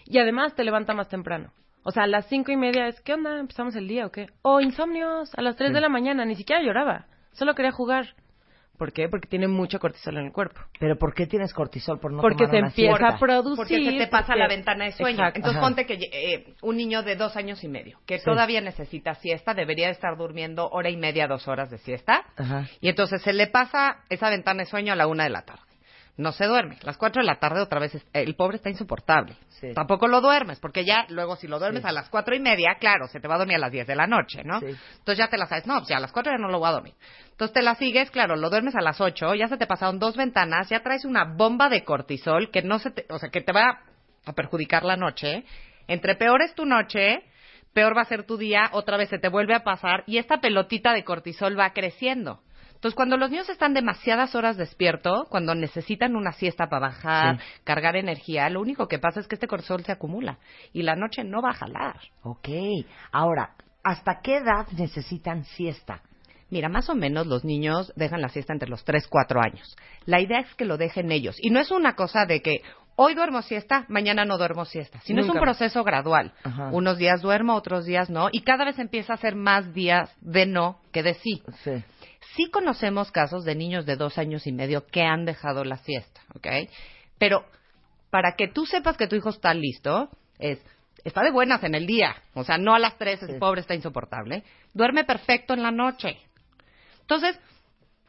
Y 0.04 0.18
además 0.18 0.54
te 0.54 0.62
levanta 0.64 0.94
más 0.94 1.08
temprano. 1.08 1.52
O 1.82 1.90
sea, 1.90 2.02
a 2.04 2.06
las 2.08 2.26
cinco 2.26 2.50
y 2.52 2.56
media 2.56 2.88
es, 2.88 3.00
¿qué 3.00 3.14
onda? 3.14 3.38
¿Empezamos 3.38 3.74
el 3.76 3.86
día 3.88 4.06
o 4.06 4.10
qué? 4.10 4.26
O 4.42 4.60
insomnios, 4.60 5.30
a 5.38 5.42
las 5.42 5.56
tres 5.56 5.72
de 5.72 5.80
la 5.80 5.88
mañana, 5.88 6.24
ni 6.24 6.34
siquiera 6.34 6.60
lloraba. 6.62 7.06
Solo 7.32 7.54
quería 7.54 7.70
jugar. 7.72 8.14
¿Por 8.78 8.92
qué? 8.92 9.08
Porque 9.08 9.28
tiene 9.28 9.48
mucho 9.48 9.78
cortisol 9.78 10.18
en 10.18 10.26
el 10.26 10.32
cuerpo. 10.32 10.60
Pero 10.78 10.96
¿por 10.96 11.14
qué 11.14 11.26
tienes 11.26 11.52
cortisol 11.54 11.98
por 11.98 12.12
no 12.12 12.20
porque 12.20 12.44
tomar 12.46 12.50
se 12.50 12.58
empieza 12.82 12.96
siesta? 12.98 13.16
a 13.16 13.18
producir. 13.18 13.56
Porque 13.56 13.84
se 13.84 13.98
te 13.98 14.06
pasa 14.08 14.26
porque- 14.28 14.38
la 14.40 14.48
ventana 14.48 14.84
de 14.84 14.92
sueño. 14.92 15.18
Exacto. 15.18 15.38
Entonces 15.38 15.58
Ajá. 15.58 15.66
ponte 15.66 15.86
que 15.86 15.94
eh, 16.12 16.54
un 16.62 16.76
niño 16.76 17.02
de 17.02 17.16
dos 17.16 17.36
años 17.36 17.62
y 17.64 17.68
medio, 17.68 17.98
que 18.06 18.18
Sí. 18.18 18.24
todavía 18.24 18.60
necesita 18.60 19.14
siesta, 19.14 19.54
debería 19.54 19.88
estar 19.90 20.16
durmiendo 20.16 20.68
hora 20.68 20.90
y 20.90 20.96
media, 20.96 21.26
dos 21.26 21.48
horas 21.48 21.70
de 21.70 21.78
siesta. 21.78 22.24
Ajá. 22.36 22.66
Y 22.80 22.88
entonces 22.88 23.22
se 23.22 23.32
le 23.32 23.46
pasa 23.46 23.98
esa 24.08 24.30
ventana 24.30 24.60
de 24.64 24.66
sueño 24.66 24.92
a 24.92 24.96
la 24.96 25.06
una 25.06 25.24
de 25.24 25.30
la 25.30 25.42
tarde. 25.42 25.62
No 26.16 26.32
se 26.32 26.46
duerme. 26.46 26.78
Las 26.82 26.96
4 26.96 27.20
de 27.20 27.26
la 27.26 27.38
tarde 27.38 27.60
otra 27.60 27.78
vez 27.78 27.94
es- 27.94 28.06
el 28.12 28.34
pobre 28.36 28.56
está 28.56 28.70
insoportable. 28.70 29.36
Sí. 29.48 29.72
Tampoco 29.74 30.08
lo 30.08 30.20
duermes, 30.20 30.58
porque 30.60 30.84
ya 30.84 31.04
luego 31.10 31.36
si 31.36 31.46
lo 31.46 31.58
duermes 31.58 31.82
Sí. 31.82 31.88
a 31.88 31.92
las 31.92 32.08
cuatro 32.08 32.34
y 32.34 32.40
media, 32.40 32.76
claro, 32.80 33.06
se 33.08 33.20
te 33.20 33.28
va 33.28 33.34
a 33.34 33.38
dormir 33.38 33.56
a 33.56 33.60
las 33.60 33.72
10 33.72 33.86
de 33.86 33.94
la 33.96 34.06
noche, 34.06 34.42
¿no? 34.44 34.60
Sí. 34.60 34.66
Entonces 34.66 35.18
ya 35.18 35.28
te 35.28 35.36
la 35.36 35.46
sabes, 35.46 35.66
no, 35.66 35.76
pues 35.78 35.88
ya 35.88 35.98
a 35.98 36.00
las 36.00 36.12
4 36.12 36.32
ya 36.32 36.38
no 36.38 36.48
lo 36.48 36.58
voy 36.58 36.68
a 36.68 36.72
dormir. 36.72 36.94
Entonces 37.30 37.52
te 37.52 37.62
la 37.62 37.74
sigues, 37.74 38.10
claro, 38.10 38.36
lo 38.36 38.48
duermes 38.48 38.74
a 38.76 38.80
las 38.80 39.00
8, 39.00 39.34
ya 39.34 39.48
se 39.48 39.58
te 39.58 39.66
pasaron 39.66 39.98
dos 39.98 40.16
ventanas, 40.16 40.68
ya 40.70 40.80
traes 40.82 41.04
una 41.04 41.24
bomba 41.24 41.68
de 41.68 41.84
cortisol 41.84 42.50
que 42.50 42.62
no 42.62 42.78
se 42.78 42.90
te, 42.92 43.06
o 43.10 43.18
sea, 43.18 43.28
que 43.30 43.42
te 43.42 43.52
va 43.52 43.80
a 44.24 44.32
perjudicar 44.32 44.84
la 44.84 44.96
noche. 44.96 45.44
Entre 45.86 46.14
peor 46.16 46.40
es 46.42 46.54
tu 46.54 46.64
noche, 46.64 47.22
peor 47.74 47.94
va 47.96 48.02
a 48.02 48.06
ser 48.06 48.24
tu 48.24 48.38
día, 48.38 48.70
otra 48.72 48.96
vez 48.96 49.10
se 49.10 49.18
te 49.18 49.28
vuelve 49.28 49.54
a 49.54 49.64
pasar 49.64 50.02
y 50.06 50.16
esta 50.16 50.40
pelotita 50.40 50.92
de 50.94 51.04
cortisol 51.04 51.58
va 51.58 51.70
creciendo. 51.74 52.40
Entonces, 52.76 52.94
cuando 52.94 53.16
los 53.16 53.30
niños 53.30 53.48
están 53.48 53.74
demasiadas 53.74 54.34
horas 54.34 54.56
despierto, 54.56 55.26
cuando 55.28 55.54
necesitan 55.54 56.14
una 56.14 56.32
siesta 56.32 56.68
para 56.68 56.88
bajar, 56.88 57.38
Sí. 57.38 57.44
cargar 57.64 57.96
energía, 57.96 58.48
lo 58.50 58.60
único 58.60 58.86
que 58.86 58.98
pasa 58.98 59.18
es 59.20 59.26
que 59.26 59.34
este 59.34 59.48
cortisol 59.48 59.84
se 59.84 59.92
acumula 59.92 60.38
y 60.72 60.82
la 60.82 60.94
noche 60.94 61.24
no 61.24 61.42
va 61.42 61.50
a 61.50 61.54
jalar. 61.54 61.96
Ok. 62.22 62.48
Ahora, 63.10 63.50
¿hasta 63.82 64.20
qué 64.22 64.36
edad 64.36 64.66
necesitan 64.76 65.44
siesta? 65.44 66.02
Mira, 66.48 66.68
más 66.68 66.88
o 66.88 66.94
menos 66.94 67.26
los 67.26 67.44
niños 67.44 67.92
dejan 67.96 68.22
la 68.22 68.28
siesta 68.28 68.52
entre 68.52 68.68
los 68.68 68.84
3, 68.84 69.08
4 69.08 69.40
años. 69.40 69.76
La 70.04 70.20
idea 70.20 70.40
es 70.40 70.54
que 70.54 70.64
lo 70.64 70.76
dejen 70.76 71.10
ellos. 71.10 71.36
Y 71.40 71.50
no 71.50 71.58
es 71.58 71.72
una 71.72 71.94
cosa 71.96 72.24
de 72.24 72.40
que 72.40 72.62
hoy 72.94 73.14
duermo 73.14 73.42
siesta, 73.42 73.84
mañana 73.88 74.24
no 74.24 74.38
duermo 74.38 74.64
siesta, 74.64 75.00
sino 75.00 75.22
es 75.22 75.28
un 75.28 75.40
proceso 75.40 75.82
gradual. 75.82 76.32
Ajá. 76.44 76.68
Unos 76.72 76.98
días 76.98 77.20
duermo, 77.20 77.54
otros 77.54 77.84
días 77.84 78.10
no, 78.10 78.28
y 78.30 78.42
cada 78.42 78.64
vez 78.64 78.78
empieza 78.78 79.14
a 79.14 79.16
ser 79.16 79.34
más 79.34 79.74
días 79.74 80.14
de 80.20 80.46
no 80.46 80.78
que 80.92 81.02
de 81.02 81.14
sí. 81.14 81.42
Sí. 81.64 81.82
Sí 82.34 82.50
conocemos 82.50 83.10
casos 83.12 83.44
de 83.44 83.54
niños 83.54 83.86
de 83.86 83.96
dos 83.96 84.18
años 84.18 84.46
y 84.46 84.52
medio 84.52 84.86
que 84.86 85.02
han 85.02 85.24
dejado 85.24 85.64
la 85.64 85.76
siesta, 85.78 86.20
¿ok? 86.34 86.46
Pero 87.18 87.44
para 88.10 88.32
que 88.36 88.48
tú 88.48 88.66
sepas 88.66 88.96
que 88.96 89.06
tu 89.06 89.16
hijo 89.16 89.30
está 89.30 89.54
listo, 89.54 90.08
es 90.38 90.58
está 91.04 91.22
de 91.22 91.30
buenas 91.30 91.62
en 91.62 91.74
el 91.76 91.86
día, 91.86 92.16
o 92.34 92.42
sea, 92.42 92.58
no 92.58 92.74
a 92.74 92.80
las 92.80 92.98
tres, 92.98 93.22
el 93.22 93.34
Sí. 93.34 93.38
pobre 93.38 93.60
está 93.60 93.74
insoportable, 93.74 94.42
duerme 94.74 95.04
perfecto 95.04 95.54
en 95.54 95.62
la 95.62 95.70
noche. 95.70 96.18
Entonces, 97.02 97.38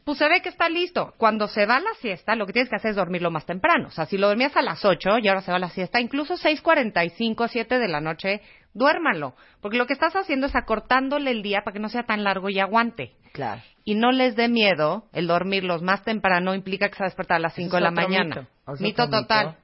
pues 0.03 0.17
se 0.17 0.27
ve 0.27 0.41
que 0.41 0.49
está 0.49 0.67
listo. 0.69 1.13
Cuando 1.17 1.47
se 1.47 1.65
va 1.65 1.75
a 1.75 1.79
la 1.81 1.93
siesta, 1.99 2.35
lo 2.35 2.47
que 2.47 2.53
tienes 2.53 2.69
que 2.69 2.77
hacer 2.77 2.91
es 2.91 2.95
dormirlo 2.95 3.29
más 3.29 3.45
temprano. 3.45 3.89
O 3.89 3.91
sea, 3.91 4.05
si 4.05 4.17
lo 4.17 4.27
dormías 4.29 4.55
a 4.55 4.61
las 4.61 4.83
8 4.83 5.19
y 5.19 5.27
ahora 5.27 5.41
se 5.41 5.51
va 5.51 5.57
a 5.57 5.59
la 5.59 5.69
siesta, 5.69 5.99
incluso 5.99 6.37
6.45, 6.37 7.47
7 7.49 7.77
de 7.77 7.87
la 7.87 7.99
noche, 8.01 8.41
duérmalo. 8.77 9.33
Porque 9.61 9.77
lo 9.77 9.85
que 9.87 9.93
estás 9.93 10.15
haciendo 10.15 10.47
es 10.47 10.55
acortándole 10.55 11.31
el 11.31 11.41
día 11.43 11.61
para 11.63 11.73
que 11.73 11.79
no 11.79 11.89
sea 11.89 12.03
tan 12.03 12.23
largo 12.23 12.49
y 12.49 12.59
aguante. 12.59 13.13
Claro. 13.33 13.61
Y 13.83 13.95
no 13.95 14.11
les 14.11 14.35
dé 14.35 14.47
miedo 14.49 15.05
el 15.13 15.27
dormirlos 15.27 15.81
más 15.81 16.03
temprano 16.03 16.53
implica 16.55 16.89
que 16.89 16.95
se 16.95 16.99
va 17.03 17.07
a 17.07 17.09
despertar 17.09 17.37
a 17.37 17.39
las 17.39 17.53
Ese 17.53 17.63
5 17.63 17.77
es 17.77 17.79
de 17.79 17.83
la 17.83 17.91
mañana. 17.91 18.35
mito. 18.35 18.73
Es 18.73 18.81
Mito 18.81 19.09
total. 19.09 19.47
mito. 19.47 19.57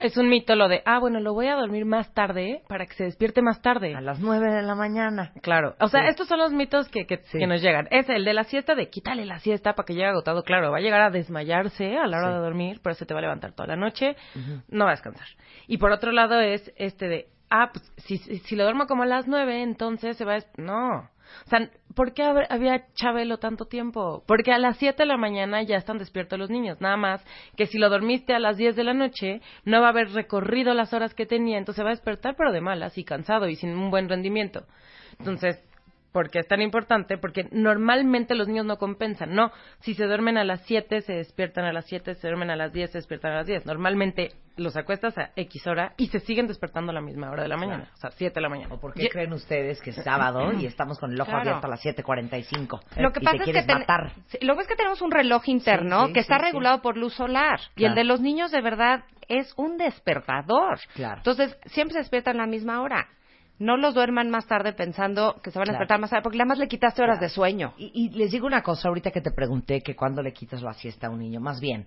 Es 0.00 0.16
un 0.16 0.30
mito 0.30 0.56
lo 0.56 0.68
de, 0.68 0.82
ah, 0.86 0.98
bueno, 0.98 1.20
lo 1.20 1.34
voy 1.34 1.48
a 1.48 1.56
dormir 1.56 1.84
más 1.84 2.10
tarde 2.14 2.62
para 2.68 2.86
que 2.86 2.94
se 2.94 3.04
despierte 3.04 3.42
más 3.42 3.60
tarde. 3.60 3.94
A 3.94 4.00
las 4.00 4.18
nueve 4.18 4.50
de 4.50 4.62
la 4.62 4.74
mañana. 4.74 5.32
Claro. 5.42 5.74
O 5.78 5.88
sea, 5.88 6.00
Sí. 6.04 6.08
estos 6.08 6.26
son 6.26 6.38
los 6.38 6.52
mitos 6.54 6.88
que, 6.88 7.04
que, 7.06 7.18
Sí. 7.24 7.38
que 7.38 7.46
nos 7.46 7.60
llegan. 7.60 7.86
Es 7.90 8.08
el 8.08 8.24
de 8.24 8.32
la 8.32 8.44
siesta, 8.44 8.74
de 8.74 8.88
quítale 8.88 9.26
la 9.26 9.40
siesta 9.40 9.74
para 9.74 9.84
que 9.84 9.92
llegue 9.92 10.06
agotado. 10.06 10.42
Claro, 10.42 10.70
va 10.70 10.78
a 10.78 10.80
llegar 10.80 11.02
a 11.02 11.10
desmayarse 11.10 11.98
a 11.98 12.06
la 12.06 12.16
hora 12.16 12.28
Sí. 12.28 12.32
de 12.34 12.40
dormir, 12.40 12.80
pero 12.82 12.94
se 12.94 13.04
te 13.04 13.12
va 13.12 13.18
a 13.20 13.22
levantar 13.22 13.52
toda 13.52 13.66
la 13.68 13.76
noche, 13.76 14.16
no 14.68 14.84
va 14.86 14.92
a 14.92 14.94
descansar. 14.94 15.26
Y 15.66 15.76
por 15.76 15.92
otro 15.92 16.12
lado 16.12 16.40
es 16.40 16.72
este 16.76 17.06
de, 17.06 17.26
ah, 17.50 17.70
pues 17.72 17.92
si, 18.06 18.16
si, 18.18 18.56
lo 18.56 18.64
duermo 18.64 18.86
como 18.86 19.02
a 19.02 19.06
las 19.06 19.26
nueve, 19.26 19.62
entonces 19.62 20.16
se 20.16 20.24
va 20.24 20.36
a... 20.36 20.44
No. 20.56 21.10
O 21.46 21.48
sea, 21.48 21.70
¿por 21.94 22.12
qué 22.12 22.24
hab- 22.24 22.46
había 22.50 22.86
Chabelo 22.94 23.38
tanto 23.38 23.66
tiempo? 23.66 24.24
Porque 24.26 24.52
a 24.52 24.58
las 24.58 24.78
7 24.78 25.02
de 25.02 25.06
la 25.06 25.16
mañana 25.16 25.62
ya 25.62 25.76
están 25.76 25.98
despiertos 25.98 26.38
los 26.38 26.50
niños. 26.50 26.80
Nada 26.80 26.96
más 26.96 27.24
que 27.56 27.66
si 27.66 27.78
lo 27.78 27.88
dormiste 27.88 28.34
a 28.34 28.40
las 28.40 28.56
10 28.56 28.74
de 28.74 28.84
la 28.84 28.94
noche, 28.94 29.40
no 29.64 29.80
va 29.80 29.88
a 29.88 29.90
haber 29.90 30.10
recorrido 30.10 30.74
las 30.74 30.92
horas 30.92 31.14
que 31.14 31.26
tenía, 31.26 31.58
entonces 31.58 31.84
va 31.84 31.90
a 31.90 31.92
despertar, 31.92 32.34
pero 32.36 32.50
de 32.52 32.60
malas 32.60 32.98
y 32.98 33.04
cansado 33.04 33.48
y 33.48 33.54
sin 33.56 33.70
un 33.70 33.90
buen 33.90 34.08
rendimiento. 34.08 34.64
Entonces, 35.18 35.62
¿por 36.12 36.30
qué 36.30 36.40
es 36.40 36.48
tan 36.48 36.60
importante? 36.62 37.18
Porque 37.18 37.48
normalmente 37.52 38.34
los 38.34 38.48
niños 38.48 38.66
no 38.66 38.76
compensan. 38.76 39.34
No, 39.34 39.50
si 39.80 39.94
se 39.94 40.04
duermen 40.06 40.38
a 40.38 40.44
las 40.44 40.62
7, 40.66 41.00
se 41.02 41.12
despiertan 41.14 41.64
a 41.64 41.72
las 41.72 41.86
7, 41.86 42.14
se 42.14 42.26
duermen 42.26 42.50
a 42.50 42.56
las 42.56 42.72
10, 42.72 42.90
se 42.90 42.98
despiertan 42.98 43.32
a 43.32 43.36
las 43.36 43.46
10. 43.46 43.66
Normalmente 43.66 44.32
los 44.56 44.76
acuestas 44.76 45.16
a 45.16 45.30
X 45.36 45.66
hora 45.66 45.94
y 45.96 46.08
se 46.08 46.20
siguen 46.20 46.46
despertando 46.46 46.90
a 46.90 46.94
la 46.94 47.00
misma 47.00 47.30
hora 47.30 47.42
de 47.44 47.48
la 47.48 47.56
mañana, 47.56 47.88
o 47.94 47.96
sea, 47.96 48.10
7 48.10 48.34
de 48.34 48.40
la 48.40 48.48
mañana. 48.48 48.74
¿O 48.74 48.80
por 48.80 48.92
qué 48.92 49.08
creen 49.08 49.32
ustedes 49.32 49.80
que 49.80 49.90
es 49.90 49.96
sábado 49.96 50.52
y 50.52 50.66
estamos 50.66 50.98
con 50.98 51.12
el 51.12 51.20
ojo 51.20 51.30
Claro. 51.30 51.42
abierto 51.48 51.66
a 51.66 51.70
las 51.70 51.82
7.45? 51.84 52.80
Lo 52.98 53.12
que 53.12 53.20
y 53.20 53.24
pasa 53.24 53.44
te 53.44 53.58
es 53.58 53.66
que 53.66 53.72
matar. 53.74 54.12
sí, 54.26 54.38
lo 54.42 54.56
que 54.56 54.62
es 54.62 54.68
que 54.68 54.76
tenemos 54.76 55.00
un 55.00 55.10
reloj 55.10 55.48
interno 55.48 56.02
Sí, 56.02 56.06
sí, 56.08 56.12
que 56.14 56.20
está 56.20 56.38
sí, 56.38 56.44
regulado 56.46 56.82
por 56.82 56.96
luz 56.96 57.14
solar 57.14 57.60
y 57.76 57.84
el 57.84 57.94
de 57.94 58.04
los 58.04 58.20
niños 58.20 58.50
de 58.50 58.60
verdad 58.60 59.04
es 59.28 59.54
un 59.56 59.76
despertador. 59.78 60.80
Claro. 60.94 61.18
Entonces, 61.18 61.56
siempre 61.66 61.92
se 61.94 62.00
despiertan 62.00 62.36
a 62.36 62.40
la 62.40 62.46
misma 62.46 62.82
hora. 62.82 63.08
No 63.60 63.76
los 63.76 63.94
duerman 63.94 64.30
más 64.30 64.46
tarde 64.46 64.72
pensando 64.72 65.36
que 65.42 65.50
se 65.50 65.58
van 65.58 65.68
a 65.68 65.72
Claro. 65.72 65.78
despertar 65.78 66.00
más 66.00 66.10
tarde 66.10 66.22
porque 66.22 66.38
además 66.38 66.58
le 66.58 66.66
quitaste 66.66 67.02
horas 67.02 67.18
Claro. 67.18 67.28
de 67.28 67.34
sueño. 67.34 67.74
Y, 67.76 67.92
y 67.94 68.08
les 68.18 68.32
digo 68.32 68.46
una 68.46 68.62
cosa 68.62 68.88
ahorita 68.88 69.10
que 69.12 69.20
te 69.20 69.30
pregunté 69.30 69.82
que 69.82 69.94
cuándo 69.94 70.22
le 70.22 70.32
quitas 70.32 70.62
la 70.62 70.72
siesta 70.74 71.06
a 71.06 71.10
un 71.10 71.18
niño. 71.20 71.40
Más 71.40 71.60
bien, 71.60 71.86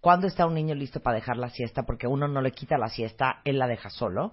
¿cuándo 0.00 0.26
está 0.26 0.46
un 0.46 0.54
niño 0.54 0.74
listo 0.74 1.00
para 1.00 1.16
dejar 1.16 1.36
la 1.36 1.50
siesta? 1.50 1.82
Porque 1.84 2.06
uno 2.06 2.26
no 2.26 2.40
le 2.40 2.52
quita 2.52 2.78
la 2.78 2.88
siesta, 2.88 3.42
él 3.44 3.58
la 3.58 3.66
deja 3.68 3.90
solo. 3.90 4.32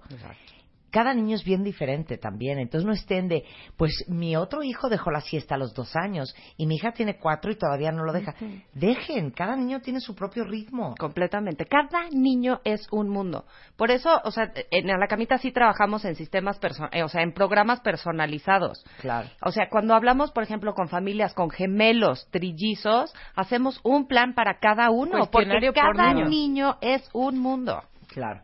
Cada 0.90 1.14
niño 1.14 1.36
es 1.36 1.44
bien 1.44 1.62
diferente 1.62 2.18
también. 2.18 2.58
Entonces 2.58 2.86
no 2.86 2.92
estén 2.92 3.28
de, 3.28 3.44
pues 3.76 4.04
mi 4.08 4.36
otro 4.36 4.62
hijo 4.62 4.88
dejó 4.88 5.10
la 5.10 5.20
siesta 5.20 5.54
a 5.54 5.58
los 5.58 5.74
dos 5.74 5.94
años 5.96 6.34
y 6.56 6.66
mi 6.66 6.76
hija 6.76 6.92
tiene 6.92 7.18
cuatro 7.18 7.50
y 7.50 7.56
todavía 7.56 7.92
no 7.92 8.04
lo 8.04 8.12
deja. 8.12 8.34
Dejen, 8.74 9.30
cada 9.30 9.56
niño 9.56 9.80
tiene 9.80 10.00
su 10.00 10.14
propio 10.14 10.44
ritmo. 10.44 10.94
Completamente. 10.98 11.66
Cada 11.66 12.08
niño 12.10 12.60
es 12.64 12.86
un 12.90 13.08
mundo. 13.08 13.44
Por 13.76 13.90
eso, 13.90 14.20
o 14.24 14.30
sea, 14.30 14.52
en 14.70 14.86
la 14.86 15.06
camita 15.06 15.38
sí 15.38 15.52
trabajamos 15.52 16.04
en 16.04 16.14
sistemas, 16.14 16.58
eh, 16.92 17.02
o 17.02 17.08
sea, 17.08 17.22
en 17.22 17.32
programas 17.32 17.80
personalizados. 17.80 18.84
Claro. 19.00 19.28
O 19.42 19.52
sea, 19.52 19.68
cuando 19.70 19.94
hablamos, 19.94 20.32
por 20.32 20.42
ejemplo, 20.42 20.74
con 20.74 20.88
familias 20.88 21.34
con 21.34 21.50
gemelos, 21.50 22.28
trillizos, 22.30 23.14
hacemos 23.34 23.80
un 23.82 24.06
plan 24.06 24.34
para 24.34 24.58
cada 24.58 24.90
uno, 24.90 25.28
porque 25.30 25.72
por 25.72 25.74
cada 25.74 26.14
niño. 26.14 26.28
niño 26.28 26.76
es 26.80 27.08
un 27.12 27.38
mundo. 27.38 27.82
Claro. 28.08 28.42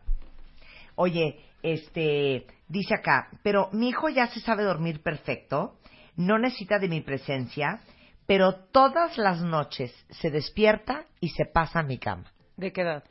Oye, 0.95 1.44
este, 1.73 2.45
dice 2.67 2.95
acá, 2.95 3.29
pero 3.43 3.69
mi 3.73 3.89
hijo 3.89 4.09
ya 4.09 4.27
se 4.27 4.39
sabe 4.39 4.63
dormir 4.63 5.01
perfecto, 5.01 5.77
no 6.15 6.37
necesita 6.37 6.79
de 6.79 6.87
mi 6.87 7.01
presencia, 7.01 7.81
pero 8.27 8.55
todas 8.71 9.17
las 9.17 9.41
noches 9.41 9.93
se 10.09 10.31
despierta 10.31 11.05
y 11.19 11.29
se 11.29 11.45
pasa 11.45 11.79
a 11.79 11.83
mi 11.83 11.97
cama. 11.97 12.31
¿De 12.57 12.71
qué 12.71 12.81
edad? 12.81 13.03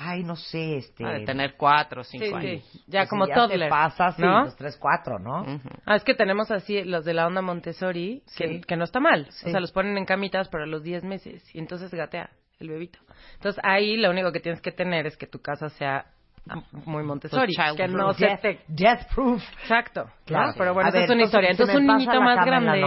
Ay, 0.00 0.22
no 0.22 0.36
sé, 0.36 0.76
este. 0.76 1.04
De 1.04 1.24
tener 1.24 1.56
cuatro 1.56 2.02
o 2.02 2.04
cinco 2.04 2.24
Sí, 2.26 2.32
años. 2.34 2.64
sí. 2.70 2.82
Ya 2.86 3.00
pues, 3.00 3.10
como 3.10 3.26
si 3.26 3.32
toddler. 3.32 3.60
te 3.62 3.68
pasa, 3.68 4.12
sí, 4.12 4.22
¿no? 4.22 4.44
los 4.44 4.54
tres, 4.54 4.76
cuatro, 4.76 5.18
¿no? 5.18 5.44
Ah, 5.86 5.96
es 5.96 6.04
que 6.04 6.14
tenemos 6.14 6.52
así 6.52 6.84
los 6.84 7.04
de 7.04 7.14
la 7.14 7.26
onda 7.26 7.42
Montessori, 7.42 8.22
que, 8.36 8.48
Sí. 8.48 8.60
que 8.60 8.76
no 8.76 8.84
está 8.84 9.00
mal. 9.00 9.26
Sí. 9.32 9.48
O 9.48 9.50
sea, 9.50 9.58
los 9.58 9.72
ponen 9.72 9.98
en 9.98 10.04
camitas 10.04 10.48
para 10.48 10.66
los 10.66 10.84
10 10.84 11.02
meses 11.02 11.42
y 11.52 11.58
entonces 11.58 11.90
gatea 11.92 12.30
el 12.60 12.68
bebito. 12.68 13.00
Entonces 13.34 13.60
ahí 13.64 13.96
lo 13.96 14.10
único 14.10 14.30
que 14.30 14.38
tienes 14.38 14.60
que 14.60 14.70
tener 14.70 15.06
es 15.08 15.16
que 15.16 15.26
tu 15.26 15.40
casa 15.40 15.68
sea 15.70 16.06
muy 16.86 17.02
Montessori, 17.02 17.54
Pues 17.54 17.76
que 17.76 17.88
no 17.88 18.12
se 18.14 18.26
death, 18.26 18.40
te... 18.40 18.60
death 18.68 19.06
proof. 19.14 19.42
Exacto, 19.62 20.10
Claro. 20.24 20.48
¿no? 20.48 20.54
Pero 20.56 20.74
bueno, 20.74 20.88
esa 20.88 21.00
es 21.00 21.10
una 21.10 21.24
historia. 21.24 21.50
entonces, 21.50 21.76
un 21.76 21.86
niñito 21.86 22.20
más 22.20 22.36
la 22.36 22.44
grande, 22.44 22.82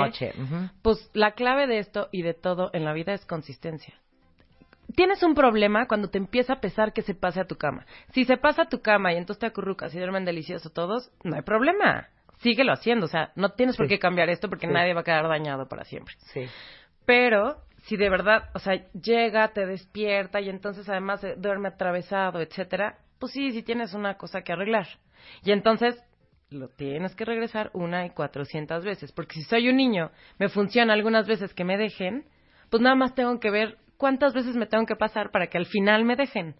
pues 0.81 1.09
la 1.13 1.31
clave 1.31 1.67
de 1.67 1.79
esto 1.79 2.07
y 2.11 2.21
de 2.23 2.33
todo 2.33 2.69
en 2.73 2.85
la 2.85 2.93
vida 2.93 3.13
es 3.13 3.25
consistencia. 3.25 3.93
Tienes 4.95 5.23
un 5.23 5.35
problema 5.35 5.87
cuando 5.87 6.09
te 6.09 6.17
empieza 6.17 6.53
a 6.53 6.59
pesar 6.59 6.91
que 6.91 7.01
se 7.01 7.15
pase 7.15 7.39
a 7.39 7.45
tu 7.45 7.55
cama. 7.55 7.85
Si 8.13 8.25
se 8.25 8.35
pasa 8.37 8.63
a 8.63 8.65
tu 8.69 8.81
cama 8.81 9.13
y 9.13 9.17
entonces 9.17 9.39
te 9.39 9.45
acurrucas 9.45 9.93
y 9.95 9.97
duermen 9.97 10.25
delicioso 10.25 10.69
todos, 10.69 11.11
no 11.23 11.35
hay 11.35 11.43
problema. 11.43 12.07
Síguelo 12.39 12.73
haciendo. 12.73 13.05
O 13.05 13.09
sea, 13.09 13.31
no 13.35 13.49
tienes 13.51 13.77
por 13.77 13.87
qué 13.87 13.99
cambiar 13.99 14.29
esto 14.29 14.49
porque 14.49 14.67
Sí. 14.67 14.73
nadie 14.73 14.93
va 14.93 15.01
a 15.01 15.03
quedar 15.05 15.27
dañado 15.29 15.67
para 15.69 15.85
siempre. 15.85 16.15
Sí. 16.33 16.45
Pero 17.05 17.57
si 17.83 17.95
de 17.95 18.09
verdad, 18.09 18.49
o 18.53 18.59
sea, 18.59 18.73
llega, 18.93 19.47
te 19.49 19.65
despierta 19.65 20.41
y 20.41 20.49
entonces 20.49 20.87
además 20.89 21.23
eh, 21.23 21.35
duerme 21.37 21.69
atravesado, 21.69 22.41
etcétera, 22.41 22.97
pues 23.21 23.33
sí, 23.33 23.51
sí 23.51 23.61
tienes 23.61 23.93
una 23.93 24.17
cosa 24.17 24.41
que 24.41 24.51
arreglar. 24.51 24.87
Y 25.43 25.51
entonces 25.51 25.95
lo 26.49 26.67
tienes 26.69 27.15
que 27.15 27.23
regresar 27.23 27.69
una 27.73 28.05
y 28.05 28.09
cuatrocientas 28.09 28.83
veces, 28.83 29.11
porque 29.13 29.35
si 29.35 29.43
soy 29.43 29.69
un 29.69 29.77
niño, 29.77 30.11
me 30.39 30.49
funciona 30.49 30.93
algunas 30.93 31.27
veces 31.27 31.53
que 31.53 31.63
me 31.63 31.77
dejen, 31.77 32.25
pues 32.71 32.81
nada 32.81 32.95
más 32.95 33.13
tengo 33.13 33.39
que 33.39 33.51
ver 33.51 33.77
cuántas 33.95 34.33
veces 34.33 34.55
me 34.55 34.65
tengo 34.65 34.87
que 34.87 34.95
pasar 34.95 35.29
para 35.29 35.47
que 35.47 35.59
al 35.59 35.67
final 35.67 36.03
me 36.03 36.15
dejen. 36.15 36.55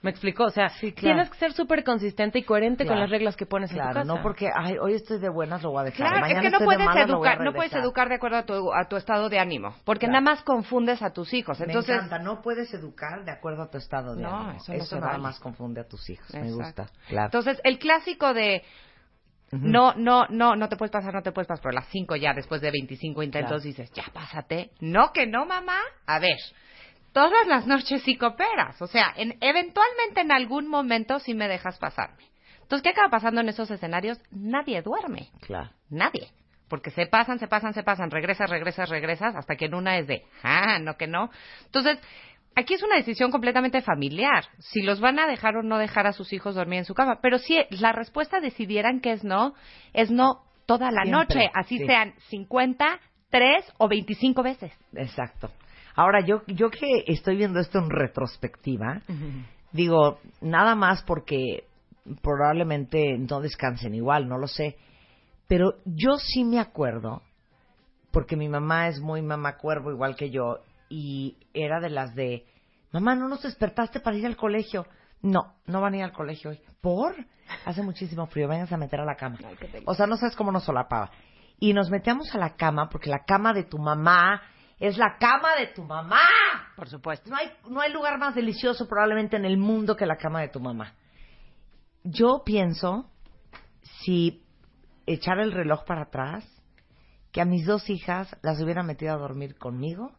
¿Me 0.00 0.10
explicó? 0.10 0.44
O 0.44 0.50
sea, 0.50 0.68
Sí, 0.68 0.92
claro. 0.92 1.16
tienes 1.16 1.30
que 1.30 1.38
ser 1.38 1.52
súper 1.52 1.82
consistente 1.82 2.38
y 2.38 2.44
coherente 2.44 2.84
con 2.84 2.94
Claro. 2.94 3.00
las 3.02 3.10
reglas 3.10 3.36
que 3.36 3.46
pones 3.46 3.70
en 3.70 3.78
tu 3.78 3.82
Claro, 3.82 3.94
casa. 4.00 4.06
no 4.14 4.22
porque, 4.22 4.48
ay, 4.54 4.76
hoy 4.80 4.94
estoy 4.94 5.18
de 5.18 5.28
buenas, 5.28 5.60
lo 5.64 5.70
voy 5.72 5.80
a 5.80 5.84
dejar. 5.86 5.96
Claro, 5.98 6.16
es 6.16 6.20
Mañana 6.22 6.40
que 6.42 6.50
no 6.50 6.58
puedes 6.64 6.80
educar, 7.08 7.40
no 7.40 7.52
puedes 7.52 7.72
educar 7.72 8.08
de 8.08 8.14
acuerdo 8.14 8.36
a 8.36 8.46
tu, 8.46 8.72
a 8.72 8.84
tu 8.88 8.94
estado 8.96 9.28
de 9.28 9.40
ánimo, 9.40 9.74
porque 9.84 10.06
Claro. 10.06 10.20
nada 10.20 10.34
más 10.36 10.44
confundes 10.44 11.02
a 11.02 11.10
tus 11.12 11.34
hijos. 11.34 11.60
Entonces, 11.60 11.88
me 11.88 11.94
encanta, 11.96 12.18
no 12.20 12.42
puedes 12.42 12.72
educar 12.72 13.24
de 13.24 13.32
acuerdo 13.32 13.62
a 13.64 13.70
tu 13.70 13.78
estado 13.78 14.14
de 14.14 14.22
No, 14.22 14.36
ánimo. 14.36 14.60
eso 14.68 14.94
no 14.96 15.00
nada 15.00 15.12
vale. 15.14 15.22
más 15.24 15.40
confunde 15.40 15.80
a 15.80 15.84
tus 15.88 16.08
hijos. 16.10 16.32
Me 16.32 16.52
gusta. 16.52 16.86
Claro. 17.08 17.26
Entonces, 17.26 17.60
el 17.64 17.80
clásico 17.80 18.32
de 18.34 18.62
no, 19.50 19.94
no, 19.94 20.26
no, 20.28 20.54
no 20.56 20.68
te 20.68 20.76
puedes 20.76 20.92
pasar, 20.92 21.12
no 21.14 21.22
te 21.22 21.32
puedes 21.32 21.48
pasar, 21.48 21.62
pero 21.62 21.72
a 21.78 21.80
las 21.80 21.88
5 21.90 22.14
ya, 22.16 22.34
después 22.34 22.60
de 22.60 22.70
25 22.70 23.22
intentos, 23.22 23.62
Claro. 23.62 23.62
dices, 23.64 23.90
ya 23.92 24.04
pásate. 24.12 24.70
No, 24.80 25.10
que 25.12 25.26
no, 25.26 25.46
mamá. 25.46 25.78
A 26.06 26.18
ver, 26.18 26.36
todas 27.18 27.48
las 27.48 27.66
noches 27.66 28.00
sí 28.04 28.16
cooperas. 28.16 28.80
O 28.80 28.86
sea, 28.86 29.12
en, 29.16 29.36
eventualmente 29.40 30.20
en 30.20 30.30
algún 30.30 30.68
momento 30.68 31.18
sí 31.18 31.34
me 31.34 31.48
dejas 31.48 31.76
pasarme. 31.78 32.22
Entonces, 32.62 32.84
¿qué 32.84 32.90
acaba 32.90 33.08
pasando 33.10 33.40
en 33.40 33.48
esos 33.48 33.68
escenarios? 33.72 34.20
Nadie 34.30 34.82
duerme. 34.82 35.30
Claro. 35.40 35.68
Nadie. 35.90 36.28
Porque 36.68 36.90
se 36.90 37.06
pasan, 37.06 37.40
se 37.40 37.48
pasan, 37.48 37.74
se 37.74 37.82
pasan, 37.82 38.12
regresas, 38.12 38.48
regresas, 38.48 38.88
regresas, 38.88 39.34
hasta 39.34 39.56
que 39.56 39.64
en 39.64 39.74
una 39.74 39.98
es 39.98 40.06
de, 40.06 40.22
ah, 40.44 40.78
no 40.78 40.96
que 40.96 41.08
no. 41.08 41.30
Entonces, 41.64 41.98
aquí 42.54 42.74
es 42.74 42.84
una 42.84 42.94
decisión 42.94 43.32
completamente 43.32 43.82
familiar. 43.82 44.44
Si 44.60 44.82
los 44.82 45.00
van 45.00 45.18
a 45.18 45.26
dejar 45.26 45.56
o 45.56 45.64
no 45.64 45.78
dejar 45.78 46.06
a 46.06 46.12
sus 46.12 46.32
hijos 46.32 46.54
dormir 46.54 46.78
en 46.78 46.84
su 46.84 46.94
cama. 46.94 47.18
Pero 47.20 47.38
si 47.38 47.58
la 47.70 47.90
respuesta 47.90 48.38
decidieran 48.38 49.00
que 49.00 49.10
es 49.10 49.24
no, 49.24 49.54
es 49.92 50.12
no 50.12 50.44
toda 50.66 50.92
la 50.92 51.02
Siempre, 51.02 51.10
noche. 51.10 51.50
Así 51.52 51.78
sí. 51.78 51.86
sean 51.86 52.14
50, 52.28 53.00
3 53.30 53.72
o 53.78 53.88
25 53.88 54.42
veces. 54.44 54.72
Exacto. 54.94 55.50
Ahora, 55.98 56.20
yo, 56.24 56.42
yo 56.46 56.70
que 56.70 57.02
estoy 57.08 57.36
viendo 57.36 57.58
esto 57.58 57.80
en 57.80 57.90
retrospectiva, 57.90 59.02
digo, 59.72 60.20
nada 60.40 60.76
más 60.76 61.02
porque 61.02 61.64
probablemente 62.22 63.18
no 63.18 63.40
descansen 63.40 63.96
igual, 63.96 64.28
no 64.28 64.38
lo 64.38 64.46
sé. 64.46 64.76
Pero 65.48 65.74
yo 65.84 66.16
sí 66.18 66.44
me 66.44 66.60
acuerdo, 66.60 67.22
porque 68.12 68.36
mi 68.36 68.48
mamá 68.48 68.86
es 68.86 69.00
muy 69.00 69.22
mamá 69.22 69.56
cuervo 69.56 69.90
igual 69.90 70.14
que 70.14 70.30
yo, 70.30 70.60
y 70.88 71.36
era 71.52 71.80
de 71.80 71.90
las 71.90 72.14
de, 72.14 72.46
mamá, 72.92 73.16
¿no 73.16 73.26
nos 73.26 73.42
despertaste 73.42 73.98
para 73.98 74.16
ir 74.16 74.26
al 74.26 74.36
colegio? 74.36 74.86
No, 75.20 75.56
no 75.66 75.80
van 75.80 75.94
a 75.94 75.96
ir 75.96 76.04
al 76.04 76.12
colegio 76.12 76.50
hoy. 76.50 76.60
¿Por? 76.80 77.16
Hace 77.64 77.82
muchísimo 77.82 78.26
frío, 78.26 78.46
vénganse 78.46 78.76
a 78.76 78.78
meter 78.78 79.00
a 79.00 79.04
la 79.04 79.16
cama. 79.16 79.36
O 79.84 79.94
sea, 79.94 80.06
no 80.06 80.16
sabes 80.16 80.36
cómo 80.36 80.52
nos 80.52 80.62
solapaba. 80.62 81.10
Y 81.58 81.72
nos 81.72 81.90
metíamos 81.90 82.32
a 82.36 82.38
la 82.38 82.54
cama, 82.54 82.88
porque 82.88 83.10
la 83.10 83.24
cama 83.26 83.52
de 83.52 83.64
tu 83.64 83.78
mamá 83.78 84.42
es 84.80 84.96
la 84.96 85.16
cama 85.18 85.56
de 85.58 85.68
tu 85.68 85.82
mamá. 85.82 86.20
Por 86.76 86.88
supuesto. 86.88 87.30
No 87.30 87.36
hay, 87.36 87.50
no 87.68 87.80
hay 87.80 87.92
lugar 87.92 88.18
más 88.18 88.34
delicioso 88.34 88.88
probablemente 88.88 89.36
en 89.36 89.44
el 89.44 89.58
mundo 89.58 89.96
que 89.96 90.06
la 90.06 90.16
cama 90.16 90.40
de 90.40 90.48
tu 90.48 90.60
mamá. 90.60 90.94
Yo 92.04 92.42
pienso, 92.44 93.10
si 94.02 94.44
echar 95.06 95.38
el 95.40 95.52
reloj 95.52 95.84
para 95.84 96.02
atrás, 96.02 96.44
que 97.32 97.40
a 97.40 97.44
mis 97.44 97.66
dos 97.66 97.90
hijas 97.90 98.34
las 98.42 98.60
hubiera 98.62 98.82
metido 98.82 99.12
a 99.12 99.18
dormir 99.18 99.56
conmigo 99.58 100.12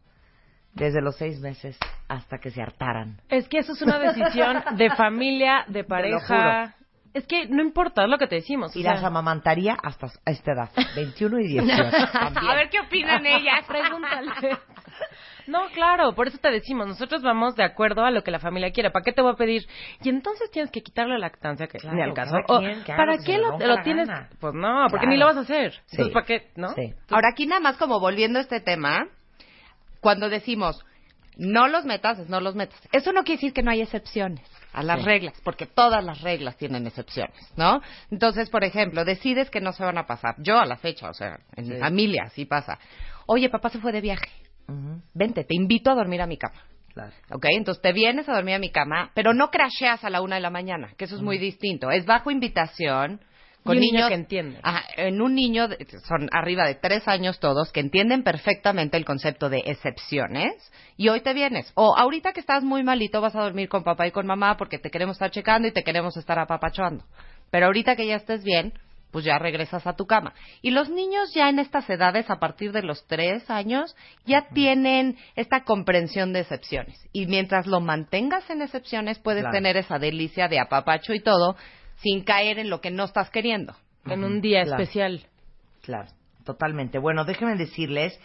desde 0.74 1.00
los 1.00 1.16
seis 1.16 1.40
meses 1.40 1.78
hasta 2.08 2.38
que 2.38 2.50
se 2.50 2.62
hartaran. 2.62 3.20
Es 3.28 3.48
que 3.48 3.58
eso 3.58 3.72
es 3.72 3.82
una 3.82 3.98
decisión 3.98 4.62
de 4.76 4.90
familia, 4.94 5.64
de 5.68 5.84
pareja. 5.84 6.76
Es 7.12 7.26
que 7.26 7.46
no 7.48 7.60
importa, 7.62 8.04
es 8.04 8.08
lo 8.08 8.18
que 8.18 8.28
te 8.28 8.36
decimos. 8.36 8.74
o 8.74 8.78
Y 8.78 8.82
sea, 8.82 8.94
las 8.94 9.04
amamantaría 9.04 9.76
hasta 9.82 10.08
esta 10.26 10.52
edad, 10.52 10.70
21 10.94 11.40
y 11.40 11.48
18. 11.48 11.82
A 12.48 12.54
ver 12.54 12.68
qué 12.70 12.80
opinan 12.80 13.26
ellas. 13.26 13.64
Pregúntale. 13.66 14.30
No, 15.48 15.66
claro, 15.74 16.12
por 16.14 16.28
eso 16.28 16.38
te 16.38 16.50
decimos, 16.52 16.86
nosotros 16.86 17.22
vamos 17.22 17.56
de 17.56 17.64
acuerdo 17.64 18.04
a 18.04 18.12
lo 18.12 18.22
que 18.22 18.30
la 18.30 18.38
familia 18.38 18.70
quiera. 18.70 18.90
¿Para 18.92 19.02
qué 19.02 19.12
te 19.12 19.22
voy 19.22 19.32
a 19.32 19.36
pedir? 19.36 19.62
Y 20.02 20.08
entonces 20.08 20.48
tienes 20.52 20.70
que 20.70 20.82
quitarle 20.82 21.14
la 21.14 21.18
lactancia, 21.20 21.66
que 21.66 21.78
Claro, 21.78 21.96
ni 21.96 22.02
al 22.02 22.14
caso. 22.14 22.36
O, 22.46 22.58
quien 22.60 22.84
¿Para 22.84 23.16
lo 23.16 23.18
que 23.18 23.24
qué 23.24 23.38
lo, 23.38 23.58
lo 23.58 23.82
tienes? 23.82 24.06
gana. 24.06 24.28
Pues 24.38 24.54
no, 24.54 24.86
porque 24.90 25.06
Claro. 25.06 25.10
ni 25.10 25.16
lo 25.16 25.26
vas 25.26 25.36
a 25.38 25.40
hacer. 25.40 25.72
Sí. 25.86 25.96
Entonces, 25.96 26.14
¿para 26.14 26.26
qué? 26.26 26.50
¿No? 26.54 26.68
Sí. 26.74 26.94
Ahora 27.10 27.30
aquí 27.32 27.46
nada 27.46 27.60
más 27.60 27.76
como 27.76 27.98
volviendo 27.98 28.38
a 28.38 28.42
este 28.42 28.60
tema, 28.60 29.08
cuando 30.00 30.28
decimos 30.28 30.84
no 31.36 31.68
los 31.68 31.84
metas, 31.84 32.28
no 32.28 32.40
los 32.40 32.54
metas. 32.54 32.78
Eso 32.92 33.12
no 33.12 33.22
quiere 33.24 33.36
decir 33.38 33.52
que 33.52 33.62
no 33.62 33.70
hay 33.70 33.80
excepciones 33.82 34.40
a 34.72 34.82
las 34.82 35.00
Sí. 35.00 35.04
reglas, 35.06 35.34
porque 35.42 35.66
todas 35.66 36.04
las 36.04 36.20
reglas 36.20 36.56
tienen 36.56 36.86
excepciones, 36.86 37.34
¿no? 37.56 37.80
Entonces, 38.10 38.50
por 38.50 38.62
ejemplo, 38.64 39.04
decides 39.04 39.50
que 39.50 39.60
no 39.60 39.72
se 39.72 39.82
van 39.84 39.98
a 39.98 40.06
pasar. 40.06 40.34
Yo 40.38 40.58
a 40.58 40.66
la 40.66 40.76
fecha, 40.76 41.10
o 41.10 41.14
sea, 41.14 41.38
en 41.56 41.68
mi 41.68 41.76
familia 41.78 42.28
sí 42.30 42.44
pasa. 42.44 42.78
Oye, 43.26 43.48
papá 43.48 43.68
se 43.70 43.78
fue 43.78 43.92
de 43.92 44.00
viaje. 44.00 44.28
Vente, 45.14 45.42
te 45.44 45.54
invito 45.56 45.90
a 45.90 45.94
dormir 45.94 46.20
a 46.22 46.26
mi 46.26 46.36
cama. 46.36 46.62
claro. 46.92 47.12
¿Ok? 47.32 47.46
Entonces 47.52 47.80
te 47.82 47.92
vienes 47.92 48.28
a 48.28 48.34
dormir 48.34 48.54
a 48.56 48.58
mi 48.58 48.70
cama, 48.70 49.10
pero 49.14 49.32
no 49.32 49.50
crasheas 49.50 50.02
a 50.04 50.10
la 50.10 50.20
una 50.22 50.34
de 50.36 50.40
la 50.42 50.50
mañana, 50.50 50.92
que 50.96 51.04
eso 51.06 51.14
es 51.16 51.22
muy 51.22 51.38
distinto. 51.38 51.90
Es 51.90 52.04
bajo 52.04 52.30
invitación. 52.32 53.20
Con 53.64 53.74
Y 53.74 53.78
un 53.78 53.80
niño 53.82 53.92
niños 53.94 54.08
que 54.08 54.14
entiende. 54.14 54.58
Ajá, 54.62 54.82
en 54.96 55.20
un 55.20 55.34
niño, 55.34 55.68
de- 55.68 55.76
son 56.08 56.28
arriba 56.32 56.64
de 56.66 56.76
tres 56.76 57.06
años 57.06 57.38
todos, 57.40 57.70
que 57.72 57.80
entienden 57.80 58.22
perfectamente 58.22 58.96
el 58.96 59.04
concepto 59.04 59.50
de 59.50 59.62
excepciones, 59.66 60.52
y 60.96 61.08
hoy 61.08 61.20
te 61.20 61.34
vienes. 61.34 61.70
O 61.74 61.94
ahorita 61.96 62.32
que 62.32 62.40
estás 62.40 62.64
muy 62.64 62.82
malito, 62.82 63.20
vas 63.20 63.36
a 63.36 63.42
dormir 63.42 63.68
con 63.68 63.84
papá 63.84 64.06
y 64.06 64.12
con 64.12 64.26
mamá 64.26 64.56
porque 64.56 64.78
te 64.78 64.90
queremos 64.90 65.16
estar 65.16 65.30
checando 65.30 65.68
y 65.68 65.72
te 65.72 65.82
queremos 65.82 66.16
estar 66.16 66.38
apapachando. 66.38 67.04
Pero 67.50 67.66
ahorita 67.66 67.96
que 67.96 68.06
ya 68.06 68.16
estés 68.16 68.42
bien, 68.44 68.72
pues 69.10 69.24
ya 69.24 69.38
regresas 69.40 69.86
a 69.88 69.94
tu 69.96 70.06
cama. 70.06 70.32
Y 70.62 70.70
los 70.70 70.88
niños 70.88 71.34
ya 71.34 71.48
en 71.48 71.58
estas 71.58 71.90
edades, 71.90 72.30
a 72.30 72.38
partir 72.38 72.70
de 72.72 72.82
los 72.82 73.04
tres 73.08 73.50
años, 73.50 73.96
ya 74.24 74.46
tienen 74.54 75.16
esta 75.34 75.64
comprensión 75.64 76.32
de 76.32 76.40
excepciones. 76.40 76.96
Y 77.12 77.26
mientras 77.26 77.66
lo 77.66 77.80
mantengas 77.80 78.48
en 78.50 78.62
excepciones, 78.62 79.18
puedes 79.18 79.42
Claro. 79.42 79.56
tener 79.56 79.76
esa 79.76 79.98
delicia 79.98 80.46
de 80.46 80.60
apapacho 80.60 81.12
y 81.12 81.20
todo, 81.20 81.56
sin 82.02 82.22
caer 82.24 82.58
en 82.58 82.70
lo 82.70 82.80
que 82.80 82.90
no 82.90 83.04
estás 83.04 83.30
queriendo. 83.30 83.74
En 84.06 84.24
un 84.24 84.40
día 84.40 84.62
Claro. 84.64 84.82
especial. 84.82 85.26
Claro, 85.82 86.08
totalmente. 86.44 86.98
Bueno, 86.98 87.24
déjenme 87.24 87.56
decirles 87.56 88.18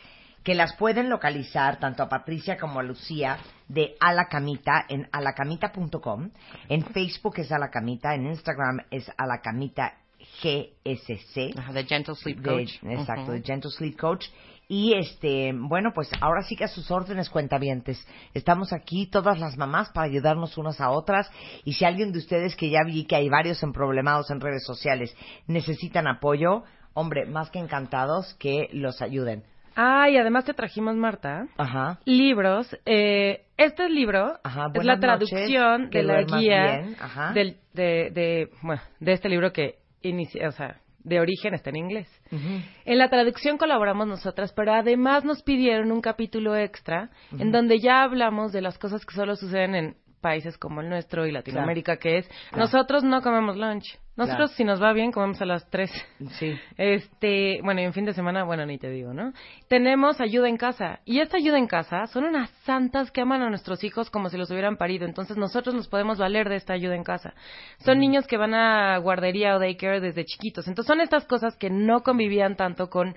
que 0.44 0.56
las 0.56 0.76
pueden 0.76 1.10
localizar 1.10 1.80
tanto 1.80 2.04
a 2.04 2.10
Patricia 2.10 2.58
como 2.58 2.80
a 2.80 2.84
Lucía 2.84 3.38
de 3.68 3.96
A 4.00 4.14
la 4.14 4.28
Camita 4.28 4.86
en 4.88 5.10
alacamita.com. 5.12 6.30
En 6.70 6.84
Facebook 6.86 7.40
es 7.40 7.52
A 7.52 7.58
la 7.60 7.70
Camita, 7.72 8.14
en 8.14 8.28
Instagram 8.28 8.82
es 8.92 9.12
A 9.18 9.26
la 9.26 9.42
Camita 9.42 9.96
GSC. 10.42 11.54
Ajá, 11.58 11.74
The 11.74 11.86
Gentle 11.86 12.16
Sleep 12.16 12.38
de- 12.40 12.50
Coach. 12.50 12.72
exacto, 12.84 13.32
de 13.32 13.42
Gentle 13.42 13.72
Sleep 13.72 13.98
Coach. 13.98 14.26
Y 14.68 14.94
este, 14.94 15.54
bueno, 15.54 15.92
pues 15.94 16.10
ahora 16.22 16.42
sí 16.44 16.56
que 16.56 16.64
a 16.64 16.68
sus 16.68 16.90
órdenes 16.90 17.30
cuentavientes. 17.30 18.06
Estamos 18.34 18.74
aquí 18.74 19.08
todas 19.08 19.40
las 19.40 19.58
mamás 19.58 19.90
para 19.92 20.08
ayudarnos 20.08 20.58
unas 20.58 20.82
a 20.82 20.90
otras. 20.90 21.30
Y 21.64 21.74
si 21.74 21.86
alguien 21.86 22.12
de 22.12 22.20
ustedes 22.20 22.56
que 22.56 22.70
ya 22.70 22.80
vi 22.86 23.06
que 23.06 23.16
hay 23.16 23.30
varios 23.30 23.62
emproblemados 23.64 24.32
en 24.32 24.42
redes 24.42 24.66
sociales 24.66 25.16
necesitan 25.48 26.08
apoyo, 26.08 26.64
hombre, 26.94 27.26
más 27.26 27.50
que 27.52 27.60
encantados 27.60 28.34
que 28.40 28.70
los 28.72 29.02
ayuden. 29.02 29.44
Ah, 29.76 30.10
y 30.10 30.18
además 30.18 30.46
te 30.46 30.54
trajimos, 30.54 30.96
Marta, 30.96 31.48
Ajá. 31.58 32.00
libros. 32.06 32.76
Eh, 32.86 33.46
este 33.58 33.90
libro 33.90 34.40
Ajá, 34.44 34.68
es 34.74 34.86
la 34.86 34.96
noches, 34.96 35.30
traducción 35.30 35.90
de 35.90 36.04
la 36.04 36.22
guía 36.24 36.86
ajá. 37.00 37.34
del, 37.34 37.58
de, 37.74 38.10
de, 38.12 38.50
bueno, 38.62 38.82
de 39.02 39.12
este 39.12 39.28
libro 39.28 39.52
que 39.52 39.80
inicia, 40.02 40.48
o 40.48 40.52
sea, 40.54 40.80
de 41.06 41.20
origen 41.20 41.54
está 41.54 41.70
en 41.70 41.78
inglés. 41.78 42.22
En 42.84 42.98
la 42.98 43.10
traducción 43.10 43.58
colaboramos 43.58 44.08
nosotras, 44.08 44.52
pero 44.54 44.74
además 44.74 45.24
nos 45.24 45.44
pidieron 45.44 45.92
un 45.92 46.02
capítulo 46.02 46.58
extra 46.58 47.12
en 47.40 47.52
donde 47.52 47.80
ya 47.80 48.04
hablamos 48.04 48.52
de 48.52 48.62
las 48.62 48.78
cosas 48.78 49.06
que 49.06 49.16
solo 49.16 49.36
suceden 49.36 49.76
en 49.76 49.96
países 50.22 50.58
como 50.58 50.82
el 50.82 50.90
nuestro 50.90 51.26
y 51.26 51.32
Latinoamérica, 51.32 51.98
que 51.98 52.20
es 52.20 52.30
nosotros 52.56 53.04
no 53.04 53.22
comemos 53.22 53.58
lunch. 53.58 53.98
Nosotros, 54.18 54.52
Claro. 54.52 54.58
si 54.58 54.64
nos 54.64 54.82
va 54.82 54.94
bien, 54.94 55.12
comemos 55.12 55.42
a 55.42 55.46
las 55.46 55.70
3. 55.70 55.92
Sí. 56.40 56.58
Este, 56.78 57.60
bueno, 57.64 57.82
y 57.82 57.84
en 57.84 57.92
fin 57.92 58.06
de 58.06 58.14
semana, 58.14 58.46
bueno, 58.46 58.66
ni 58.66 58.78
te 58.78 58.90
digo, 58.90 59.14
¿no? 59.14 59.34
Tenemos 59.68 60.22
ayuda 60.22 60.48
en 60.48 60.56
casa. 60.56 61.02
Y 61.04 61.20
esta 61.20 61.36
ayuda 61.36 61.58
en 61.58 61.68
casa 61.68 62.06
son 62.08 62.24
unas 62.24 62.50
santas 62.64 63.12
que 63.12 63.20
aman 63.20 63.42
a 63.42 63.50
nuestros 63.50 63.84
hijos 63.84 64.10
como 64.10 64.30
si 64.30 64.38
los 64.38 64.50
hubieran 64.52 64.78
parido. 64.78 65.06
Entonces 65.06 65.36
nosotros 65.36 65.76
nos 65.76 65.90
podemos 65.90 66.18
valer 66.18 66.48
de 66.48 66.56
esta 66.56 66.72
ayuda 66.72 66.96
en 66.96 67.04
casa. 67.04 67.34
Son 67.80 68.00
niños 68.00 68.26
que 68.26 68.38
van 68.38 68.54
a 68.54 68.98
guardería 69.00 69.54
o 69.54 69.60
daycare 69.60 70.00
desde 70.00 70.24
chiquitos. 70.24 70.66
Entonces 70.70 70.88
son 70.88 71.02
estas 71.02 71.26
cosas 71.26 71.58
que 71.58 71.70
no 71.70 72.00
convivían 72.02 72.56
tanto 72.56 72.90
con 72.90 73.16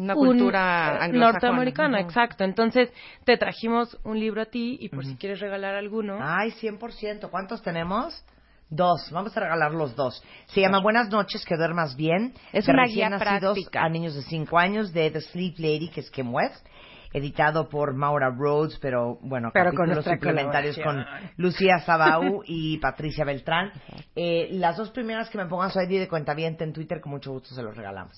Una 0.00 0.16
un, 0.16 0.28
cultura 0.28 0.60
eh, 0.94 1.04
anglosajona. 1.04 1.32
norteamericana, 1.32 2.00
exacto. 2.00 2.42
Entonces 2.42 2.90
te 3.24 3.36
trajimos 3.36 3.98
un 4.02 4.18
libro 4.18 4.40
a 4.40 4.46
ti 4.46 4.78
y 4.80 4.88
por 4.88 5.04
si 5.04 5.14
quieres 5.16 5.40
regalar 5.40 5.74
alguno. 5.74 6.18
Ay, 6.18 6.52
100%. 6.52 7.28
¿Cuántos 7.30 7.60
tenemos? 7.62 8.24
Dos. 8.70 9.10
Vamos 9.12 9.36
a 9.36 9.40
regalar 9.40 9.72
los 9.72 9.94
dos. 9.94 10.24
Se 10.46 10.62
llama 10.62 10.80
Buenas 10.80 11.10
noches, 11.10 11.44
que 11.44 11.54
duermas 11.54 11.96
bien. 11.96 12.32
Es 12.52 12.64
De 12.64 12.72
una 12.72 12.86
guía 12.86 13.10
práctica. 13.18 13.82
A 13.82 13.90
niños 13.90 14.14
de 14.14 14.22
5 14.22 14.58
años 14.58 14.92
de 14.94 15.10
The 15.10 15.20
Sleep 15.20 15.58
Lady, 15.58 15.90
que 15.90 16.00
es 16.00 16.10
Kim 16.10 16.32
West. 16.32 16.66
Editado 17.12 17.68
por 17.68 17.94
Maura 17.94 18.30
Rhodes, 18.30 18.78
pero 18.80 19.18
bueno, 19.22 19.50
Pero 19.52 19.70
con 19.70 19.88
capítulos 19.88 20.06
nuestra 20.06 20.14
suplementarios 20.14 20.78
con. 20.78 21.04
Lucía 21.36 21.78
Sabau 21.80 22.42
y 22.46 22.78
Patricia 22.78 23.24
Beltrán. 23.24 23.72
Eh, 24.14 24.48
las 24.52 24.76
dos 24.76 24.90
primeras 24.90 25.28
que 25.28 25.38
me 25.38 25.46
pongan 25.46 25.70
su 25.70 25.80
ID 25.80 26.00
de 26.00 26.08
cuenta 26.08 26.34
en 26.36 26.72
Twitter, 26.72 27.00
con 27.00 27.12
mucho 27.12 27.32
gusto 27.32 27.54
se 27.54 27.62
los 27.62 27.76
regalamos. 27.76 28.16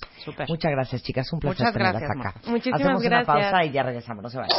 Muchas 0.48 0.70
gracias, 0.70 1.02
chicas. 1.02 1.32
Un 1.32 1.40
placer 1.40 1.66
Muchas 1.66 1.72
tenerlas 1.72 2.02
gracias, 2.02 2.20
acá. 2.20 2.50
Muchísimas 2.50 2.80
Hacemos 2.80 3.02
gracias. 3.02 3.28
una 3.28 3.42
pausa 3.42 3.64
y 3.64 3.72
ya 3.72 3.82
regresamos. 3.82 4.22
No 4.22 4.28
se 4.28 4.38
vayan. 4.38 4.58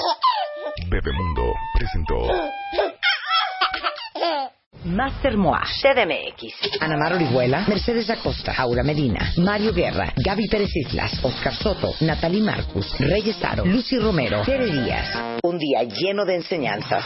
Bebemundo 0.90 1.54
presentó 1.78 2.16
Master 4.86 5.38
Moa, 5.38 5.62
CDMX, 5.82 6.82
Ana 6.82 6.98
Mar 6.98 7.14
Orihuela, 7.14 7.66
Mercedes 7.68 8.10
Acosta, 8.10 8.54
Aura 8.58 8.84
Medina, 8.84 9.32
Mario 9.38 9.74
Guerra, 9.74 10.14
Gaby 10.18 10.48
Pérez 10.50 10.76
Islas, 10.76 11.24
Oscar 11.24 11.54
Soto, 11.56 11.94
Natalie 12.02 12.42
Marcus, 12.42 12.94
Reyes 13.00 13.42
Aro, 13.44 13.66
Lucy 13.66 13.98
Romero, 13.98 14.42
Tere 14.44 14.66
Díaz. 14.66 15.40
Un 15.44 15.58
día 15.58 15.84
lleno 15.84 16.26
de 16.26 16.36
enseñanzas, 16.36 17.06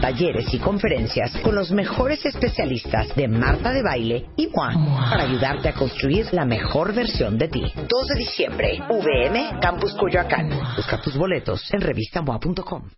talleres 0.00 0.52
y 0.54 0.58
conferencias 0.58 1.32
con 1.42 1.56
los 1.56 1.72
mejores 1.72 2.24
especialistas 2.24 3.14
de 3.16 3.26
Marta 3.26 3.72
de 3.72 3.82
Baile 3.82 4.26
y 4.36 4.48
Juan 4.52 4.74
para 5.10 5.24
ayudarte 5.24 5.70
a 5.70 5.74
construir 5.74 6.26
la 6.32 6.44
mejor 6.44 6.94
versión 6.94 7.36
de 7.36 7.48
ti. 7.48 7.62
2 7.74 7.88
de 8.08 8.14
diciembre, 8.16 8.78
VM, 8.88 9.58
Campus 9.60 9.92
Coyoacán. 9.94 10.50
Busca 10.76 11.00
tus 11.00 11.16
boletos 11.16 11.68
en 11.72 11.80
revistamoa.com. 11.80 12.92